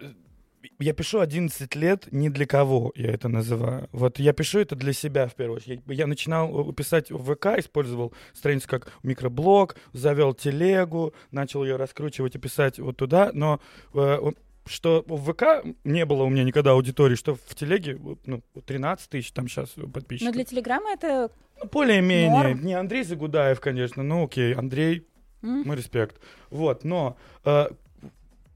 я 0.79 0.93
пишу 0.93 1.19
11 1.19 1.75
лет 1.75 2.07
ни 2.11 2.29
для 2.29 2.45
кого, 2.45 2.91
я 2.95 3.11
это 3.11 3.27
называю. 3.27 3.87
Вот 3.91 4.19
я 4.19 4.33
пишу 4.33 4.59
это 4.59 4.75
для 4.75 4.93
себя 4.93 5.27
в 5.27 5.35
первую 5.35 5.57
очередь. 5.57 5.81
Я, 5.87 5.93
я 5.95 6.07
начинал 6.07 6.69
э, 6.69 6.73
писать 6.73 7.11
в 7.11 7.33
ВК, 7.33 7.47
использовал 7.57 8.13
страницу 8.33 8.67
как 8.67 8.91
микроблог, 9.03 9.75
завел 9.93 10.33
телегу, 10.33 11.13
начал 11.31 11.63
ее 11.63 11.75
раскручивать 11.75 12.35
и 12.35 12.39
писать 12.39 12.79
вот 12.79 12.97
туда, 12.97 13.31
но 13.33 13.59
э, 13.93 14.17
что 14.65 15.03
в 15.07 15.31
ВК 15.31 15.65
не 15.83 16.05
было 16.05 16.23
у 16.23 16.29
меня 16.29 16.43
никогда 16.43 16.71
аудитории, 16.71 17.15
что 17.15 17.35
в 17.35 17.55
телеге 17.55 17.99
ну, 18.25 18.41
13 18.65 19.09
тысяч 19.09 19.31
там 19.31 19.47
сейчас 19.47 19.73
Но 19.75 19.87
подписчиков. 19.87 20.33
для 20.33 20.45
Телеграма 20.45 20.91
это... 20.93 21.31
Более-менее. 21.71 22.55
Не 22.55 22.73
Андрей 22.73 23.03
Загудаев, 23.03 23.59
конечно, 23.59 24.01
ну 24.03 24.25
окей, 24.25 24.53
Андрей 24.53 25.07
м, 25.43 25.63
мой 25.63 25.75
респект. 25.75 26.19
Вот, 26.49 26.83
но 26.83 27.17
э, 27.45 27.67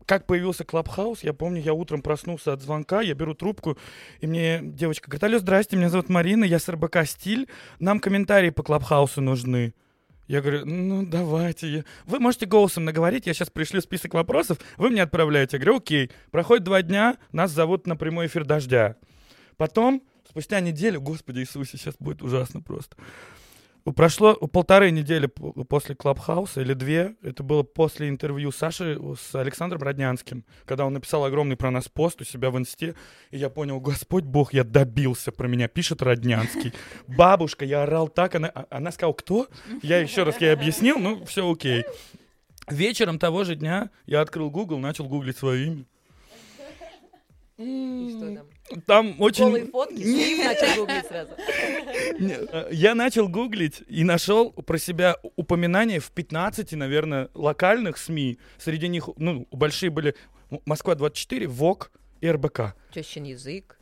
как 0.05 0.25
появился 0.25 0.63
Клабхаус, 0.63 1.23
я 1.23 1.33
помню, 1.33 1.61
я 1.61 1.73
утром 1.73 2.01
проснулся 2.01 2.53
от 2.53 2.61
звонка, 2.61 3.01
я 3.01 3.13
беру 3.13 3.33
трубку, 3.33 3.77
и 4.19 4.27
мне 4.27 4.59
девочка 4.61 5.09
говорит, 5.09 5.23
алло, 5.23 5.39
здрасте, 5.39 5.77
меня 5.77 5.89
зовут 5.89 6.09
Марина, 6.09 6.43
я 6.43 6.59
с 6.59 6.69
РБК 6.69 7.05
«Стиль», 7.05 7.47
нам 7.79 7.99
комментарии 7.99 8.49
по 8.49 8.63
Клабхаусу 8.63 9.21
нужны. 9.21 9.73
Я 10.27 10.41
говорю, 10.41 10.65
ну 10.65 11.05
давайте. 11.05 11.85
Вы 12.05 12.19
можете 12.19 12.47
голосом 12.47 12.83
наговорить, 12.85 13.27
я 13.27 13.33
сейчас 13.33 13.51
пришлю 13.51 13.81
список 13.81 14.15
вопросов, 14.15 14.57
вы 14.77 14.89
мне 14.89 15.03
отправляете. 15.03 15.57
Я 15.57 15.61
говорю, 15.61 15.77
окей. 15.77 16.09
Проходит 16.31 16.63
два 16.63 16.81
дня, 16.81 17.17
нас 17.31 17.51
зовут 17.51 17.85
на 17.85 17.95
прямой 17.95 18.25
эфир 18.25 18.43
«Дождя». 18.43 18.95
Потом, 19.57 20.01
спустя 20.27 20.59
неделю, 20.59 20.99
господи 20.99 21.39
Иисусе, 21.39 21.77
сейчас 21.77 21.95
будет 21.99 22.23
ужасно 22.23 22.61
просто. 22.61 22.97
Прошло 23.93 24.33
полторы 24.35 24.89
недели 24.89 25.27
после 25.27 25.93
Клабхауса 25.93 26.61
или 26.61 26.73
две. 26.73 27.15
Это 27.21 27.43
было 27.43 27.61
после 27.61 28.09
интервью 28.09 28.51
Саши 28.51 28.99
с 29.15 29.35
Александром 29.35 29.83
Роднянским, 29.83 30.43
когда 30.65 30.87
он 30.87 30.93
написал 30.93 31.23
огромный 31.23 31.55
про 31.55 31.69
нас 31.69 31.87
пост 31.87 32.19
у 32.19 32.23
себя 32.23 32.49
в 32.49 32.57
инсте. 32.57 32.95
И 33.29 33.37
я 33.37 33.49
понял, 33.49 33.79
Господь 33.79 34.23
Бог, 34.23 34.53
я 34.55 34.63
добился, 34.63 35.31
про 35.31 35.47
меня 35.47 35.67
пишет 35.67 36.01
Роднянский. 36.01 36.73
Бабушка, 37.07 37.63
я 37.63 37.83
орал 37.83 38.07
так, 38.07 38.33
она, 38.33 38.47
а- 38.47 38.65
она 38.71 38.91
сказала, 38.91 39.13
кто? 39.13 39.47
Я 39.83 39.99
еще 39.99 40.23
раз 40.23 40.41
ей 40.41 40.51
объяснил, 40.51 40.97
ну, 40.97 41.23
все 41.25 41.49
окей. 41.49 41.85
Вечером 42.67 43.19
того 43.19 43.43
же 43.43 43.55
дня 43.55 43.91
я 44.07 44.21
открыл 44.21 44.49
Google, 44.49 44.79
начал 44.79 45.05
гуглить 45.05 45.37
свое 45.37 45.67
имя. 45.67 45.85
И 47.57 48.09
что 48.17 48.35
там? 48.35 48.81
Там 48.85 49.21
очень... 49.21 49.45
Голые 49.45 49.65
фотки, 49.67 49.93
и 50.01 50.43
начал 50.43 50.75
гуглить 50.81 51.05
сразу. 51.07 51.31
Э, 51.37 52.67
Я 52.71 52.95
начал 52.95 53.29
гуглить 53.29 53.81
и 53.87 54.03
нашел 54.03 54.51
про 54.51 54.77
себя 54.77 55.15
упоминания 55.37 55.99
в 55.99 56.11
15, 56.11 56.73
наверное, 56.73 57.29
локальных 57.33 57.97
СМИ. 57.97 58.39
Среди 58.57 58.87
них, 58.89 59.07
ну, 59.17 59.47
большие 59.51 59.89
были 59.89 60.15
М- 60.51 60.59
Москва-24, 60.65 61.47
ВОК 61.47 61.91
и 62.21 62.29
РБК. 62.29 62.75
Тещин 62.93 63.23
язык. 63.23 63.77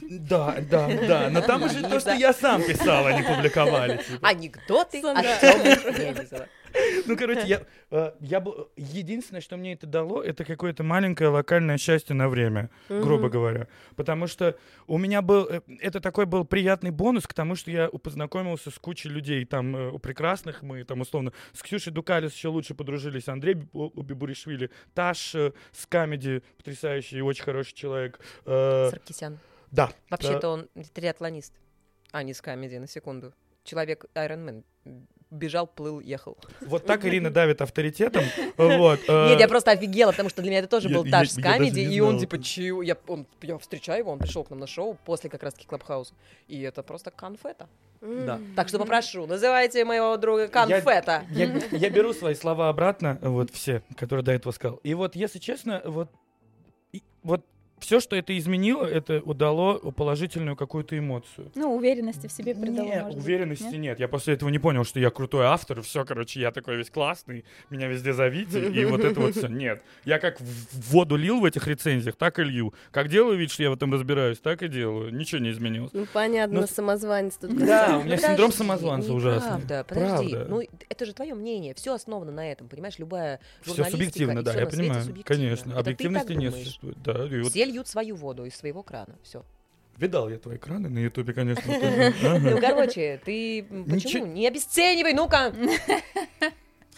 Да, 0.00 0.56
да, 0.70 0.88
да. 1.06 1.28
Но 1.30 1.42
там 1.42 1.62
уже 1.64 1.82
то, 1.82 2.00
что 2.00 2.14
я 2.14 2.32
сам 2.32 2.62
писал, 2.62 3.04
они 3.06 3.22
публиковали. 3.22 3.98
типа. 3.98 4.26
Анекдоты 4.28 5.00
о 5.02 5.14
Да. 5.14 6.46
Ну, 7.06 7.16
короче, 7.16 7.46
я, 7.46 7.62
э, 7.90 8.12
я 8.20 8.40
был... 8.40 8.70
Единственное, 8.76 9.40
что 9.40 9.56
мне 9.56 9.72
это 9.72 9.86
дало, 9.86 10.22
это 10.22 10.44
какое-то 10.44 10.82
маленькое 10.82 11.30
локальное 11.30 11.78
счастье 11.78 12.14
на 12.14 12.28
время, 12.28 12.70
грубо 12.88 13.24
Мгм. 13.24 13.30
говоря. 13.30 13.68
Потому 13.96 14.26
что 14.26 14.56
у 14.86 14.98
меня 14.98 15.22
был... 15.22 15.46
э, 15.48 15.60
Это 15.80 16.00
такой 16.00 16.26
был 16.26 16.44
приятный 16.44 16.90
бонус 16.90 17.26
к 17.26 17.34
тому, 17.34 17.54
что 17.56 17.70
я 17.70 17.88
познакомился 17.88 18.70
с 18.70 18.78
кучей 18.78 19.08
людей. 19.08 19.44
Там 19.44 19.74
э, 19.76 19.90
у 19.90 19.98
прекрасных 19.98 20.62
мы, 20.62 20.84
там, 20.84 21.00
условно, 21.00 21.32
с 21.52 21.62
Ксюшей 21.62 21.92
Дукалис 21.92 22.34
еще 22.34 22.48
лучше 22.48 22.74
подружились. 22.74 23.28
Андрей 23.28 23.54
Бибуришвили, 23.54 24.70
Таш 24.94 25.34
с 25.34 25.86
Камеди, 25.88 26.42
потрясающий 26.56 27.18
и 27.18 27.20
очень 27.20 27.44
хороший 27.44 27.74
человек. 27.74 28.20
Саркисян. 28.44 29.38
Да. 29.70 29.90
Вообще-то 30.10 30.48
он 30.48 30.68
триатлонист, 30.94 31.52
а 32.12 32.22
не 32.22 32.34
с 32.34 32.40
комедии, 32.40 32.76
на 32.76 32.86
секунду. 32.86 33.32
Человек 33.68 34.06
Айронмен. 34.14 34.64
Бежал, 35.30 35.66
плыл, 35.66 36.00
ехал. 36.00 36.38
Вот 36.62 36.86
так 36.86 37.04
Ирина 37.04 37.30
давит 37.30 37.60
авторитетом. 37.60 38.24
Вот. 38.56 39.00
э, 39.06 39.28
Нет, 39.28 39.40
я 39.40 39.46
просто 39.46 39.72
офигела, 39.72 40.10
потому 40.12 40.30
что 40.30 40.40
для 40.40 40.50
меня 40.50 40.60
это 40.60 40.68
тоже 40.68 40.88
я- 40.88 40.94
был 40.96 41.04
я- 41.04 41.10
Таш 41.10 41.30
с 41.32 41.36
я 41.36 41.58
не 41.58 41.68
и 41.68 42.00
он 42.00 42.18
типа, 42.18 42.42
чью, 42.42 42.80
я, 42.80 42.96
он, 43.06 43.26
я 43.42 43.58
встречаю 43.58 43.98
его, 43.98 44.10
он 44.12 44.18
пришел 44.20 44.42
к 44.42 44.48
нам 44.48 44.58
на 44.58 44.66
шоу 44.66 44.96
после 45.04 45.28
как 45.28 45.42
раз-таки 45.42 45.66
Клабхауса, 45.66 46.14
и 46.46 46.62
это 46.62 46.82
просто 46.82 47.10
конфета. 47.10 47.68
Да. 48.00 48.40
Так 48.56 48.68
что 48.68 48.78
попрошу, 48.78 49.26
называйте 49.26 49.84
моего 49.84 50.16
друга 50.16 50.48
конфета. 50.48 51.24
Я, 51.30 51.52
я 51.72 51.90
беру 51.90 52.14
свои 52.14 52.34
слова 52.34 52.70
обратно, 52.70 53.18
вот 53.20 53.50
все, 53.50 53.82
которые 53.98 54.24
до 54.24 54.32
этого 54.32 54.52
сказал. 54.52 54.76
И 54.82 54.94
вот, 54.94 55.14
если 55.14 55.38
честно, 55.40 55.82
вот, 55.84 56.08
и- 56.92 57.02
вот 57.22 57.44
все, 57.80 58.00
что 58.00 58.16
это 58.16 58.36
изменило, 58.36 58.84
это 58.84 59.20
удало 59.24 59.78
положительную 59.90 60.56
какую-то 60.56 60.98
эмоцию. 60.98 61.50
Ну, 61.54 61.74
уверенности 61.76 62.26
в 62.26 62.32
себе 62.32 62.54
придало, 62.54 62.86
Нет, 62.86 63.02
может 63.02 63.16
быть, 63.18 63.24
уверенности 63.24 63.62
нет? 63.64 63.78
нет? 63.78 64.00
Я 64.00 64.08
после 64.08 64.34
этого 64.34 64.48
не 64.48 64.58
понял, 64.58 64.84
что 64.84 65.00
я 65.00 65.10
крутой 65.10 65.46
автор, 65.46 65.82
все, 65.82 66.04
короче, 66.04 66.40
я 66.40 66.50
такой 66.50 66.76
весь 66.76 66.90
классный, 66.90 67.44
меня 67.70 67.88
везде 67.88 68.12
зовите, 68.12 68.70
и 68.70 68.84
вот 68.84 69.00
это 69.00 69.20
вот 69.20 69.34
все. 69.36 69.48
Нет, 69.48 69.82
я 70.04 70.18
как 70.18 70.40
в 70.40 70.90
воду 70.92 71.16
лил 71.16 71.40
в 71.40 71.44
этих 71.44 71.66
рецензиях, 71.66 72.16
так 72.16 72.38
и 72.38 72.44
лью. 72.44 72.74
Как 72.90 73.08
делаю 73.08 73.38
вид, 73.38 73.50
что 73.50 73.62
я 73.62 73.70
в 73.70 73.74
этом 73.74 73.92
разбираюсь, 73.92 74.38
так 74.38 74.62
и 74.62 74.68
делаю. 74.68 75.12
Ничего 75.14 75.40
не 75.40 75.50
изменилось. 75.50 75.92
Ну, 75.92 76.06
понятно, 76.12 76.60
Ну, 76.60 76.66
самозванец 76.66 77.36
тут. 77.36 77.56
Да, 77.56 77.98
у 77.98 78.04
меня 78.04 78.16
синдром 78.16 78.52
самозванца 78.52 79.12
ужасный. 79.12 79.48
Правда, 79.50 79.84
подожди. 79.88 80.36
Ну, 80.48 80.62
это 80.88 81.04
же 81.06 81.12
твое 81.12 81.34
мнение. 81.34 81.74
Все 81.74 81.94
основано 81.94 82.32
на 82.32 82.50
этом, 82.50 82.68
понимаешь? 82.68 82.98
Любая 82.98 83.40
Все 83.62 83.84
субъективно, 83.84 84.42
да, 84.42 84.52
я 84.54 84.66
понимаю. 84.66 85.04
Конечно, 85.24 85.70
Это 85.70 85.80
объективности 85.80 86.32
не 86.32 86.50
существует. 86.50 86.96
Да, 87.02 87.26
и 87.26 87.40
вот 87.40 87.52
Все 87.52 87.67
льют 87.68 87.88
свою 87.88 88.16
воду 88.16 88.44
из 88.44 88.56
своего 88.56 88.82
крана. 88.82 89.16
Все. 89.22 89.44
видал 89.96 90.28
я 90.28 90.38
твои 90.38 90.56
экраны 90.56 90.88
на 90.88 90.98
Ютубе, 90.98 91.32
конечно. 91.32 91.62
Ну, 92.40 92.60
короче, 92.60 93.20
ты 93.24 93.64
почему? 93.88 94.26
Не 94.26 94.48
обесценивай, 94.48 95.12
ну-ка! 95.12 95.52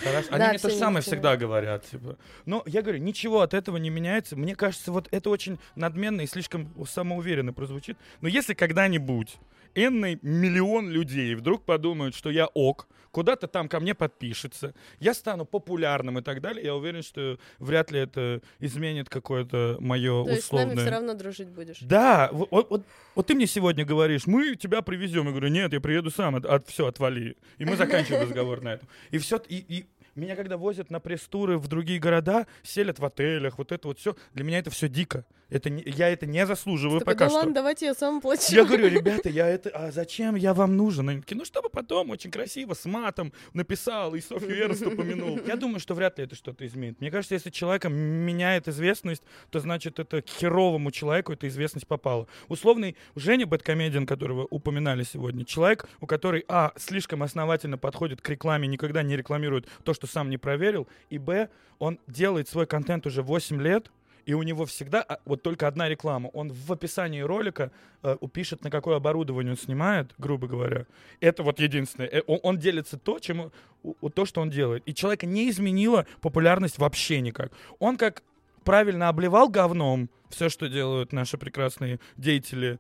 Хорошо. 0.03 0.29
Они 0.31 0.39
Да, 0.39 0.49
мне 0.51 0.59
то 0.59 0.71
же 0.71 0.77
самое 0.77 0.99
ничего. 0.99 1.13
всегда 1.13 1.37
говорят. 1.37 1.85
Типа. 1.85 2.17
Но 2.47 2.63
я 2.67 2.83
говорю, 2.83 2.99
ничего 2.99 3.43
от 3.43 3.55
этого 3.55 3.77
не 3.77 3.91
меняется. 3.91 4.37
Мне 4.37 4.57
кажется, 4.57 4.93
вот 4.93 5.09
это 5.11 5.31
очень 5.31 5.59
надменно 5.75 6.23
и 6.23 6.27
слишком 6.27 6.73
самоуверенно 6.87 7.53
прозвучит. 7.53 7.99
Но 8.21 8.29
если 8.29 8.55
когда-нибудь 8.55 9.37
энный 9.75 10.19
миллион 10.23 10.91
людей 10.91 11.35
вдруг 11.35 11.65
подумают, 11.65 12.15
что 12.15 12.31
я 12.31 12.47
ок, 12.47 12.89
куда-то 13.11 13.49
там 13.49 13.69
ко 13.69 13.81
мне 13.81 13.95
подпишется, 13.95 14.75
я 14.99 15.15
стану 15.15 15.45
популярным 15.45 16.19
и 16.19 16.23
так 16.23 16.41
далее, 16.41 16.65
я 16.65 16.75
уверен, 16.75 17.03
что 17.03 17.39
вряд 17.59 17.91
ли 17.91 18.01
это 18.01 18.41
изменит 18.59 19.09
какое-то 19.09 19.77
мое 19.81 20.25
То 20.25 20.31
есть 20.31 20.45
с 20.47 20.53
нами 20.53 20.63
условное... 20.63 20.85
все 20.85 20.95
равно 20.95 21.15
дружить 21.15 21.49
будешь. 21.49 21.79
Да, 21.81 22.29
вот, 22.33 22.51
вот, 22.51 22.71
вот- 22.71 22.85
вот 23.15 23.27
ты 23.27 23.35
мне 23.35 23.47
сегодня 23.47 23.85
говоришь, 23.85 24.27
мы 24.27 24.55
тебя 24.57 24.83
привезем. 24.83 25.25
Я 25.27 25.31
говорю, 25.31 25.49
нет, 25.49 25.73
я 25.73 25.81
приеду 25.81 26.11
сам, 26.11 26.37
от, 26.37 26.47
от- 26.47 26.69
все, 26.69 26.87
отвали. 26.87 27.37
И 27.59 27.65
мы 27.65 27.77
заканчиваем 27.77 28.23
разговор 28.23 28.63
на 28.63 28.75
этом. 28.75 28.89
И 29.11 29.19
все, 29.19 29.41
и, 29.49 29.57
и 29.57 29.87
меня 30.15 30.37
когда 30.37 30.57
возят 30.57 30.91
на 30.91 31.01
пресс-туры 31.01 31.59
в 31.59 31.67
другие 31.69 31.99
города, 31.99 32.47
селят 32.63 32.99
в 32.99 33.05
отелях, 33.05 33.59
вот 33.59 33.73
это 33.73 33.89
вот 33.89 33.99
все, 33.99 34.17
для 34.35 34.45
меня 34.45 34.59
это 34.59 34.71
все 34.71 34.89
дико. 34.89 35.25
Это 35.51 35.69
не- 35.71 35.83
я 35.85 36.09
это 36.09 36.27
не 36.27 36.47
заслуживаю 36.47 37.01
Ты 37.01 37.05
такой, 37.05 37.15
пока 37.15 37.25
да 37.27 37.31
что. 37.31 37.39
ладно, 37.39 37.55
давайте 37.55 37.87
я 37.87 37.95
сам 37.95 38.21
плачу. 38.21 38.43
Я 38.55 38.65
говорю, 38.65 38.89
ребята, 38.89 39.29
я 39.29 39.49
это, 39.49 39.71
а 39.71 39.91
зачем 39.91 40.35
я 40.37 40.55
вам 40.55 40.77
нужен? 40.77 41.09
Они 41.09 41.21
такие, 41.21 41.37
ну 41.37 41.45
чтобы 41.45 41.69
потом 41.69 42.11
очень 42.11 42.31
красиво 42.31 42.75
с 42.75 42.85
матом 42.85 43.33
написал 43.53 44.15
и 44.15 44.21
Софью 44.21 44.57
Эрнст 44.57 44.87
упомянул. 44.87 45.41
Я 45.47 45.57
думаю, 45.57 45.81
что 45.81 45.95
вряд 45.95 46.19
ли 46.19 46.25
это 46.25 46.35
что-то 46.37 46.67
изменит. 46.67 47.01
Мне 47.01 47.11
кажется, 47.11 47.35
если 47.35 47.51
человека 47.51 47.89
меняет 47.89 48.69
известность, 48.69 49.23
то 49.51 49.61
значит 49.61 49.99
это 49.99 50.23
к 50.23 50.29
херовому 50.29 50.91
человеку 50.91 51.33
эта 51.33 51.49
известность 51.49 51.87
попала. 51.87 52.27
Условный 52.49 52.97
Женя 53.17 53.47
Бэткомедиан, 53.47 54.07
которого 54.07 54.47
упоминали 54.51 55.03
сегодня, 55.03 55.45
человек, 55.45 55.89
у 56.01 56.07
которой, 56.07 56.45
а, 56.49 56.73
слишком 56.77 57.23
основательно 57.23 57.79
подходит 57.79 58.21
к 58.21 58.29
рекламе, 58.29 58.69
никогда 58.69 59.03
не 59.03 59.17
рекламирует 59.17 59.67
то, 59.85 59.95
что 59.95 60.07
сам 60.07 60.31
не 60.31 60.39
проверил, 60.39 60.87
и, 61.11 61.19
б, 61.19 61.49
он 61.79 61.99
делает 62.07 62.49
свой 62.49 62.67
контент 62.67 63.07
уже 63.07 63.23
8 63.23 63.61
лет, 63.61 63.91
и 64.27 64.35
у 64.35 64.43
него 64.43 64.65
всегда 64.67 65.03
а, 65.03 65.19
вот 65.25 65.43
только 65.43 65.67
одна 65.67 65.89
реклама. 65.89 66.29
Он 66.29 66.53
в 66.53 66.73
описании 66.73 67.21
ролика 67.21 67.71
э, 68.03 68.17
упишет, 68.21 68.63
на 68.65 68.71
какое 68.71 68.97
оборудование 68.97 69.53
он 69.53 69.59
снимает, 69.59 70.13
грубо 70.19 70.47
говоря. 70.47 70.87
Это 71.21 71.43
вот 71.43 71.61
единственное. 71.61 72.09
Э, 72.09 72.23
Он, 72.27 72.41
он 72.43 72.59
делится 72.59 72.99
то, 72.99 73.19
чем, 73.19 73.51
у- 73.83 74.11
то, 74.11 74.25
что 74.27 74.41
он 74.41 74.51
делает. 74.51 74.83
И 74.87 74.95
человека 74.95 75.27
не 75.27 75.49
изменила 75.51 76.07
популярность 76.21 76.79
вообще 76.79 77.21
никак. 77.21 77.53
Он 77.79 77.97
как 77.97 78.23
правильно 78.65 79.09
обливал 79.09 79.49
говном 79.49 80.11
все, 80.29 80.49
что 80.49 80.69
делают 80.69 81.13
наши 81.13 81.39
прекрасные 81.39 81.99
деятели 82.17 82.79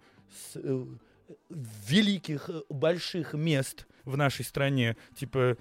с, 0.52 0.56
э, 0.56 0.84
великих, 1.88 2.48
э, 2.50 2.62
больших 2.68 3.34
мест 3.34 3.86
в 4.04 4.16
нашей 4.16 4.44
стране, 4.44 4.96
типа 5.14 5.56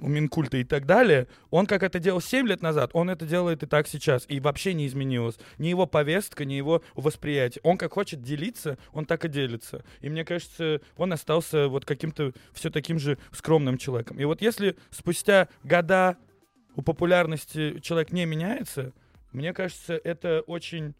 у 0.00 0.08
Минкульта 0.08 0.58
и 0.58 0.64
так 0.64 0.86
далее, 0.86 1.26
он 1.50 1.66
как 1.66 1.82
это 1.82 1.98
делал 1.98 2.20
7 2.20 2.46
лет 2.46 2.62
назад, 2.62 2.90
он 2.92 3.10
это 3.10 3.26
делает 3.26 3.62
и 3.62 3.66
так 3.66 3.88
сейчас, 3.88 4.24
и 4.28 4.40
вообще 4.40 4.74
не 4.74 4.86
изменилось. 4.86 5.36
Ни 5.58 5.68
его 5.68 5.86
повестка, 5.86 6.44
ни 6.44 6.54
его 6.54 6.82
восприятие. 6.94 7.60
Он 7.64 7.76
как 7.76 7.92
хочет 7.92 8.22
делиться, 8.22 8.78
он 8.92 9.06
так 9.06 9.24
и 9.24 9.28
делится. 9.28 9.84
И 10.00 10.08
мне 10.08 10.24
кажется, 10.24 10.80
он 10.96 11.12
остался 11.12 11.68
вот 11.68 11.84
каким-то 11.84 12.32
все 12.52 12.70
таким 12.70 12.98
же 12.98 13.18
скромным 13.32 13.78
человеком. 13.78 14.18
И 14.18 14.24
вот 14.24 14.40
если 14.40 14.76
спустя 14.90 15.48
года 15.64 16.16
у 16.76 16.82
популярности 16.82 17.80
человек 17.80 18.12
не 18.12 18.24
меняется, 18.24 18.92
мне 19.32 19.52
кажется, 19.52 20.00
это 20.02 20.42
очень... 20.46 20.94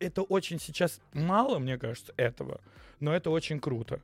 Это 0.00 0.22
очень 0.22 0.58
сейчас 0.60 1.00
мало, 1.12 1.58
мне 1.58 1.78
кажется, 1.78 2.12
этого, 2.16 2.60
но 3.00 3.14
это 3.14 3.30
очень 3.30 3.60
круто. 3.60 4.00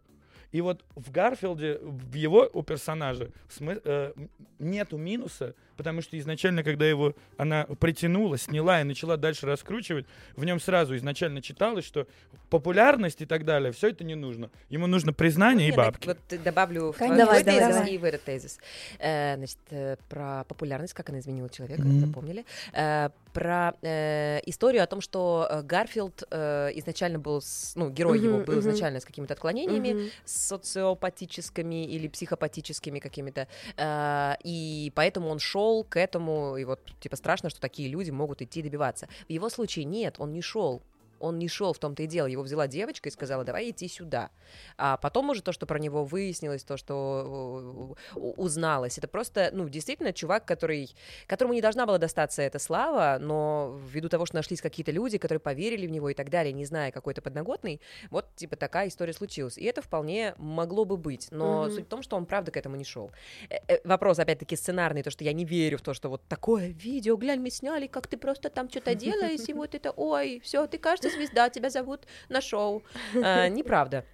И 0.52 0.60
вот 0.60 0.84
в 0.96 1.10
Гарфилде, 1.10 1.78
в 1.80 2.14
его 2.14 2.48
у 2.52 2.62
персонажа 2.62 3.30
смы- 3.48 3.80
э, 3.84 4.12
нету 4.58 4.96
минуса, 4.96 5.54
потому 5.80 6.02
что 6.02 6.18
изначально, 6.18 6.62
когда 6.62 6.84
его 6.86 7.14
она 7.38 7.64
притянула, 7.80 8.36
сняла 8.36 8.82
и 8.82 8.84
начала 8.84 9.16
дальше 9.16 9.46
раскручивать, 9.46 10.04
в 10.36 10.44
нем 10.44 10.60
сразу 10.60 10.94
изначально 10.94 11.40
читалось, 11.40 11.86
что 11.86 12.06
популярность 12.50 13.22
и 13.22 13.24
так 13.26 13.46
далее, 13.46 13.72
все 13.72 13.88
это 13.88 14.04
не 14.04 14.14
нужно. 14.14 14.50
Ему 14.68 14.86
нужно 14.86 15.14
признание 15.14 15.68
и 15.68 15.70
Нет, 15.70 15.76
бабки. 15.78 16.06
Вот 16.06 16.18
э, 16.28 16.36
добавлю 16.36 16.92
в 16.92 16.96
твой 16.96 17.08
Конечно, 17.08 17.24
давай, 17.24 17.44
тезис 17.44 17.74
давай. 17.76 17.90
и 17.94 17.98
в 17.98 18.04
этот 18.04 18.22
тезис. 18.24 18.58
Э, 18.98 19.36
Значит, 19.36 19.58
э, 19.70 19.96
про 20.10 20.44
популярность, 20.44 20.92
как 20.92 21.08
она 21.08 21.18
изменила 21.20 21.48
человека, 21.48 21.80
Мгм. 21.82 22.00
запомнили. 22.00 22.44
Э, 22.74 23.08
Про 23.32 23.74
э, 23.82 24.40
историю 24.46 24.82
о 24.82 24.86
том, 24.86 25.00
что 25.00 25.46
э, 25.48 25.62
Гарфилд 25.62 26.24
э, 26.32 26.70
изначально 26.74 27.20
был, 27.20 27.40
с- 27.40 27.76
ну, 27.76 27.88
герой 27.88 28.18
Мгм, 28.18 28.26
его 28.26 28.38
был 28.38 28.54
мгм. 28.54 28.60
изначально 28.62 28.98
с 28.98 29.04
какими-то 29.04 29.34
отклонениями, 29.34 29.92
Мгм. 29.92 30.10
социопатическими 30.24 31.84
или 31.86 32.08
психопатическими 32.08 32.98
какими-то, 32.98 33.46
э, 33.76 34.32
и 34.42 34.90
поэтому 34.96 35.28
он 35.28 35.38
шел 35.38 35.69
к 35.88 35.98
этому, 35.98 36.56
и 36.56 36.64
вот 36.64 36.80
типа 37.00 37.16
страшно, 37.16 37.50
что 37.50 37.60
такие 37.60 37.88
люди 37.88 38.10
могут 38.10 38.42
идти 38.42 38.62
добиваться. 38.62 39.08
В 39.28 39.30
его 39.30 39.48
случае 39.48 39.84
нет, 39.84 40.16
он 40.18 40.32
не 40.32 40.42
шел. 40.42 40.82
Он 41.20 41.38
не 41.38 41.48
шел 41.48 41.72
в 41.72 41.78
том-то 41.78 42.02
и 42.02 42.06
дело. 42.06 42.26
Его 42.26 42.42
взяла 42.42 42.66
девочка 42.66 43.08
и 43.08 43.12
сказала, 43.12 43.44
давай 43.44 43.70
идти 43.70 43.88
сюда. 43.88 44.30
А 44.76 44.96
потом 44.96 45.30
уже 45.30 45.42
то, 45.42 45.52
что 45.52 45.66
про 45.66 45.78
него 45.78 46.04
выяснилось, 46.04 46.64
то, 46.64 46.76
что 46.76 47.94
э, 48.16 48.18
узналось, 48.18 48.98
это 48.98 49.08
просто, 49.08 49.50
ну, 49.52 49.68
действительно 49.68 50.12
чувак, 50.12 50.44
который, 50.44 50.90
которому 51.26 51.54
не 51.54 51.60
должна 51.60 51.86
была 51.86 51.98
достаться 51.98 52.42
эта 52.42 52.58
слава, 52.58 53.18
но 53.20 53.78
ввиду 53.86 54.08
того, 54.08 54.26
что 54.26 54.36
нашлись 54.36 54.60
какие-то 54.60 54.92
люди, 54.92 55.18
которые 55.18 55.40
поверили 55.40 55.86
в 55.86 55.90
него 55.90 56.08
и 56.10 56.14
так 56.14 56.30
далее, 56.30 56.52
не 56.52 56.64
зная 56.64 56.90
какой-то 56.90 57.22
подноготный, 57.22 57.80
вот, 58.10 58.26
типа, 58.36 58.56
такая 58.56 58.88
история 58.88 59.12
случилась. 59.12 59.58
И 59.58 59.64
это 59.64 59.82
вполне 59.82 60.34
могло 60.38 60.84
бы 60.84 60.96
быть. 60.96 61.28
Но 61.30 61.64
Мгм. 61.64 61.72
суть 61.72 61.84
в 61.86 61.88
том, 61.88 62.02
что 62.02 62.16
он, 62.16 62.26
правда, 62.26 62.50
к 62.50 62.56
этому 62.56 62.76
не 62.76 62.84
шел. 62.84 63.10
Э, 63.50 63.56
э, 63.68 63.80
Вопрос, 63.84 64.18
опять-таки, 64.18 64.56
сценарный, 64.56 65.02
то, 65.02 65.10
что 65.10 65.24
я 65.24 65.32
не 65.32 65.44
верю 65.44 65.78
в 65.78 65.82
то, 65.82 65.94
что 65.94 66.08
вот 66.08 66.22
такое 66.28 66.68
видео, 66.68 67.16
глянь, 67.16 67.40
мы 67.40 67.50
сняли, 67.50 67.86
как 67.86 68.06
ты 68.06 68.16
просто 68.16 68.48
там 68.50 68.70
что-то 68.70 68.94
делаешь, 69.34 69.48
и 69.48 69.52
вот 69.52 69.74
это, 69.74 69.90
ой, 69.90 70.40
все, 70.44 70.66
ты, 70.66 70.78
кажется, 70.78 71.09
звезда, 71.10 71.48
тебя 71.48 71.70
зовут 71.70 72.06
на 72.28 72.40
шоу. 72.40 72.82
А, 73.22 73.48
Неправда. 73.48 74.04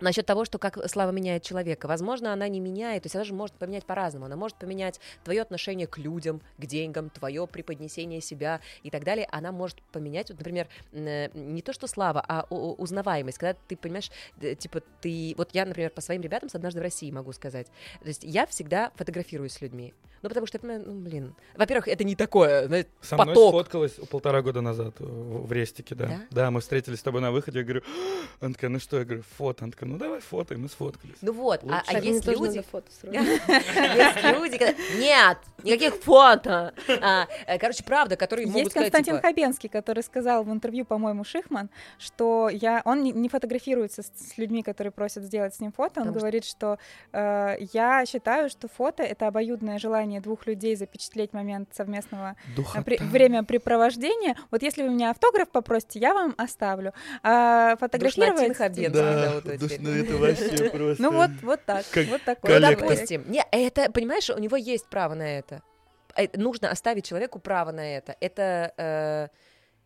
Насчет 0.00 0.26
того, 0.26 0.44
что 0.44 0.58
как 0.58 0.78
слава 0.88 1.10
меняет 1.10 1.42
человека. 1.42 1.86
Возможно, 1.86 2.32
она 2.32 2.48
не 2.48 2.60
меняет, 2.60 3.04
то 3.04 3.06
есть 3.06 3.14
она 3.14 3.24
же 3.24 3.34
может 3.34 3.54
поменять 3.56 3.84
по-разному. 3.84 4.26
Она 4.26 4.36
может 4.36 4.56
поменять 4.56 5.00
твое 5.24 5.42
отношение 5.42 5.86
к 5.86 5.98
людям, 5.98 6.40
к 6.58 6.66
деньгам, 6.66 7.10
твое 7.10 7.46
преподнесение 7.46 8.20
себя 8.20 8.60
и 8.82 8.90
так 8.90 9.04
далее. 9.04 9.28
Она 9.30 9.52
может 9.52 9.80
поменять, 9.92 10.30
вот, 10.30 10.38
например, 10.38 10.68
э, 10.92 11.28
не 11.34 11.62
то 11.62 11.72
что 11.72 11.86
слава, 11.86 12.24
а 12.26 12.42
узнаваемость. 12.50 13.38
Когда 13.38 13.58
ты 13.68 13.76
понимаешь, 13.76 14.10
типа 14.58 14.82
ты... 15.00 15.34
Вот 15.36 15.50
я, 15.52 15.64
например, 15.64 15.90
по 15.90 16.00
своим 16.00 16.22
ребятам 16.22 16.48
с 16.48 16.54
«Однажды 16.54 16.80
в 16.80 16.82
России» 16.82 17.10
могу 17.10 17.32
сказать. 17.32 17.68
То 18.00 18.08
есть 18.08 18.24
я 18.24 18.46
всегда 18.46 18.90
фотографируюсь 18.96 19.52
с 19.52 19.60
людьми. 19.60 19.94
Ну, 20.22 20.28
потому 20.28 20.46
что, 20.46 20.56
я 20.56 20.60
понимаю, 20.60 20.84
ну, 20.86 21.00
блин. 21.00 21.34
Во-первых, 21.56 21.88
это 21.88 22.04
не 22.04 22.14
такое, 22.14 22.66
знаете, 22.68 22.88
Со 23.00 23.16
мной 23.16 23.34
поток. 23.34 23.54
сфоткалась 23.54 23.92
полтора 24.08 24.40
года 24.40 24.60
назад 24.60 24.94
в 25.00 25.32
в 25.42 25.52
Рестике, 25.52 25.94
да. 25.94 26.06
Да? 26.06 26.20
Да, 26.30 26.50
мы 26.50 26.60
встретились 26.60 27.00
с 27.00 27.02
тобой 27.02 27.20
на 27.20 27.30
выходе, 27.32 27.58
я 27.58 27.64
говорю, 27.64 27.82
она 28.40 28.52
такая, 28.54 28.70
ну 28.70 28.78
что, 28.78 28.98
я 28.98 29.04
говорю, 29.04 29.22
фото. 29.36 29.64
Она 29.64 29.72
такая, 29.72 29.81
ну 29.84 29.98
давай 29.98 30.20
фото, 30.20 30.54
и 30.54 30.56
мы 30.56 30.68
сфоткались. 30.68 31.16
Ну 31.22 31.32
вот, 31.32 31.60
а, 31.68 31.82
а 31.86 31.98
есть 32.00 32.26
люди... 32.26 32.56
Есть 32.56 34.24
люди, 34.24 34.58
которые- 34.58 34.98
Нет, 34.98 35.38
никаких 35.62 35.96
фото. 35.96 36.74
А, 37.00 37.26
э, 37.46 37.58
Короче, 37.58 37.84
правда, 37.84 38.16
которые 38.16 38.46
могут 38.46 38.60
Есть 38.60 38.70
сказать, 38.72 38.92
Константин 38.92 39.16
типа, 39.16 39.28
Хабенский, 39.28 39.68
который 39.68 40.02
сказал 40.02 40.44
в 40.44 40.52
интервью, 40.52 40.84
по-моему, 40.84 41.24
Шихман, 41.24 41.70
что 41.98 42.48
я, 42.48 42.82
он 42.84 43.02
не, 43.02 43.28
фотографируется 43.28 44.02
с, 44.02 44.38
людьми, 44.38 44.62
которые 44.62 44.90
просят 44.90 45.24
сделать 45.24 45.54
с 45.54 45.60
ним 45.60 45.72
фото. 45.72 46.00
Он 46.00 46.12
говорит, 46.12 46.44
что 46.44 46.78
э, 47.12 47.56
я 47.72 48.04
считаю, 48.06 48.50
что 48.50 48.68
фото 48.68 49.02
это 49.02 49.26
обоюдное 49.26 49.78
желание 49.78 50.20
двух 50.20 50.46
людей 50.46 50.76
запечатлеть 50.76 51.32
момент 51.32 51.68
совместного 51.72 52.36
э, 52.56 52.82
времяпрепровождения. 53.00 54.36
Вот 54.50 54.62
если 54.62 54.82
вы 54.82 54.90
меня 54.90 55.10
автограф 55.10 55.48
попросите, 55.50 55.98
я 55.98 56.14
вам 56.14 56.34
оставлю. 56.36 56.92
А 57.22 57.76
фотографировать... 57.76 58.56
Хабенский 58.56 58.88
Да, 58.88 59.28
зовут 59.28 59.44
его 59.46 59.68
теперь. 59.78 59.80
ну 59.80 60.04
это 60.04 60.16
вообще 60.16 60.70
просто... 60.70 61.02
Ну 61.02 61.12
вот, 61.12 61.30
вот 61.42 61.60
так, 61.64 61.84
Как 61.90 62.06
вот 62.06 62.22
такой. 62.22 62.54
Ну, 62.54 62.60
допустим. 62.60 63.24
Не, 63.28 63.44
это, 63.50 63.90
понимаешь, 63.90 64.30
у 64.30 64.38
него 64.38 64.56
есть 64.56 64.88
право 64.88 65.14
на 65.14 65.38
это. 65.38 65.62
Э, 66.16 66.26
Нужно 66.36 66.70
оставить 66.70 67.06
человеку 67.06 67.38
право 67.38 67.72
на 67.72 67.96
это. 67.96 68.16
Это... 68.20 68.72
э, 68.76 69.28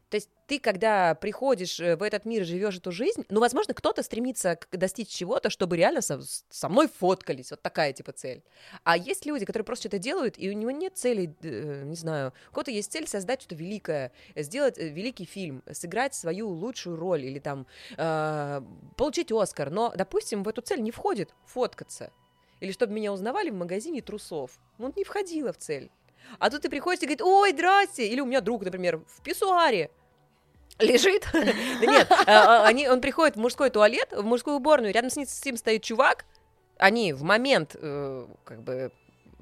то 0.09 0.17
есть 0.17 0.31
ты, 0.47 0.61
когда 0.61 1.15
приходишь 1.17 1.81
э, 1.81 1.97
в 1.97 2.03
этот 2.03 2.25
мир, 2.25 2.45
живешь 2.45 2.77
эту 2.77 2.93
жизнь, 2.93 3.25
ну, 3.29 3.41
возможно, 3.41 3.75
кто-то 3.75 4.05
стремится 4.05 4.59
достичь 4.71 5.09
чего-то, 5.09 5.51
чтобы 5.51 5.77
реально 5.77 6.01
со, 6.01 6.21
со 6.49 6.69
мной 6.69 6.89
фоткались, 6.89 7.51
вот 7.51 7.61
такая 7.61 7.93
типа 7.93 8.13
цель. 8.13 8.45
А 8.85 8.97
есть 8.97 9.27
люди, 9.27 9.45
которые 9.45 9.65
просто 9.65 9.89
что-то 9.89 9.99
делают, 9.99 10.37
и 10.39 10.49
у 10.49 10.53
него 10.53 10.71
нет 10.71 10.97
цели, 10.97 11.35
э, 11.43 11.83
не 11.85 11.97
знаю, 11.97 12.33
у 12.51 12.55
кого-то 12.55 12.71
есть 12.71 12.93
цель 12.93 13.09
создать 13.09 13.41
что-то 13.41 13.57
великое, 13.57 14.13
сделать 14.37 14.79
э, 14.79 14.89
великий 14.89 15.25
фильм, 15.25 15.65
сыграть 15.73 16.15
свою 16.15 16.49
лучшую 16.49 16.97
роль 16.97 17.25
или 17.25 17.41
там 17.41 17.67
э, 17.97 18.63
получить 18.97 19.33
Оскар, 19.33 19.71
но, 19.71 19.93
допустим, 19.97 20.45
в 20.45 20.49
эту 20.49 20.63
цель 20.63 20.83
не 20.83 20.93
входит 20.93 21.35
фоткаться. 21.47 22.13
Или 22.61 22.73
чтобы 22.73 22.95
меня 22.95 23.13
узнавали 23.13 23.51
в 23.51 23.55
магазине 23.55 24.01
трусов. 24.01 24.53
Ну, 24.79 24.93
не 24.97 25.05
входило 25.05 25.53
в 25.53 25.59
цель. 25.59 25.91
А 26.39 26.51
тут 26.51 26.62
ты 26.62 26.68
приходишь 26.68 27.03
и 27.03 27.07
говорит, 27.07 27.22
ой, 27.22 27.53
здрасте. 27.53 28.07
Или 28.07 28.20
у 28.20 28.27
меня 28.27 28.41
друг, 28.41 28.64
например, 28.64 28.99
в 28.99 29.22
писсуаре 29.22 29.91
лежит. 30.79 31.27
Да 31.33 31.87
нет, 31.87 32.11
а, 32.11 32.62
а, 32.62 32.66
они, 32.66 32.89
он 32.89 33.01
приходит 33.01 33.37
в 33.37 33.41
мужской 33.41 33.70
туалет, 33.70 34.12
в 34.12 34.24
мужскую 34.24 34.57
уборную, 34.57 34.93
рядом 34.93 35.11
с 35.11 35.16
ним, 35.16 35.27
с 35.27 35.45
ним 35.45 35.57
стоит 35.57 35.83
чувак, 35.83 36.24
они 36.79 37.12
в 37.12 37.22
момент, 37.22 37.74
э, 37.74 38.27
как 38.45 38.62
бы, 38.62 38.91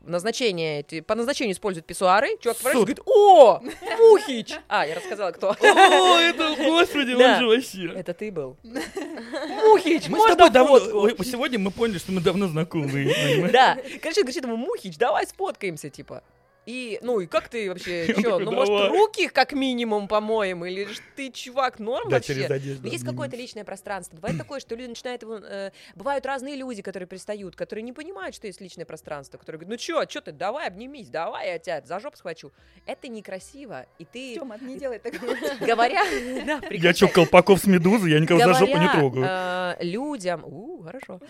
назначение, 0.07 0.81
эти- 0.81 1.01
по 1.01 1.15
назначению 1.15 1.55
используют 1.55 1.87
писсуары, 1.87 2.37
чувак 2.41 2.59
Сука. 2.59 2.73
говорит, 2.75 3.01
о, 3.07 3.61
Мухич! 3.99 4.55
А, 4.69 4.87
я 4.87 4.95
рассказала, 4.97 5.31
кто. 5.33 5.51
О, 5.51 6.19
это, 6.19 6.55
господи, 6.57 7.13
он 7.13 7.39
же 7.41 7.47
вообще. 7.47 7.93
Это 7.99 8.15
ты 8.15 8.31
был. 8.31 8.57
Мухич, 8.63 10.09
Мы 10.09 10.19
с 10.21 10.25
тобой 10.27 10.51
давно... 10.51 10.79
Сегодня 11.25 11.59
мы 11.59 11.71
поняли, 11.71 11.99
что 11.99 12.13
мы 12.13 12.21
давно 12.21 12.49
знакомы. 12.49 13.13
Да. 13.53 13.79
Короче, 14.03 14.23
говорит 14.23 14.45
ему, 14.45 14.57
Мухич, 14.57 14.97
давай 14.97 15.27
сфоткаемся, 15.27 15.91
типа. 15.91 16.23
И, 16.67 16.99
ну, 17.03 17.21
и 17.21 17.27
как 17.27 17.49
ты 17.49 17.69
вообще, 17.69 18.07
чё, 18.15 18.23
такой, 18.39 18.45
ну, 18.45 18.53
может, 18.53 18.69
«Давай». 18.75 18.89
руки 18.89 19.29
как 19.29 19.53
минимум 19.53 20.09
помоем, 20.09 20.65
или 20.65 20.85
ж 20.85 20.99
ты, 21.17 21.31
чувак, 21.31 21.79
норм 21.79 22.09
Да, 22.09 22.17
вообще? 22.17 22.35
через 22.35 22.51
одежду. 22.51 22.87
Но 22.87 22.93
есть 22.93 23.05
какое-то 23.05 23.37
личное 23.37 23.65
пространство. 23.65 24.17
Бывает 24.17 24.39
такое, 24.39 24.61
что 24.61 24.75
люди 24.75 24.89
начинают 24.89 25.23
его... 25.23 25.37
э, 25.37 25.71
бывают 25.95 26.25
разные 26.27 26.57
люди, 26.57 26.81
которые 26.83 27.07
пристают, 27.07 27.55
которые 27.57 27.83
не 27.83 27.93
понимают, 27.93 28.35
что 28.35 28.47
есть 28.47 28.61
личное 28.61 28.85
пространство, 28.87 29.37
которые 29.39 29.61
говорят, 29.61 29.71
ну 29.73 29.77
чё, 29.77 30.05
чё 30.07 30.21
ты, 30.21 30.33
давай 30.33 30.67
обнимись, 30.69 31.09
давай 31.09 31.49
я 31.49 31.59
тебя 31.59 31.83
за 31.85 32.01
жопу 32.01 32.17
схвачу. 32.17 32.53
Это 32.87 33.09
некрасиво, 33.09 33.87
и 33.99 34.05
ты, 34.05 34.35
Тёма, 34.35 34.57
не 34.61 34.79
делай 34.79 34.99
так. 34.99 35.15
говоря... 35.61 36.03
Да, 36.47 36.61
Я 36.71 36.93
чё, 36.95 37.09
Колпаков 37.09 37.61
с 37.61 37.67
Медузы? 37.67 38.09
Я 38.11 38.21
никого 38.21 38.41
за 38.41 38.55
жопу 38.55 38.77
не 38.79 38.89
трогаю. 38.89 39.27
э, 39.29 39.77
людям, 39.81 40.45
у, 40.45 40.83
хорошо, 40.83 41.21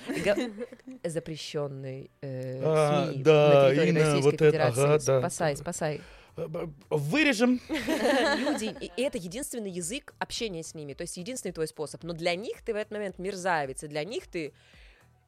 запрещенный 1.03 2.11
э, 2.22 2.61
А, 2.64 3.11
СМИ 3.12 3.22
да, 3.22 3.68
на 3.68 3.74
территории 3.74 3.99
Российской 3.99 4.37
Федерации. 4.37 5.24
Спасай, 5.31 5.57
спасай. 5.57 6.01
Э, 6.37 6.66
Вырежем. 6.91 7.61
Люди, 7.68 8.75
и 8.81 9.03
это 9.03 9.18
единственный 9.18 9.70
язык 9.70 10.14
общения 10.18 10.62
с 10.62 10.75
ними, 10.75 10.95
то 10.95 11.03
есть 11.03 11.16
единственный 11.16 11.53
твой 11.53 11.68
способ. 11.68 12.03
Но 12.03 12.12
для 12.12 12.35
них 12.35 12.62
ты 12.62 12.72
в 12.72 12.77
этот 12.77 12.93
момент 12.93 13.18
мерзавец, 13.18 13.85
и 13.85 13.89
для 13.89 14.05
них 14.05 14.27
ты 14.27 14.53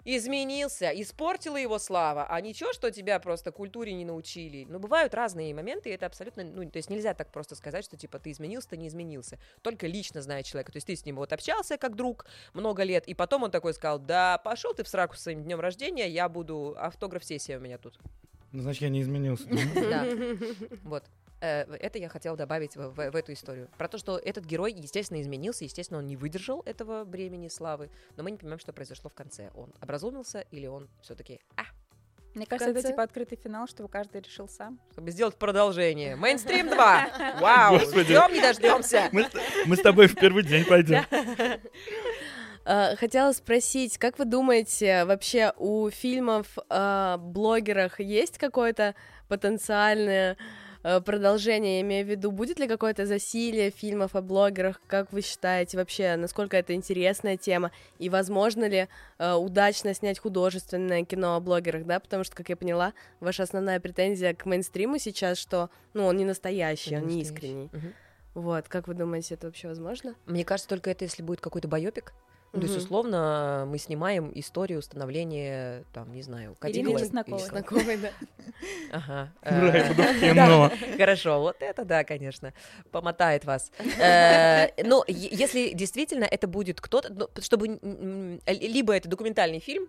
изменился, 0.06 0.90
испортила 0.90 1.56
его 1.56 1.80
слава, 1.80 2.26
а 2.30 2.40
ничего, 2.40 2.72
что 2.72 2.92
тебя 2.92 3.18
просто 3.18 3.50
культуре 3.50 3.92
не 3.92 4.04
научили. 4.04 4.64
Но 4.68 4.78
бывают 4.78 5.14
разные 5.14 5.52
моменты, 5.52 5.90
и 5.90 5.92
это 5.92 6.06
абсолютно, 6.06 6.44
ну, 6.44 6.70
то 6.70 6.76
есть 6.76 6.88
нельзя 6.88 7.12
так 7.12 7.32
просто 7.32 7.56
сказать, 7.56 7.84
что 7.84 7.96
типа 7.96 8.20
ты 8.20 8.30
изменился, 8.30 8.70
ты 8.70 8.76
не 8.76 8.86
изменился. 8.86 9.38
Только 9.62 9.88
лично 9.88 10.22
зная 10.22 10.44
человека. 10.44 10.70
То 10.70 10.76
есть 10.76 10.86
ты 10.86 10.94
с 10.94 11.04
ним 11.04 11.16
вот 11.16 11.32
общался 11.32 11.76
как 11.76 11.96
друг 11.96 12.24
много 12.54 12.84
лет, 12.84 13.08
и 13.08 13.14
потом 13.14 13.42
он 13.42 13.50
такой 13.50 13.74
сказал, 13.74 13.98
да, 13.98 14.38
пошел 14.38 14.74
ты 14.74 14.84
в 14.84 14.88
сраку 14.88 15.16
с 15.16 15.22
своим 15.22 15.42
днем 15.42 15.58
рождения, 15.58 16.08
я 16.08 16.28
буду, 16.28 16.76
автограф-сессия 16.78 17.58
у 17.58 17.60
меня 17.60 17.76
тут. 17.76 17.98
Ну, 18.56 18.62
Значит, 18.62 18.82
я 18.82 18.88
не 18.88 19.02
изменился. 19.02 19.44
Да. 19.74 20.06
Вот. 20.84 21.04
Э, 21.42 21.64
Это 21.78 21.98
я 21.98 22.08
хотела 22.08 22.36
добавить 22.36 22.74
в, 22.76 22.88
в- 22.90 23.10
в 23.10 23.14
эту 23.16 23.32
историю. 23.34 23.68
Про 23.76 23.88
то, 23.88 23.98
что 23.98 24.16
этот 24.18 24.44
герой, 24.46 24.72
естественно, 24.72 25.20
изменился, 25.20 25.64
естественно, 25.64 25.98
он 25.98 26.06
не 26.06 26.16
выдержал 26.16 26.62
этого 26.64 27.04
бремени 27.04 27.48
славы, 27.48 27.90
но 28.16 28.22
мы 28.22 28.30
не 28.30 28.38
понимаем, 28.38 28.58
что 28.58 28.72
произошло 28.72 29.10
в 29.10 29.14
конце. 29.14 29.50
Он 29.54 29.72
образумился 29.82 30.40
или 30.50 30.66
он 30.66 30.88
все-таки, 31.02 31.40
а, 31.56 31.64
Мне 32.34 32.46
кажется, 32.46 32.70
это 32.70 32.82
типа 32.88 33.02
открытый 33.02 33.36
финал, 33.36 33.66
чтобы 33.66 33.90
каждый 33.90 34.22
решил 34.22 34.48
сам. 34.48 34.80
чтобы 34.92 35.10
сделать 35.10 35.36
продолжение. 35.36 36.16
Мейнстрим 36.16 36.68
2! 36.68 37.38
Вау! 37.40 37.78
Господи. 37.78 38.04
Ждем, 38.14 38.32
не 38.32 38.40
дождемся! 38.40 39.08
Мы, 39.12 39.24
с- 39.24 39.66
мы 39.66 39.76
с 39.76 39.80
тобой 39.82 40.06
в 40.06 40.14
первый 40.14 40.42
день 40.42 40.64
пойдем. 40.64 41.04
А, 42.68 42.96
Хотела 42.96 43.30
спросить, 43.32 43.96
как 43.96 44.18
вы 44.18 44.24
думаете, 44.24 45.04
вообще 45.04 45.52
у 45.56 45.88
фильмов 45.88 46.58
о 46.68 47.16
блогерах 47.16 48.00
есть 48.00 48.38
какое-то 48.38 48.96
потенциальное 49.28 50.36
э, 50.82 51.00
продолжение, 51.00 51.76
я 51.76 51.80
имею 51.82 52.04
в 52.04 52.08
виду, 52.08 52.32
будет 52.32 52.58
ли 52.58 52.66
какое-то 52.66 53.06
засилие 53.06 53.70
фильмов 53.70 54.16
о 54.16 54.20
блогерах, 54.20 54.80
как 54.88 55.12
вы 55.12 55.22
считаете 55.22 55.76
вообще, 55.76 56.16
насколько 56.16 56.56
это 56.56 56.74
интересная 56.74 57.36
тема, 57.36 57.70
и 58.00 58.08
возможно 58.08 58.68
ли 58.68 58.88
э, 59.18 59.32
удачно 59.34 59.94
снять 59.94 60.18
художественное 60.18 61.04
кино 61.04 61.36
о 61.36 61.40
блогерах, 61.40 61.84
да, 61.84 62.00
потому 62.00 62.24
что, 62.24 62.34
как 62.34 62.48
я 62.48 62.56
поняла, 62.56 62.94
ваша 63.20 63.44
основная 63.44 63.78
претензия 63.78 64.34
к 64.34 64.44
мейнстриму 64.44 64.98
сейчас, 64.98 65.38
что, 65.38 65.70
ну, 65.94 66.04
он 66.04 66.16
не 66.16 66.24
настоящий, 66.24 66.96
он 66.96 67.06
не 67.06 67.22
искренний. 67.22 67.70
Мгм. 67.72 67.94
Вот, 68.34 68.68
как 68.68 68.88
вы 68.88 68.94
думаете, 68.94 69.34
это 69.34 69.46
вообще 69.46 69.68
возможно? 69.68 70.16
Мне 70.26 70.44
кажется, 70.44 70.68
только 70.68 70.90
это 70.90 71.04
если 71.04 71.22
будет 71.22 71.40
какой-то 71.40 71.68
байопик. 71.68 72.12
Ну, 72.52 72.60
То 72.60 72.66
есть, 72.68 72.78
условно, 72.78 73.66
мы 73.68 73.76
снимаем 73.78 74.32
историю 74.34 74.80
становления, 74.80 75.84
там, 75.92 76.10
не 76.12 76.22
знаю, 76.22 76.56
Кадиловой. 76.58 77.00
Чесноковой. 77.02 77.40
или- 77.42 77.48
Знакомый, 77.48 77.96
да. 77.98 78.10
Ага. 78.92 79.32
Ура, 79.42 79.76
э, 79.76 80.20
кино. 80.20 80.70
Хорошо, 80.96 81.40
вот 81.40 81.56
это 81.60 81.84
да, 81.84 82.04
конечно, 82.04 82.54
помотает 82.92 83.44
вас. 83.44 83.70
Э, 84.00 84.68
Ну, 84.82 85.04
е- 85.06 85.28
если 85.32 85.72
действительно 85.74 86.24
это 86.24 86.46
будет 86.46 86.80
кто-то, 86.80 87.12
ну, 87.12 87.28
чтобы 87.40 87.78
либо 88.46 88.94
это 88.94 89.08
документальный 89.08 89.58
фильм, 89.60 89.88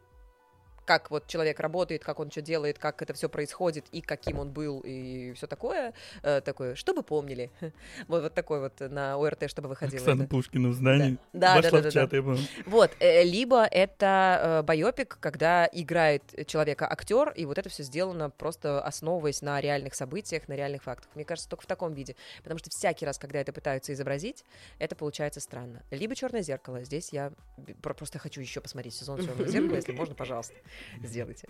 как 0.88 1.12
вот 1.12 1.28
человек 1.28 1.60
работает, 1.60 2.04
как 2.04 2.20
он 2.20 2.32
что 2.32 2.42
делает, 2.42 2.80
как 2.80 3.02
это 3.02 3.14
все 3.14 3.28
происходит 3.28 3.86
и 3.92 4.02
каким 4.02 4.40
он 4.40 4.52
был 4.52 4.80
и 4.86 5.34
все 5.34 5.46
такое, 5.46 5.94
э, 6.24 6.42
такое, 6.42 6.76
чтобы 6.76 7.04
помнили. 7.04 7.52
Вот, 8.08 8.22
вот 8.24 8.34
такой 8.34 8.62
вот 8.62 8.80
на 8.80 9.18
ОРТ, 9.18 9.50
чтобы 9.50 9.68
выходило. 9.68 10.00
Оксана 10.00 10.22
это. 10.22 10.30
Пушкина 10.30 10.70
в 10.70 10.74
здании. 10.74 11.18
Да, 11.34 11.56
да, 11.56 11.62
Вошла 11.62 11.72
да, 11.80 11.82
да, 11.84 11.90
в 11.90 11.94
чат, 11.94 12.14
я 12.14 12.24
помню. 12.24 12.40
Вот, 12.66 12.92
э, 13.00 13.24
либо 13.24 13.66
это 13.66 14.62
э, 14.62 14.64
байопик, 14.64 15.18
когда 15.20 15.68
играет 15.72 16.24
человека 16.48 16.90
актер, 16.90 17.32
и 17.32 17.46
вот 17.46 17.58
это 17.58 17.70
все 17.70 17.84
сделано 17.84 18.30
просто 18.30 18.82
основываясь 18.82 19.42
на 19.42 19.60
реальных 19.60 19.94
событиях, 19.94 20.48
на 20.48 20.54
реальных 20.54 20.84
фактах. 20.84 21.10
Мне 21.16 21.26
кажется, 21.26 21.50
только 21.50 21.64
в 21.64 21.68
таком 21.68 21.94
виде. 21.94 22.16
Потому 22.44 22.60
что 22.60 22.70
всякий 22.70 23.06
раз, 23.06 23.18
когда 23.18 23.40
это 23.40 23.52
пытаются 23.52 23.92
изобразить, 23.92 24.46
это 24.80 24.96
получается 24.96 25.42
странно. 25.42 25.84
Либо 25.92 26.16
черное 26.16 26.42
зеркало. 26.42 26.84
Здесь 26.84 27.12
я 27.12 27.34
просто 27.82 28.20
хочу 28.20 28.40
еще 28.40 28.62
посмотреть 28.62 28.94
сезон 28.94 29.20
черного 29.20 29.48
зеркала, 29.48 29.76
если 29.76 29.92
можно, 29.92 30.16
пожалуйста, 30.16 30.56
сделайте. 31.04 31.48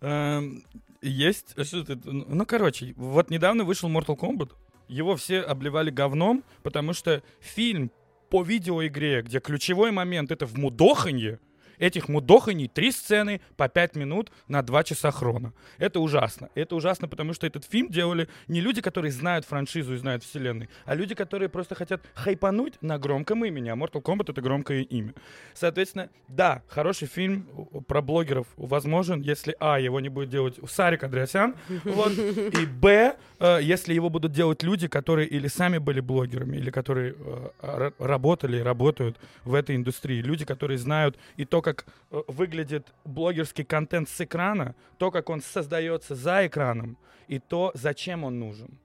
Эм, 0.00 0.64
Есть, 1.00 1.54
это, 1.56 1.98
ну, 2.04 2.44
короче, 2.46 2.94
вот 2.96 3.30
недавно 3.30 3.64
вышел 3.64 3.88
Mortal 3.88 4.18
Kombat, 4.18 4.52
его 4.88 5.16
все 5.16 5.40
обливали 5.40 5.90
говном, 5.90 6.44
потому 6.62 6.92
что 6.92 7.22
фильм 7.40 7.90
по 8.30 8.42
видеоигре, 8.42 9.22
где 9.22 9.40
ключевой 9.40 9.90
момент 9.90 10.30
это 10.30 10.46
в 10.46 10.56
мудоханье, 10.56 11.38
этих 11.78 12.08
мудоханий 12.08 12.68
три 12.68 12.92
сцены 12.92 13.40
по 13.56 13.68
пять 13.68 13.96
минут 13.96 14.30
на 14.48 14.62
два 14.62 14.84
часа 14.84 15.10
хрона. 15.10 15.52
Это 15.78 16.00
ужасно. 16.00 16.48
Это 16.54 16.76
ужасно, 16.76 17.08
потому 17.08 17.32
что 17.34 17.46
этот 17.46 17.64
фильм 17.64 17.88
делали 17.88 18.28
не 18.48 18.60
люди, 18.60 18.80
которые 18.80 19.12
знают 19.12 19.44
франшизу 19.44 19.94
и 19.94 19.96
знают 19.96 20.22
вселенной, 20.24 20.68
а 20.84 20.94
люди, 20.94 21.14
которые 21.14 21.48
просто 21.48 21.74
хотят 21.74 22.02
хайпануть 22.14 22.74
на 22.80 22.98
громком 22.98 23.44
имени. 23.44 23.68
А 23.68 23.74
Mortal 23.74 24.02
Kombat— 24.02 24.26
это 24.30 24.40
громкое 24.40 24.82
имя. 24.82 25.14
Соответственно, 25.54 26.08
да, 26.28 26.62
хороший 26.68 27.08
фильм 27.08 27.46
про 27.86 28.02
блогеров 28.02 28.46
возможен, 28.56 29.20
если, 29.20 29.56
а, 29.60 29.78
его 29.78 30.00
не 30.00 30.08
будет 30.08 30.28
делать 30.30 30.56
Сарик 30.68 31.04
Андреасян, 31.04 31.54
вот, 31.84 32.12
и, 32.12 32.66
б, 32.66 33.16
э, 33.40 33.58
если 33.62 33.94
его 33.94 34.10
будут 34.10 34.32
делать 34.32 34.62
люди, 34.62 34.88
которые 34.88 35.28
или 35.28 35.48
сами 35.48 35.78
были 35.78 36.00
блогерами, 36.00 36.56
или 36.56 36.70
которые 36.70 37.14
э, 37.18 37.48
ра- 37.62 37.94
работали 37.98 38.58
и 38.58 38.60
работают 38.60 39.16
в 39.44 39.54
этой 39.54 39.76
индустрии. 39.76 40.20
Люди, 40.20 40.44
которые 40.44 40.78
знают 40.78 41.18
и 41.36 41.44
то, 41.44 41.62
как 41.68 41.86
э, 42.10 42.22
выглядит 42.28 42.94
блогерский 43.04 43.64
контент 43.64 44.08
с 44.08 44.20
экрана, 44.20 44.74
то, 44.96 45.10
как 45.10 45.28
он 45.28 45.42
создается 45.42 46.14
за 46.14 46.46
экраном, 46.46 46.96
и 47.26 47.38
то, 47.38 47.72
зачем 47.74 48.24
он 48.24 48.38
нужен, 48.38 48.78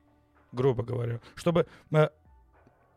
грубо 0.52 0.84
говоря. 0.84 1.22
Чтобы 1.36 1.66
э, 1.92 2.10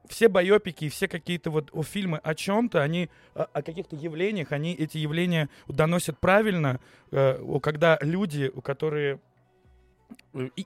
все 0.09 0.29
байопики 0.29 0.87
и 0.87 0.89
все 0.89 1.07
какие-то 1.07 1.51
вот 1.51 1.71
фильмы 1.87 2.19
о 2.19 2.35
чем-то, 2.35 2.83
они 2.83 3.11
о, 3.35 3.45
о 3.45 3.63
каких-то 3.63 3.95
явлениях, 3.95 4.51
они 4.51 4.75
эти 4.75 4.99
явления 4.99 5.49
доносят 5.69 6.19
правильно, 6.19 6.81
э, 7.13 7.59
когда 7.63 7.99
люди, 8.01 8.51
у 8.53 8.61
которые 8.63 9.15
э, 9.15 9.19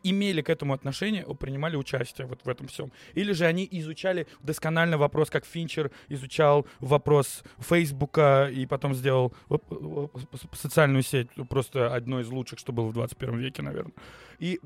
имели 0.03 0.43
к 0.43 0.51
этому 0.51 0.75
отношение, 0.75 1.25
принимали 1.39 1.77
участие 1.77 2.27
вот 2.27 2.41
в 2.45 2.49
этом 2.49 2.67
всем. 2.67 2.93
Или 3.15 3.33
же 3.33 3.47
они 3.47 3.67
изучали 3.71 4.27
досконально 4.43 4.99
вопрос, 4.99 5.31
как 5.31 5.45
Финчер 5.45 5.91
изучал 6.09 6.67
вопрос 6.81 7.43
Фейсбука 7.59 8.51
и 8.53 8.67
потом 8.67 8.95
сделал 8.95 9.33
э, 9.49 9.57
э, 9.71 10.07
э, 10.15 10.37
социальную 10.53 11.03
сеть, 11.03 11.29
просто 11.49 11.95
одной 11.95 12.23
из 12.23 12.29
лучших, 12.29 12.59
что 12.59 12.73
было 12.73 12.87
в 12.89 12.93
21 12.93 13.39
веке, 13.39 13.63
наверное. 13.63 13.95
И 14.39 14.61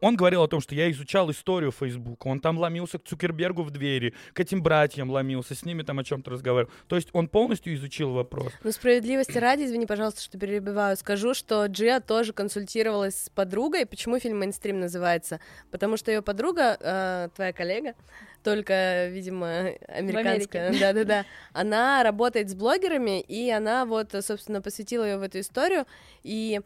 он 0.00 0.16
говорил 0.16 0.42
о 0.42 0.48
том, 0.48 0.60
что 0.60 0.74
я 0.74 0.90
изучал 0.90 1.30
историю 1.30 1.72
Фейсбука, 1.72 2.28
он 2.28 2.40
там 2.40 2.58
ломился 2.58 2.98
к 2.98 3.04
Цукербергу 3.04 3.62
в 3.62 3.70
двери, 3.70 4.14
к 4.32 4.40
этим 4.40 4.62
братьям 4.62 5.10
ломился, 5.10 5.54
с 5.54 5.64
ними 5.64 5.82
там 5.82 5.98
о 5.98 6.04
чем-то 6.04 6.30
разговаривал. 6.30 6.72
То 6.86 6.96
есть 6.96 7.08
он 7.12 7.28
полностью 7.28 7.74
изучил 7.74 8.10
вопрос. 8.10 8.52
Ну, 8.62 8.72
справедливости 8.72 9.38
ради, 9.38 9.64
извини, 9.64 9.86
пожалуйста, 9.86 10.22
что 10.22 10.38
перебиваю, 10.38 10.96
скажу, 10.96 11.34
что 11.34 11.66
Джиа 11.66 12.00
тоже 12.00 12.32
консультировалась 12.32 13.24
с 13.24 13.30
подругой. 13.30 13.86
Почему 13.86 14.18
фильм 14.18 14.38
«Мейнстрим» 14.38 14.80
называется? 14.80 15.40
Потому 15.70 15.96
что 15.96 16.10
ее 16.10 16.22
подруга, 16.22 16.76
э, 16.80 17.28
твоя 17.34 17.52
коллега, 17.52 17.94
только, 18.42 19.08
видимо, 19.08 19.70
американская, 19.88 20.72
да-да-да, 20.78 21.24
она 21.52 22.02
работает 22.02 22.50
с 22.50 22.54
блогерами, 22.54 23.20
и 23.20 23.50
она 23.50 23.84
вот, 23.84 24.14
собственно, 24.20 24.62
посвятила 24.62 25.04
ее 25.04 25.18
в 25.18 25.22
эту 25.22 25.40
историю, 25.40 25.86
и 26.22 26.60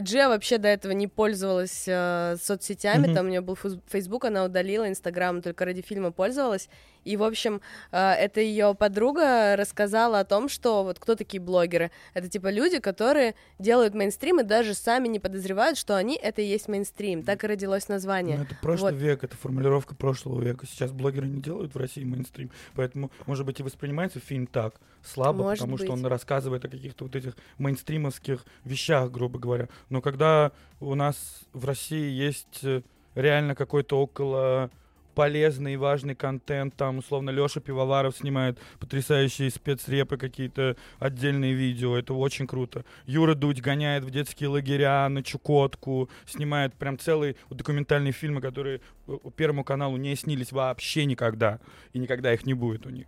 Джиа 0.00 0.28
вообще 0.28 0.58
до 0.58 0.68
этого 0.68 0.92
не 0.92 1.06
пользовалась 1.08 1.84
э, 1.86 2.36
соцсетями, 2.42 3.06
Мгм. 3.06 3.14
там 3.14 3.26
у 3.26 3.28
нее 3.30 3.40
был 3.40 3.56
Facebook, 3.88 4.24
она 4.26 4.44
удалила, 4.44 4.88
Инстаграм 4.88 5.40
только 5.42 5.64
ради 5.64 5.80
фильма 5.82 6.10
пользовалась, 6.12 6.68
И, 7.04 7.16
в 7.16 7.22
общем, 7.22 7.60
э, 7.92 7.98
это 8.12 8.40
ее 8.40 8.74
подруга 8.74 9.56
рассказала 9.56 10.20
о 10.20 10.24
том, 10.24 10.48
что 10.48 10.84
вот 10.84 10.98
кто 10.98 11.14
такие 11.14 11.40
блогеры. 11.40 11.90
Это 12.14 12.28
типа 12.28 12.50
люди, 12.50 12.78
которые 12.78 13.34
делают 13.58 13.94
мейнстрим 13.94 14.40
и 14.40 14.42
даже 14.42 14.74
сами 14.74 15.08
не 15.08 15.18
подозревают, 15.18 15.78
что 15.78 15.96
они 15.96 16.16
это 16.16 16.42
и 16.42 16.46
есть 16.46 16.68
мейнстрим. 16.68 17.22
Так 17.22 17.44
и 17.44 17.46
родилось 17.46 17.88
название. 17.88 18.38
Ну, 18.38 18.44
это 18.44 18.54
прошлый 18.60 18.92
Вот. 18.92 19.00
век, 19.00 19.24
это 19.24 19.36
формулировка 19.36 19.94
прошлого 19.94 20.40
века. 20.40 20.66
Сейчас 20.66 20.92
блогеры 20.92 21.26
не 21.26 21.40
делают 21.40 21.74
в 21.74 21.78
России 21.78 22.04
мейнстрим, 22.04 22.50
поэтому, 22.74 23.10
может 23.26 23.46
быть, 23.46 23.60
и 23.60 23.62
воспринимается 23.62 24.20
фильм 24.20 24.46
так 24.46 24.74
слабо, 25.02 25.44
Может 25.44 25.60
потому 25.60 25.78
что 25.78 25.92
он 25.92 26.02
быть. 26.02 26.10
рассказывает 26.10 26.64
о 26.64 26.68
каких-то 26.68 27.04
вот 27.04 27.16
этих 27.16 27.36
мейнстримовских 27.58 28.44
вещах, 28.64 29.10
грубо 29.10 29.38
говоря. 29.38 29.68
Но 29.88 30.00
когда 30.02 30.52
у 30.80 30.94
нас 30.94 31.16
в 31.52 31.64
России 31.64 32.10
есть 32.10 32.60
э, 32.62 32.82
реально 33.14 33.54
какой-то 33.54 34.00
около 34.00 34.70
полезный 35.14 35.74
и 35.74 35.76
важный 35.76 36.14
контент, 36.14 36.76
там, 36.76 36.98
условно, 36.98 37.30
Леша 37.30 37.60
Пивоваров 37.60 38.16
снимает 38.16 38.58
потрясающие 38.78 39.50
спецрепы, 39.50 40.16
какие-то 40.16 40.76
отдельные 40.98 41.54
видео, 41.54 41.96
это 41.96 42.14
очень 42.14 42.46
круто. 42.46 42.84
Юра 43.06 43.34
Дудь 43.34 43.60
гоняет 43.60 44.04
в 44.04 44.10
детские 44.10 44.48
лагеря 44.48 45.08
на 45.08 45.22
Чукотку, 45.22 46.08
снимает 46.26 46.74
прям 46.74 46.98
целые 46.98 47.36
документальные 47.50 48.12
фильмы, 48.12 48.40
которые 48.40 48.80
э, 49.06 49.16
Первому 49.36 49.64
каналу 49.64 49.96
не 49.96 50.14
снились 50.16 50.52
вообще 50.52 51.04
никогда, 51.04 51.60
и 51.92 51.98
никогда 51.98 52.32
их 52.32 52.46
не 52.46 52.54
будет 52.54 52.86
у 52.86 52.90
них. 52.90 53.06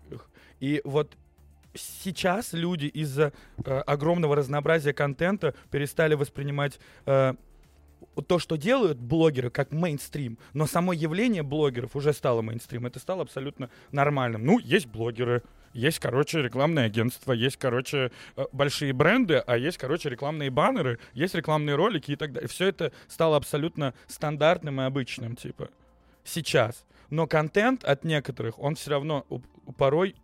И 0.61 0.81
вот 0.85 1.17
сейчас 1.75 2.53
люди 2.53 2.87
из-за 2.87 3.33
э, 3.65 3.79
огромного 3.81 4.37
разнообразия 4.37 4.93
контента 4.93 5.55
перестали 5.71 6.15
воспринимать 6.15 6.79
э, 7.07 7.35
то, 8.27 8.39
что 8.39 8.57
делают 8.57 8.99
блогеры, 8.99 9.51
как 9.51 9.73
мейнстрим, 9.73 10.39
но 10.53 10.67
само 10.67 10.93
явление 10.93 11.43
блогеров 11.43 11.97
уже 11.97 12.13
стало 12.13 12.43
мейнстрим. 12.43 12.87
Это 12.87 12.99
стало 12.99 13.23
абсолютно 13.23 13.71
нормальным. 13.91 14.45
Ну, 14.45 14.59
есть 14.59 14.87
блогеры, 14.87 15.43
есть, 15.73 15.99
короче, 15.99 16.43
рекламное 16.43 16.87
агентство, 16.87 17.33
есть, 17.33 17.57
короче, 17.57 18.13
э, 18.37 18.45
большие 18.53 18.93
бренды, 18.93 19.37
а 19.37 19.57
есть, 19.57 19.79
короче, 19.79 20.11
рекламные 20.11 20.51
баннеры, 20.51 20.99
есть 21.15 21.35
рекламные 21.35 21.77
ролики 21.77 22.13
и 22.13 22.17
так 22.17 22.33
далее. 22.33 22.49
Все 22.49 22.67
это 22.67 22.93
стало 23.09 23.37
абсолютно 23.37 23.95
стандартным 24.07 24.81
и 24.81 24.85
обычным, 24.85 25.37
типа, 25.37 25.71
сейчас. 26.25 26.85
Но 27.11 27.27
контент 27.27 27.85
от 27.85 28.05
некоторых, 28.05 28.59
он 28.59 28.75
все 28.75 28.91
равно 28.91 29.27
порой 29.77 30.15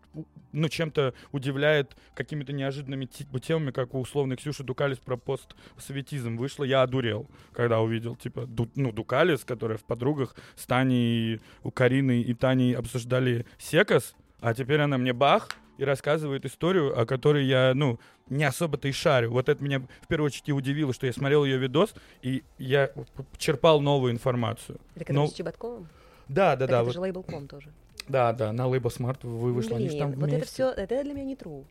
ну, 0.52 0.68
чем-то 0.68 1.14
удивляет 1.32 1.96
какими-то 2.14 2.52
неожиданными 2.52 3.04
темами, 3.06 3.70
как 3.70 3.94
у 3.94 4.00
условной 4.00 4.36
Ксюши 4.36 4.64
Дукалис 4.64 4.98
про 4.98 5.16
постсоветизм 5.16 6.36
вышло. 6.36 6.64
Я 6.64 6.82
одурел, 6.82 7.28
когда 7.52 7.80
увидел, 7.80 8.16
типа, 8.16 8.46
Ду- 8.46 8.70
ну, 8.74 8.92
Дукалис, 8.92 9.44
которая 9.44 9.78
в 9.78 9.84
«Подругах» 9.84 10.34
с 10.56 10.66
Таней, 10.66 11.40
у 11.62 11.70
Карины 11.70 12.22
и 12.22 12.34
Таней 12.34 12.74
обсуждали 12.74 13.46
секас, 13.58 14.14
а 14.40 14.54
теперь 14.54 14.80
она 14.80 14.98
мне 14.98 15.12
бах 15.12 15.48
и 15.76 15.84
рассказывает 15.84 16.44
историю, 16.44 16.98
о 16.98 17.06
которой 17.06 17.44
я, 17.46 17.72
ну, 17.74 18.00
не 18.28 18.44
особо-то 18.44 18.88
и 18.88 18.92
шарю. 18.92 19.30
Вот 19.30 19.48
это 19.48 19.62
меня 19.62 19.80
в 19.80 20.06
первую 20.08 20.26
очередь 20.26 20.48
и 20.48 20.52
удивило, 20.52 20.92
что 20.92 21.06
я 21.06 21.12
смотрел 21.12 21.44
ее 21.44 21.56
видос, 21.58 21.94
и 22.22 22.42
я 22.58 22.90
черпал 23.36 23.80
новую 23.80 24.12
информацию. 24.12 24.80
Это 24.96 25.04
который 25.04 25.16
Ну, 25.16 25.26
с 25.28 25.32
Чеботковым? 25.34 25.88
Да, 26.28 26.56
да, 26.56 26.66
Так 26.66 26.70
да, 26.70 26.76
это 26.76 26.84
вот, 26.84 26.92
же 26.94 27.00
лейбл.ком 27.00 27.48
тоже. 27.48 27.70
Да, 28.09 28.32
да, 28.32 28.52
на 28.52 28.62
Label 28.62 28.82
Smart 28.82 29.18
вы 29.22 29.52
вышли, 29.52 29.74
они 29.74 29.84
же 29.84 29.90
Блин, 29.90 30.00
там 30.00 30.12
вот 30.12 30.26
это 30.28 30.36
вместе. 30.36 30.52
все, 30.52 30.70
это 30.70 31.02
для 31.02 31.12
меня 31.12 31.24
не 31.24 31.34
true. 31.34 31.64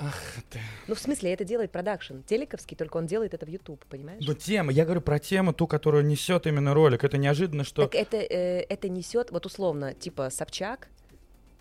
Ах 0.00 0.14
ты. 0.50 0.60
Ну, 0.86 0.94
в 0.94 0.98
смысле, 1.00 1.32
это 1.32 1.44
делает 1.44 1.72
продакшн. 1.72 2.20
Телековский, 2.26 2.76
только 2.76 2.96
он 2.98 3.06
делает 3.06 3.34
это 3.34 3.44
в 3.44 3.48
YouTube, 3.48 3.84
понимаешь? 3.86 4.22
Ну, 4.24 4.34
тема, 4.34 4.70
я 4.70 4.84
говорю 4.84 5.00
про 5.00 5.18
тему, 5.18 5.52
ту, 5.52 5.66
которую 5.66 6.06
несет 6.06 6.46
именно 6.46 6.72
ролик. 6.72 7.02
Это 7.02 7.18
неожиданно, 7.18 7.64
что... 7.64 7.82
Так 7.82 7.96
это, 7.96 8.16
э, 8.16 8.60
это 8.68 8.88
несет, 8.88 9.32
вот 9.32 9.44
условно, 9.44 9.94
типа 9.94 10.30
Собчак, 10.30 10.88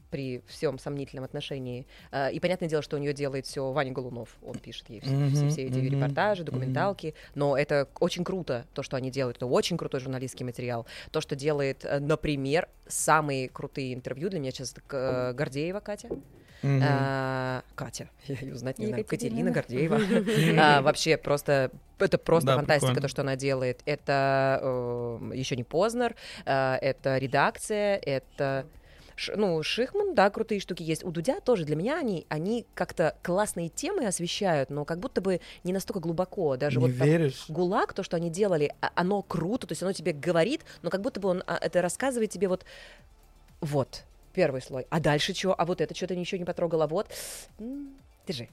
при 0.10 0.42
всем 0.48 0.80
сомнительном 0.80 1.24
отношении. 1.26 1.86
Э, 2.12 2.32
и 2.32 2.40
понятное 2.40 2.70
дело, 2.70 2.82
что 2.82 2.96
у 2.98 3.00
нее 3.00 3.14
делает 3.14 3.46
все 3.46 3.72
Ваня 3.72 3.92
Голунов. 3.92 4.38
Он 4.46 4.58
пишет 4.58 4.90
ей 4.90 5.02
все, 5.02 5.12
Мгм, 5.12 5.34
все- 5.34 5.50
все 5.50 5.64
эти 5.66 5.80
мгм, 5.80 5.90
репортажи, 5.90 6.44
документалки. 6.44 7.14
Но 7.36 7.58
это 7.58 7.88
очень 8.00 8.24
круто, 8.24 8.66
то, 8.74 8.84
что 8.84 8.98
они 8.98 9.12
делают. 9.12 9.38
Это 9.38 9.46
очень 9.46 9.78
крутой 9.78 10.00
журналистский 10.00 10.46
материал. 10.46 10.86
То, 11.12 11.22
что 11.22 11.36
делает, 11.36 11.84
э, 11.86 12.00
например, 12.00 12.68
самые 12.88 13.50
крутые 13.50 13.94
интервью 13.94 14.30
для 14.30 14.40
меня 14.40 14.52
сейчас 14.52 14.74
э, 14.92 15.34
Гордеева 15.34 15.80
Катя. 15.80 16.10
Мгм. 16.64 16.82
А, 16.84 17.64
Катя, 17.76 18.10
я 18.28 18.36
ее 18.42 18.56
знать 18.56 18.80
не 18.80 18.88
знаю. 18.88 19.06
Катерина 19.06 19.52
Гордеева. 19.52 20.00
А, 20.60 20.82
Вообще 20.82 21.18
просто 21.18 21.70
это 22.00 22.18
просто 22.18 22.48
Да, 22.48 22.56
фантастика, 22.56 22.88
прикольно. 22.94 23.02
то, 23.02 23.08
что 23.10 23.22
она 23.22 23.36
делает. 23.36 23.82
Это 23.86 24.60
еще 25.34 25.56
не 25.56 25.64
Познер, 25.64 26.16
а, 26.46 26.78
это 26.82 27.18
редакция, 27.18 27.98
это 27.98 28.66
Ш- 29.18 29.34
ну, 29.36 29.62
Шихман, 29.64 30.14
да, 30.14 30.30
крутые 30.30 30.62
штуки 30.62 30.84
есть. 30.84 31.04
У 31.04 31.10
Дудя 31.12 31.40
тоже 31.42 31.66
для 31.66 31.76
меня 31.76 31.98
они, 32.00 32.28
они 32.30 32.68
как-то 32.76 33.16
классные 33.24 33.68
темы 33.68 34.06
освещают, 34.06 34.70
но 34.70 34.86
как 34.86 35.00
будто 35.00 35.22
бы 35.22 35.42
не 35.64 35.74
настолько 35.74 36.00
глубоко. 36.00 36.56
Даже 36.56 36.80
Не 36.80 36.88
вот 36.88 36.98
там 37.00 37.08
веришь? 37.08 37.46
ГУЛАГ, 37.50 37.94
то, 37.94 38.04
что 38.04 38.16
они 38.16 38.30
делали, 38.30 38.72
а- 38.80 38.92
оно 38.94 39.24
круто, 39.24 39.66
то 39.66 39.72
есть 39.72 39.82
оно 39.82 39.92
тебе 39.92 40.14
говорит, 40.14 40.62
но 40.84 40.92
как 40.92 41.02
будто 41.02 41.20
бы 41.20 41.30
он 41.30 41.44
а, 41.48 41.58
это 41.60 41.82
рассказывает 41.82 42.30
тебе 42.30 42.48
вот, 42.48 42.64
вот, 43.60 44.04
первый 44.34 44.62
слой, 44.62 44.86
а 44.92 45.00
дальше 45.00 45.34
что, 45.34 45.56
а 45.60 45.66
вот 45.66 45.82
это 45.82 45.96
что-то 45.96 46.16
ничего 46.16 46.38
не 46.38 46.46
потрогала, 46.46 46.86
вот, 46.86 47.08
М, 47.60 47.90
держи. 48.28 48.48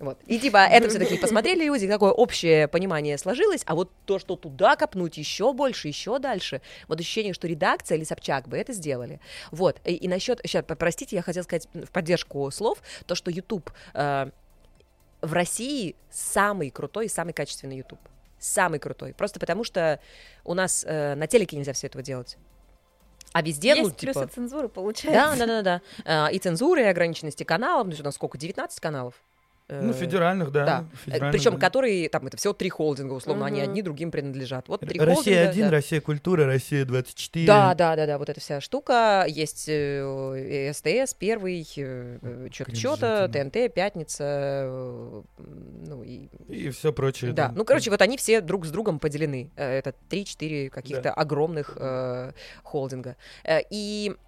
Вот. 0.00 0.18
И 0.26 0.38
типа 0.38 0.66
это 0.66 0.88
все 0.88 0.98
таки 0.98 1.16
посмотрели 1.16 1.64
люди, 1.64 1.86
какое 1.86 2.10
общее 2.10 2.66
понимание 2.68 3.16
сложилось, 3.16 3.62
а 3.66 3.74
вот 3.74 3.90
то, 4.06 4.18
что 4.18 4.36
туда 4.36 4.76
копнуть 4.76 5.16
еще 5.16 5.52
больше, 5.52 5.88
еще 5.88 6.18
дальше, 6.18 6.60
вот 6.88 7.00
ощущение, 7.00 7.32
что 7.32 7.46
редакция 7.46 7.96
или 7.96 8.04
Собчак 8.04 8.48
бы 8.48 8.58
это 8.58 8.72
сделали. 8.72 9.20
Вот. 9.50 9.80
И, 9.84 9.94
и 9.94 10.08
насчет, 10.08 10.40
сейчас, 10.44 10.64
простите, 10.66 11.16
я 11.16 11.22
хотела 11.22 11.44
сказать 11.44 11.68
в 11.72 11.90
поддержку 11.90 12.50
слов, 12.50 12.78
то, 13.06 13.14
что 13.14 13.30
YouTube 13.30 13.70
э, 13.94 14.30
в 15.22 15.32
России 15.32 15.94
самый 16.10 16.70
крутой 16.70 17.06
и 17.06 17.08
самый 17.08 17.32
качественный 17.32 17.78
YouTube. 17.78 18.00
Самый 18.38 18.78
крутой. 18.78 19.14
Просто 19.14 19.40
потому 19.40 19.64
что 19.64 20.00
у 20.44 20.54
нас 20.54 20.84
э, 20.86 21.14
на 21.14 21.26
телеке 21.26 21.56
нельзя 21.56 21.72
все 21.72 21.86
этого 21.86 22.02
делать. 22.02 22.36
А 23.32 23.42
везде, 23.42 23.74
ну, 23.74 23.84
Есть 23.86 23.96
плюсы 23.96 24.20
типа... 24.20 24.32
цензуры, 24.32 24.68
Да, 24.68 24.74
получается. 24.74 25.38
да, 25.38 25.46
да, 25.46 25.62
да. 25.62 25.80
А, 26.04 26.28
И 26.30 26.38
цензуры, 26.38 26.82
и 26.82 26.84
ограниченности 26.84 27.42
каналов. 27.42 27.88
Ну, 27.88 27.96
у 27.98 28.02
нас 28.02 28.14
сколько? 28.14 28.38
19 28.38 28.78
каналов? 28.80 29.14
Ну, 29.66 29.90
Э, 29.90 29.92
федеральных, 29.94 30.52
да. 30.52 30.64
Да. 30.66 30.84
федеральных, 31.06 31.32
Причем, 31.32 31.52
да. 31.54 31.58
которые, 31.58 32.10
там, 32.10 32.26
это 32.26 32.36
все 32.36 32.52
три 32.52 32.68
холдинга, 32.68 33.14
условно, 33.14 33.46
они 33.46 33.60
Мгм. 33.62 33.70
одни 33.70 33.80
другим 33.82 34.10
принадлежат. 34.10 34.68
Вот 34.68 34.80
три 34.80 35.00
Россия 35.00 35.14
холдинга, 35.46 35.48
1, 35.50 35.64
да. 35.64 35.70
Россия 35.70 36.00
культура, 36.02 36.44
Россия 36.44 36.84
24. 36.84 37.46
Да, 37.46 37.74
да, 37.74 37.96
да, 37.96 38.06
да, 38.06 38.18
вот 38.18 38.28
эта 38.28 38.40
вся 38.40 38.60
штука. 38.60 39.24
Есть 39.26 39.64
э, 39.68 40.70
СТС, 40.74 41.14
первый, 41.14 41.64
что-то, 41.64 42.74
что-то. 42.76 43.28
ТНТ, 43.32 43.72
Пятница, 43.72 44.24
э, 44.26 45.22
ну 45.38 46.02
и... 46.02 46.28
И 46.48 46.68
все 46.68 46.92
прочее. 46.92 47.32
Да, 47.32 47.50
ну, 47.56 47.64
короче, 47.64 47.90
вот 47.90 48.02
они 48.02 48.18
все 48.18 48.42
друг 48.42 48.66
с 48.66 48.70
другом 48.70 48.98
поделены. 48.98 49.50
Э, 49.56 49.78
Это 49.78 49.94
3-4 50.10 50.68
каких-то 50.68 51.04
Да. 51.04 51.12
огромных 51.14 51.78
э, 51.80 52.32
холдинга. 52.62 53.16
Э, 53.44 53.60
И 53.70 54.12
э, 54.14 54.23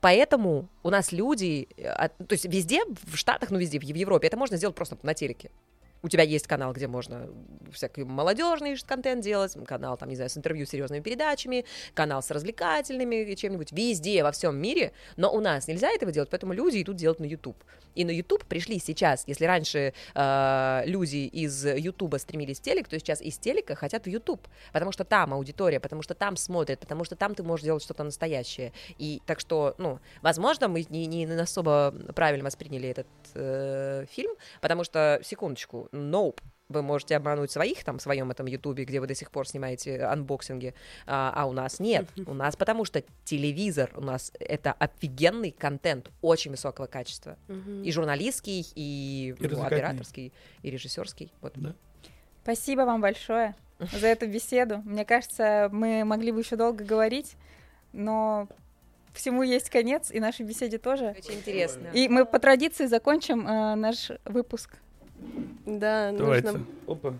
поэтому 0.00 0.68
у 0.82 0.90
нас 0.90 1.12
люди, 1.12 1.68
э, 1.76 2.08
то 2.08 2.32
есть 2.32 2.44
везде, 2.44 2.82
в 2.84 3.16
Штатах, 3.16 3.50
ну 3.50 3.58
везде, 3.58 3.78
в 3.78 3.82
Европе, 3.82 4.26
это 4.26 4.36
можно 4.36 4.56
сделать 4.56 4.76
просто 4.76 4.98
на 5.02 5.14
телеке. 5.14 5.50
У 6.06 6.08
тебя 6.08 6.22
есть 6.22 6.46
канал, 6.46 6.72
где 6.72 6.86
можно 6.86 7.28
всякий 7.72 8.04
молодежный 8.04 8.76
контент 8.86 9.24
делать, 9.24 9.56
канал, 9.66 9.96
там, 9.96 10.08
не 10.08 10.14
знаю, 10.14 10.30
с 10.30 10.36
интервью, 10.36 10.64
с 10.64 10.70
серьезными 10.70 11.00
передачами, 11.00 11.64
канал 11.94 12.22
с 12.22 12.30
развлекательными 12.30 13.34
чем-нибудь, 13.34 13.72
везде, 13.72 14.22
во 14.22 14.30
всем 14.30 14.56
мире, 14.56 14.92
но 15.16 15.34
у 15.34 15.40
нас 15.40 15.66
нельзя 15.66 15.90
этого 15.90 16.12
делать, 16.12 16.30
поэтому 16.30 16.52
люди 16.52 16.80
идут 16.80 16.94
делать 16.94 17.18
на 17.18 17.24
YouTube. 17.24 17.56
И 17.96 18.04
на 18.04 18.10
YouTube 18.10 18.44
пришли 18.44 18.78
сейчас, 18.78 19.24
если 19.26 19.46
раньше 19.46 19.94
э, 20.14 20.82
люди 20.84 21.26
из 21.26 21.64
YouTube 21.64 22.14
стремились 22.20 22.60
в 22.60 22.62
телек, 22.62 22.86
то 22.86 22.96
сейчас 23.00 23.20
из 23.20 23.38
телека 23.38 23.74
хотят 23.74 24.04
в 24.04 24.08
YouTube, 24.08 24.46
потому 24.72 24.92
что 24.92 25.02
там 25.02 25.34
аудитория, 25.34 25.80
потому 25.80 26.02
что 26.02 26.14
там 26.14 26.36
смотрят, 26.36 26.78
потому 26.78 27.02
что 27.04 27.16
там 27.16 27.34
ты 27.34 27.42
можешь 27.42 27.64
делать 27.64 27.82
что-то 27.82 28.04
настоящее. 28.04 28.72
И 28.98 29.22
так 29.26 29.40
что, 29.40 29.74
ну, 29.78 29.98
возможно, 30.22 30.68
мы 30.68 30.86
не, 30.88 31.06
не 31.06 31.24
особо 31.24 31.92
правильно 32.14 32.44
восприняли 32.44 32.90
этот 32.90 33.06
э, 33.34 34.04
фильм, 34.10 34.32
потому 34.60 34.84
что, 34.84 35.20
секундочку, 35.24 35.88
nope, 35.96 36.40
вы 36.68 36.82
можете 36.82 37.16
обмануть 37.16 37.50
своих 37.50 37.84
там 37.84 37.98
в 37.98 38.02
своем 38.02 38.30
этом 38.30 38.46
ютубе, 38.46 38.84
где 38.84 39.00
вы 39.00 39.06
до 39.06 39.14
сих 39.14 39.30
пор 39.30 39.46
снимаете 39.46 40.02
анбоксинги, 40.02 40.74
а, 41.06 41.32
а 41.34 41.46
у 41.46 41.52
нас 41.52 41.80
нет. 41.80 42.06
У 42.26 42.34
нас 42.34 42.56
потому 42.56 42.84
что 42.84 43.02
телевизор, 43.24 43.92
у 43.96 44.00
нас 44.00 44.32
это 44.38 44.72
офигенный 44.72 45.52
контент 45.52 46.10
очень 46.22 46.50
высокого 46.50 46.86
качества. 46.86 47.36
И 47.84 47.90
журналистский, 47.92 48.66
и, 48.74 49.34
И 49.38 49.46
ну, 49.46 49.62
операторский, 49.62 50.32
и 50.62 50.70
режиссерский. 50.70 51.32
Вот. 51.40 51.52
Да. 51.54 51.74
Спасибо 52.42 52.82
вам 52.82 53.00
большое 53.00 53.54
за 53.78 54.06
эту 54.08 54.26
беседу. 54.26 54.78
Мне 54.84 55.04
кажется, 55.04 55.68
мы 55.72 56.04
могли 56.04 56.32
бы 56.32 56.40
еще 56.40 56.56
долго 56.56 56.84
говорить, 56.84 57.36
но 57.92 58.48
всему 59.12 59.42
есть 59.42 59.70
конец, 59.70 60.10
и 60.10 60.20
нашей 60.20 60.44
беседе 60.44 60.78
тоже. 60.78 61.14
Очень 61.18 61.38
интересно. 61.38 61.88
И 61.92 62.08
мы 62.08 62.26
по 62.26 62.38
традиции 62.38 62.86
закончим 62.86 63.46
э, 63.46 63.74
наш 63.74 64.10
выпуск. 64.24 64.78
Да, 65.66 66.12
Давайте. 66.12 66.46
нужно... 66.52 66.66
Опа. 66.86 67.14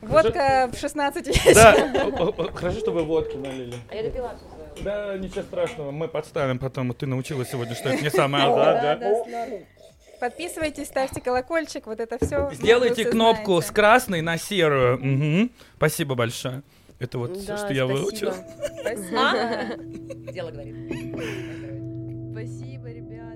Водка 0.00 0.70
в 0.72 0.78
16 0.78 1.26
вечера. 1.26 1.54
Да, 1.54 2.32
хорошо, 2.54 2.78
что 2.78 2.92
вы 2.92 3.02
водки 3.02 3.36
налили. 3.36 3.74
А 3.90 3.94
я 3.94 4.02
допила 4.04 4.36
всю 4.36 4.46
свою. 4.48 4.84
Да, 4.84 5.16
ничего 5.18 5.42
страшного, 5.42 5.90
мы 5.90 6.06
подставим 6.06 6.58
потом. 6.60 6.92
Ты 6.94 7.06
научилась 7.06 7.50
сегодня, 7.50 7.74
что 7.74 7.88
это 7.88 8.02
не 8.02 8.10
самое 8.10 8.44
«ага», 8.44 8.96
да? 8.96 9.48
Подписывайтесь, 10.20 10.86
ставьте 10.88 11.20
колокольчик, 11.20 11.86
вот 11.86 12.00
это 12.00 12.24
все. 12.24 12.50
Сделайте 12.52 13.04
кнопку 13.04 13.60
с 13.60 13.70
красной 13.70 14.20
на 14.20 14.36
серую. 14.38 14.98
Мгм. 14.98 15.50
Спасибо 15.76 16.14
большое. 16.14 16.62
Это 16.98 17.18
вот 17.18 17.36
все, 17.36 17.46
Да, 17.48 17.56
что 17.58 17.72
я 17.72 17.84
спасибо. 17.86 18.02
выучил. 18.04 18.34
А, 19.16 19.64
Дело 20.32 20.50
говорит. 20.50 20.74
Спасибо, 22.32 22.88
ребята. 22.88 23.27